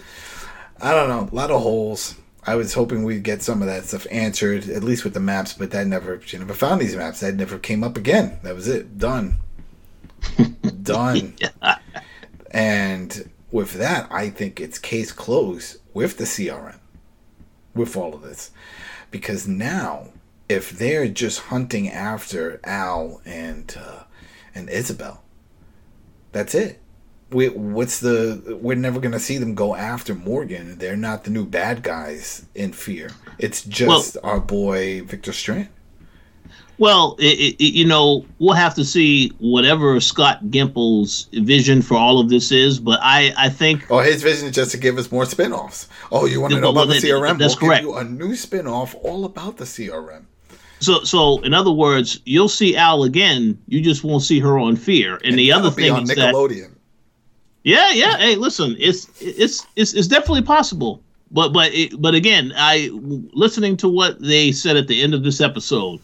I 0.82 0.91
don't 0.93 1.10
know. 1.10 1.28
A 1.32 1.36
lot 1.36 1.52
of 1.52 1.62
holes. 1.62 2.15
I 2.45 2.56
was 2.56 2.73
hoping 2.73 3.03
we'd 3.03 3.23
get 3.23 3.41
some 3.41 3.62
of 3.62 3.67
that 3.67 3.86
stuff 3.86 4.06
answered, 4.12 4.69
at 4.69 4.84
least 4.84 5.03
with 5.03 5.13
the 5.13 5.19
maps, 5.19 5.53
but 5.53 5.71
that 5.71 5.88
never. 5.88 6.19
She 6.21 6.38
never 6.38 6.53
found 6.53 6.82
these 6.82 6.95
maps. 6.95 7.21
That 7.21 7.36
never 7.36 7.58
came 7.58 7.84
up 7.84 7.97
again. 7.97 8.39
That 8.43 8.56
was 8.56 8.67
it. 8.67 8.97
Done. 8.97 9.38
Done. 10.84 11.36
And 12.51 13.29
with 13.51 13.73
that, 13.73 14.12
I 14.12 14.29
think 14.29 14.60
it's 14.60 14.77
case 14.77 15.12
closed 15.12 15.77
with 15.93 16.17
the 16.17 16.25
CRM, 16.25 16.79
with 17.73 17.95
all 17.95 18.13
of 18.13 18.21
this, 18.21 18.51
because 19.12 19.47
now 19.47 20.10
if 20.49 20.71
they're 20.71 21.08
just 21.08 21.39
hunting 21.41 21.89
after 21.89 22.60
Al 22.63 23.21
and 23.25 23.75
uh, 23.79 24.03
and 24.53 24.69
Isabel, 24.69 25.23
that's 26.32 26.53
it. 26.53 26.79
We, 27.34 27.50
what's 27.50 28.00
the? 28.00 28.58
We're 28.62 28.76
never 28.76 29.00
gonna 29.00 29.19
see 29.19 29.38
them 29.38 29.56
go 29.56 29.76
after 29.76 30.13
Morgan. 30.15 30.78
They're 30.78 30.96
not 30.96 31.24
the 31.24 31.32
new 31.32 31.46
bad 31.46 31.84
guys 31.84 32.46
in 32.56 32.74
Fear. 32.74 33.12
It's 33.39 33.63
just 33.63 34.17
our 34.24 34.39
boy 34.39 35.02
Victor 35.04 35.34
Strand. 35.34 35.69
Well, 36.80 37.15
it, 37.19 37.56
it, 37.60 37.63
you 37.63 37.86
know, 37.86 38.26
we'll 38.39 38.56
have 38.56 38.74
to 38.76 38.84
see 38.84 39.30
whatever 39.39 40.00
Scott 40.00 40.46
Gimple's 40.46 41.28
vision 41.32 41.82
for 41.84 41.96
all 41.96 42.19
of 42.19 42.30
this 42.30 42.52
is, 42.52 42.80
but 42.80 43.00
I, 43.02 43.32
I 43.38 43.50
think 43.50 43.89
Oh, 43.91 44.00
his 44.00 44.24
vision 44.24 44.48
is 44.50 44.56
just 44.56 44.72
to 44.72 44.78
give 44.78 44.98
us 44.98 45.12
more 45.12 45.26
spin-offs. 45.26 45.88
Oh, 46.12 46.26
you 46.26 46.41
want 46.41 46.54
to 46.54 46.60
know 46.60 46.72
well, 46.72 46.84
about 46.84 47.00
the 47.00 47.08
CRM? 47.08 47.38
that's 47.38 47.62
we'll 47.62 47.69
correct. 47.69 47.84
give 47.86 47.91
you 47.91 47.98
a 47.98 48.04
new 48.04 48.36
spin-off 48.36 48.96
all 49.04 49.24
about 49.26 49.58
the 49.58 49.65
CRM. 49.65 50.26
so. 50.80 51.04
So, 51.04 51.39
in 51.41 51.54
other 51.54 51.72
words, 51.72 52.19
you'll 52.26 52.50
see 52.50 52.76
Al 52.76 53.04
again. 53.04 53.62
You 53.67 53.80
just 53.80 54.04
won't 54.04 54.24
see 54.24 54.39
her 54.39 54.58
on 54.58 54.76
Fear. 54.76 55.19
And, 55.24 55.38
the 55.38 55.52
other 55.52 55.69
thing 55.69 55.91
on 55.91 56.04
is 56.04 56.10
that 56.10 56.34
Nickelodeon. 56.34 56.74
Yeah, 57.63 57.91
yeah. 57.91 58.17
Hey, 58.17 58.36
listen, 58.36 58.76
it's 58.80 59.08
it's 59.21 59.65
it's 59.76 59.93
it's 59.93 60.08
definitely 60.08 60.41
possible. 60.43 61.02
But 61.32 61.49
but 61.54 61.73
it, 61.73 61.99
but 62.02 62.13
again, 62.13 62.54
I 62.56 62.89
listening 63.34 63.78
to 63.78 63.89
what 63.89 64.21
they 64.21 64.52
said 64.52 64.78
at 64.78 64.88
the 64.88 65.02
end 65.02 65.13
of 65.13 65.23
this 65.23 65.41
episode. 65.41 65.99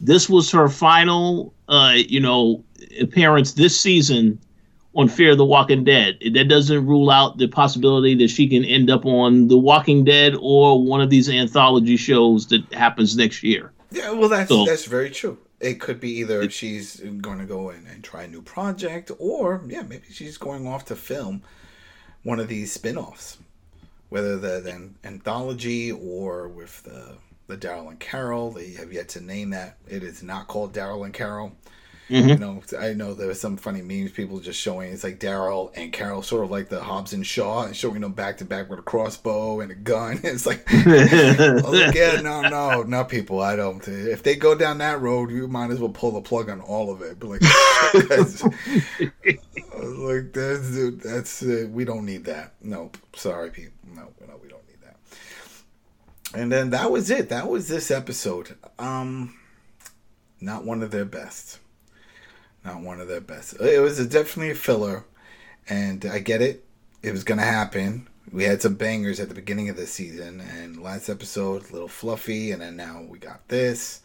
This 0.00 0.28
was 0.28 0.50
her 0.50 0.68
final, 0.68 1.54
uh, 1.68 1.94
you 1.96 2.20
know, 2.20 2.62
appearance 3.00 3.52
this 3.54 3.80
season 3.80 4.38
on 4.94 5.08
Fear 5.08 5.36
the 5.36 5.44
Walking 5.44 5.84
Dead. 5.84 6.18
That 6.34 6.48
doesn't 6.48 6.86
rule 6.86 7.10
out 7.10 7.38
the 7.38 7.46
possibility 7.46 8.14
that 8.16 8.28
she 8.28 8.46
can 8.48 8.62
end 8.64 8.90
up 8.90 9.06
on 9.06 9.48
The 9.48 9.56
Walking 9.56 10.04
Dead 10.04 10.34
or 10.38 10.82
one 10.82 11.00
of 11.00 11.08
these 11.08 11.30
anthology 11.30 11.96
shows 11.96 12.46
that 12.48 12.70
happens 12.74 13.16
next 13.16 13.42
year. 13.42 13.72
Yeah, 13.90 14.10
well, 14.10 14.28
that's 14.28 14.48
So- 14.48 14.66
that's 14.66 14.84
very 14.84 15.08
true. 15.10 15.38
It 15.60 15.80
could 15.80 16.00
be 16.00 16.18
either 16.18 16.48
she's 16.50 17.00
going 17.00 17.38
to 17.38 17.46
go 17.46 17.70
and 17.70 18.04
try 18.04 18.24
a 18.24 18.28
new 18.28 18.42
project, 18.42 19.10
or 19.18 19.62
yeah, 19.66 19.82
maybe 19.82 20.04
she's 20.10 20.36
going 20.36 20.66
off 20.66 20.84
to 20.86 20.96
film 20.96 21.42
one 22.22 22.40
of 22.40 22.48
these 22.48 22.72
spin-offs, 22.72 23.38
whether 24.08 24.36
the, 24.36 24.60
the 24.60 24.90
anthology 25.08 25.90
or 25.92 26.48
with 26.48 26.82
the 26.82 27.16
the 27.46 27.56
Daryl 27.56 27.88
and 27.88 28.00
Carol. 28.00 28.50
They 28.50 28.72
have 28.72 28.92
yet 28.92 29.08
to 29.10 29.20
name 29.20 29.50
that. 29.50 29.76
It 29.88 30.02
is 30.02 30.22
not 30.22 30.48
called 30.48 30.74
Daryl 30.74 31.04
and 31.04 31.14
Carol. 31.14 31.52
Mhm. 32.08 32.28
You 32.28 32.36
know, 32.36 32.62
I 32.78 32.92
know 32.92 33.14
there 33.14 33.26
was 33.26 33.40
some 33.40 33.56
funny 33.56 33.82
memes 33.82 34.12
people 34.12 34.38
just 34.38 34.60
showing 34.60 34.92
it's 34.92 35.02
like 35.02 35.18
Daryl 35.18 35.72
and 35.74 35.92
Carol, 35.92 36.22
sort 36.22 36.44
of 36.44 36.50
like 36.52 36.68
the 36.68 36.80
Hobbs 36.80 37.12
and 37.12 37.26
Shaw, 37.26 37.64
and 37.64 37.74
showing 37.76 38.00
them 38.00 38.12
back 38.12 38.38
to 38.38 38.44
back 38.44 38.70
with 38.70 38.78
a 38.78 38.82
crossbow 38.82 39.60
and 39.60 39.72
a 39.72 39.74
gun. 39.74 40.20
It's 40.24 40.46
like, 40.46 40.64
I 40.72 41.60
was 41.64 41.64
like, 41.64 41.94
yeah, 41.96 42.20
no, 42.20 42.42
no, 42.42 42.82
no, 42.84 43.04
people. 43.04 43.40
I 43.40 43.56
don't. 43.56 43.86
If 43.88 44.22
they 44.22 44.36
go 44.36 44.54
down 44.54 44.78
that 44.78 45.00
road, 45.00 45.30
you 45.32 45.48
might 45.48 45.70
as 45.70 45.80
well 45.80 45.88
pull 45.90 46.12
the 46.12 46.20
plug 46.20 46.48
on 46.48 46.60
all 46.60 46.92
of 46.92 47.02
it. 47.02 47.18
But 47.18 47.28
like, 47.28 47.40
that's, 48.08 48.42
like, 48.44 50.32
that's 50.32 51.02
that's 51.02 51.42
uh, 51.42 51.66
we 51.70 51.84
don't 51.84 52.04
need 52.04 52.24
that. 52.26 52.54
No, 52.62 52.92
sorry, 53.16 53.50
people. 53.50 53.72
No, 53.94 54.02
no, 54.26 54.34
we 54.42 54.48
don't 54.48 54.66
need 54.68 54.78
that. 54.82 56.38
And 56.40 56.52
then 56.52 56.70
that 56.70 56.90
was 56.90 57.10
it. 57.10 57.28
That 57.30 57.48
was 57.48 57.66
this 57.68 57.90
episode. 57.90 58.56
Um, 58.78 59.36
not 60.40 60.64
one 60.64 60.82
of 60.82 60.90
their 60.92 61.04
best. 61.04 61.58
Not 62.66 62.80
one 62.80 63.00
of 63.00 63.06
their 63.06 63.20
best. 63.20 63.60
It 63.60 63.80
was 63.80 64.00
a, 64.00 64.06
definitely 64.06 64.50
a 64.50 64.56
filler, 64.56 65.04
and 65.68 66.04
I 66.04 66.18
get 66.18 66.42
it. 66.42 66.64
It 67.00 67.12
was 67.12 67.22
gonna 67.22 67.42
happen. 67.42 68.08
We 68.32 68.42
had 68.42 68.60
some 68.60 68.74
bangers 68.74 69.20
at 69.20 69.28
the 69.28 69.36
beginning 69.36 69.68
of 69.68 69.76
the 69.76 69.86
season, 69.86 70.40
and 70.40 70.82
last 70.82 71.08
episode 71.08 71.70
a 71.70 71.72
little 71.72 71.86
fluffy, 71.86 72.50
and 72.50 72.60
then 72.60 72.74
now 72.74 73.06
we 73.08 73.20
got 73.20 73.46
this. 73.46 74.02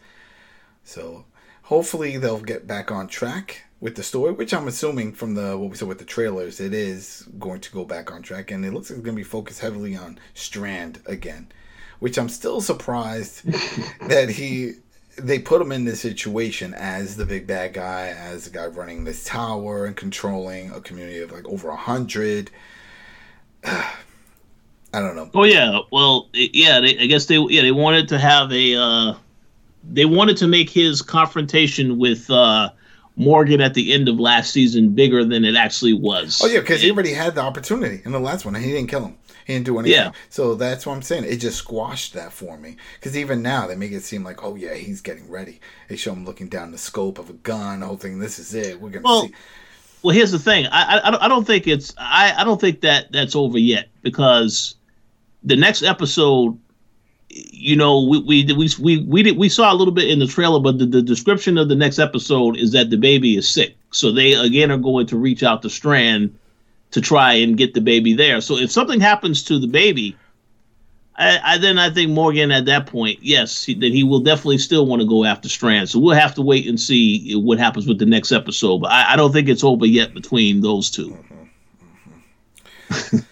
So 0.84 1.24
hopefully 1.62 2.16
they'll 2.18 2.40
get 2.40 2.68
back 2.68 2.92
on 2.92 3.08
track 3.08 3.64
with 3.80 3.96
the 3.96 4.02
story, 4.04 4.32
which 4.32 4.54
I'm 4.54 4.68
assuming 4.68 5.12
from 5.12 5.34
the 5.34 5.58
what 5.58 5.70
we 5.70 5.76
saw 5.76 5.86
with 5.86 5.98
the 5.98 6.04
trailers, 6.04 6.60
it 6.60 6.72
is 6.72 7.26
going 7.40 7.60
to 7.62 7.72
go 7.72 7.84
back 7.84 8.12
on 8.12 8.22
track, 8.22 8.52
and 8.52 8.64
it 8.64 8.72
looks 8.72 8.90
like 8.90 8.98
it's 8.98 9.04
going 9.04 9.16
to 9.16 9.20
be 9.20 9.24
focused 9.24 9.58
heavily 9.58 9.96
on 9.96 10.20
Strand 10.34 11.00
again, 11.04 11.50
which 11.98 12.16
I'm 12.16 12.28
still 12.28 12.60
surprised 12.60 13.44
that 14.08 14.30
he 14.30 14.74
they 15.16 15.38
put 15.38 15.60
him 15.60 15.72
in 15.72 15.84
this 15.84 16.00
situation 16.00 16.74
as 16.74 17.16
the 17.16 17.26
big 17.26 17.46
bad 17.46 17.74
guy, 17.74 18.08
as 18.08 18.44
the 18.44 18.50
guy 18.50 18.66
running 18.66 19.04
this 19.04 19.24
tower 19.24 19.86
and 19.86 19.96
controlling 19.96 20.70
a 20.70 20.80
community 20.80 21.20
of 21.20 21.32
like 21.32 21.46
over 21.46 21.68
a 21.68 21.76
hundred. 21.76 22.50
I 23.64 25.00
don't 25.00 25.16
know. 25.16 25.30
Oh 25.34 25.44
yeah, 25.44 25.80
well 25.90 26.28
yeah, 26.32 26.80
they, 26.80 26.98
I 26.98 27.06
guess 27.06 27.26
they 27.26 27.38
yeah 27.38 27.62
they 27.62 27.72
wanted 27.72 28.08
to 28.08 28.18
have 28.18 28.52
a 28.52 28.74
uh, 28.74 29.14
they 29.90 30.04
wanted 30.04 30.36
to 30.38 30.46
make 30.46 30.68
his 30.68 31.00
confrontation 31.00 31.98
with 31.98 32.30
uh, 32.30 32.70
Morgan 33.16 33.60
at 33.60 33.74
the 33.74 33.92
end 33.92 34.08
of 34.08 34.20
last 34.20 34.52
season 34.52 34.90
bigger 34.90 35.24
than 35.24 35.44
it 35.44 35.56
actually 35.56 35.94
was. 35.94 36.40
Oh 36.42 36.46
yeah, 36.46 36.60
because 36.60 36.82
he 36.82 36.90
already 36.90 37.12
had 37.12 37.34
the 37.34 37.40
opportunity 37.40 38.02
in 38.04 38.12
the 38.12 38.20
last 38.20 38.44
one, 38.44 38.54
and 38.54 38.64
he 38.64 38.70
didn't 38.70 38.88
kill 38.88 39.04
him. 39.04 39.16
He 39.46 39.54
didn't 39.54 39.66
do 39.66 39.78
anything. 39.78 39.98
Yeah. 39.98 40.12
So 40.30 40.54
that's 40.54 40.86
what 40.86 40.94
I'm 40.94 41.02
saying. 41.02 41.24
It 41.24 41.36
just 41.36 41.58
squashed 41.58 42.14
that 42.14 42.32
for 42.32 42.56
me. 42.56 42.76
Because 42.94 43.16
even 43.16 43.42
now, 43.42 43.66
they 43.66 43.74
make 43.76 43.92
it 43.92 44.02
seem 44.02 44.22
like, 44.24 44.44
oh 44.44 44.54
yeah, 44.54 44.74
he's 44.74 45.00
getting 45.00 45.28
ready. 45.30 45.60
They 45.88 45.96
show 45.96 46.12
him 46.12 46.24
looking 46.24 46.48
down 46.48 46.70
the 46.72 46.78
scope 46.78 47.18
of 47.18 47.30
a 47.30 47.34
gun, 47.34 47.80
the 47.80 47.86
whole 47.86 47.96
thing. 47.96 48.18
This 48.18 48.38
is 48.38 48.54
it. 48.54 48.80
We're 48.80 48.90
gonna 48.90 49.04
Well, 49.04 49.22
see. 49.26 49.34
well, 50.02 50.14
here's 50.14 50.32
the 50.32 50.38
thing. 50.38 50.66
I, 50.66 50.98
I- 50.98 51.24
I 51.24 51.28
don't- 51.28 51.44
think 51.46 51.66
it's 51.66 51.94
I, 51.98 52.34
I 52.38 52.44
don't 52.44 52.60
think 52.60 52.80
that 52.82 53.10
that's 53.12 53.34
over 53.36 53.58
yet 53.58 53.88
because 54.02 54.76
the 55.42 55.56
next 55.56 55.82
episode, 55.82 56.56
you 57.30 57.74
know, 57.76 58.02
we 58.02 58.18
we 58.20 58.44
we 58.54 58.68
we 58.80 58.98
we, 59.04 59.22
did, 59.22 59.36
we 59.38 59.48
saw 59.48 59.72
a 59.72 59.74
little 59.74 59.94
bit 59.94 60.08
in 60.10 60.18
the 60.18 60.26
trailer, 60.26 60.60
but 60.60 60.78
the, 60.78 60.86
the 60.86 61.02
description 61.02 61.56
of 61.58 61.68
the 61.68 61.74
next 61.74 61.98
episode 61.98 62.56
is 62.58 62.72
that 62.72 62.90
the 62.90 62.96
baby 62.96 63.36
is 63.36 63.48
sick. 63.48 63.74
So 63.90 64.12
they 64.12 64.34
again 64.34 64.70
are 64.70 64.76
going 64.78 65.06
to 65.08 65.16
reach 65.16 65.42
out 65.42 65.62
to 65.62 65.70
Strand 65.70 66.38
to 66.92 67.00
try 67.00 67.34
and 67.34 67.56
get 67.56 67.74
the 67.74 67.80
baby 67.80 68.14
there. 68.14 68.40
So 68.40 68.56
if 68.56 68.70
something 68.70 69.00
happens 69.00 69.42
to 69.44 69.58
the 69.58 69.66
baby. 69.66 70.16
I, 71.14 71.40
I 71.44 71.58
then 71.58 71.78
I 71.78 71.90
think 71.90 72.10
Morgan 72.10 72.50
at 72.50 72.64
that 72.64 72.86
point, 72.86 73.18
yes, 73.20 73.64
he, 73.64 73.74
that 73.74 73.92
he 73.92 74.02
will 74.02 74.20
definitely 74.20 74.56
still 74.56 74.86
want 74.86 75.02
to 75.02 75.08
go 75.08 75.24
after 75.24 75.46
Strand. 75.46 75.90
So 75.90 75.98
we'll 75.98 76.16
have 76.16 76.34
to 76.36 76.42
wait 76.42 76.66
and 76.66 76.80
see 76.80 77.34
what 77.34 77.58
happens 77.58 77.86
with 77.86 77.98
the 77.98 78.06
next 78.06 78.32
episode. 78.32 78.78
But 78.78 78.92
I, 78.92 79.12
I 79.12 79.16
don't 79.16 79.30
think 79.30 79.50
it's 79.50 79.62
over 79.62 79.84
yet 79.84 80.14
between 80.14 80.62
those 80.62 80.90
two. 80.90 81.14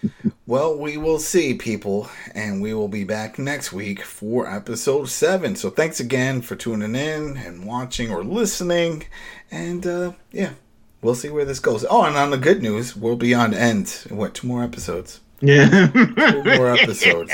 Well, 0.51 0.77
we 0.77 0.97
will 0.97 1.19
see, 1.19 1.53
people, 1.53 2.09
and 2.35 2.61
we 2.61 2.73
will 2.73 2.89
be 2.89 3.05
back 3.05 3.39
next 3.39 3.71
week 3.71 4.01
for 4.01 4.49
episode 4.49 5.07
seven. 5.07 5.55
So 5.55 5.69
thanks 5.69 6.01
again 6.01 6.41
for 6.41 6.57
tuning 6.57 6.93
in 6.93 7.37
and 7.37 7.65
watching 7.65 8.11
or 8.11 8.21
listening, 8.21 9.05
and 9.49 9.87
uh, 9.87 10.11
yeah, 10.33 10.55
we'll 11.01 11.15
see 11.15 11.29
where 11.29 11.45
this 11.45 11.59
goes. 11.59 11.85
Oh, 11.89 12.03
and 12.03 12.15
on 12.17 12.31
the 12.31 12.37
good 12.37 12.61
news, 12.61 12.95
World 12.95 13.19
Beyond 13.19 13.53
ends. 13.53 14.05
in, 14.07 14.17
What 14.17 14.33
two 14.33 14.47
more 14.47 14.63
episodes? 14.63 15.19
Yeah. 15.41 15.87
Two 15.87 16.43
more 16.43 16.75
episodes. 16.75 17.31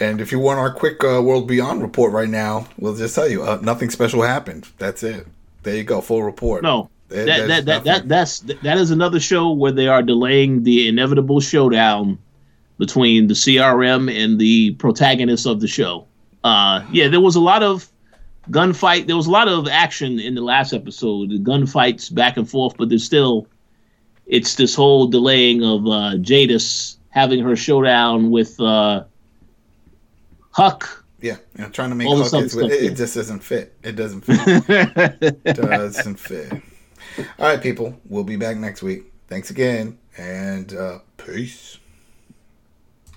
And 0.00 0.20
if 0.20 0.32
you 0.32 0.38
want 0.38 0.58
our 0.58 0.72
quick 0.72 1.02
uh, 1.04 1.20
World 1.22 1.46
Beyond 1.46 1.82
report 1.82 2.12
right 2.12 2.28
now, 2.28 2.66
we'll 2.78 2.96
just 2.96 3.14
tell 3.14 3.28
you 3.28 3.42
uh, 3.42 3.58
nothing 3.62 3.90
special 3.90 4.22
happened. 4.22 4.68
That's 4.78 5.02
it. 5.02 5.26
There 5.62 5.76
you 5.76 5.84
go, 5.84 6.00
full 6.00 6.22
report. 6.22 6.62
no. 6.62 6.90
There- 7.08 7.26
That, 7.26 7.48
that, 7.48 7.64
that, 7.66 7.84
that 7.84 8.08
that's 8.08 8.40
that 8.40 8.78
is 8.78 8.90
another 8.90 9.20
show 9.20 9.52
where 9.52 9.70
they 9.72 9.86
are 9.88 10.02
delaying 10.02 10.62
the 10.64 10.88
inevitable 10.88 11.38
showdown 11.40 12.18
between 12.78 13.26
the 13.28 13.34
CRM 13.34 14.10
and 14.12 14.38
the 14.38 14.72
protagonists 14.74 15.46
of 15.46 15.60
the 15.60 15.68
show. 15.68 16.06
Uh, 16.42 16.82
yeah, 16.90 17.08
there 17.08 17.20
was 17.20 17.36
a 17.36 17.40
lot 17.40 17.62
of 17.62 17.88
gunfight. 18.50 19.06
There 19.06 19.16
was 19.16 19.26
a 19.26 19.30
lot 19.30 19.48
of 19.48 19.68
action 19.68 20.18
in 20.20 20.34
the 20.34 20.40
last 20.42 20.72
episode. 20.72 21.30
The 21.30 21.38
gunfights 21.38 22.12
back 22.14 22.36
and 22.36 22.48
forth, 22.48 22.76
but 22.76 22.88
there's 22.88 23.04
still 23.04 23.46
it's 24.26 24.54
this 24.54 24.74
whole 24.74 25.06
delaying 25.06 25.62
of 25.62 25.86
uh, 25.86 26.16
Jadis 26.20 26.96
having 27.10 27.40
her 27.44 27.54
showdown 27.56 28.30
with 28.30 28.58
uh, 28.60 29.04
Huck. 30.50 31.04
yeah, 31.20 31.36
know, 31.56 31.68
trying 31.68 31.90
to 31.90 31.94
make 31.94 32.08
All 32.08 32.16
Huck 32.16 32.26
is- 32.26 32.32
it, 32.34 32.50
stuff, 32.50 32.70
it 32.70 32.94
just 32.96 33.14
doesn't 33.14 33.40
fit. 33.40 33.74
It 33.82 33.96
doesn't 33.96 34.22
fit. 34.22 35.42
doesn't 35.44 36.16
fit. 36.16 36.52
All 37.38 37.46
right, 37.46 37.60
people. 37.62 38.00
We'll 38.08 38.24
be 38.24 38.36
back 38.36 38.56
next 38.56 38.82
week. 38.82 39.04
thanks 39.28 39.50
again, 39.50 39.98
and 40.16 40.72
uh, 40.74 40.98
peace. 41.16 41.78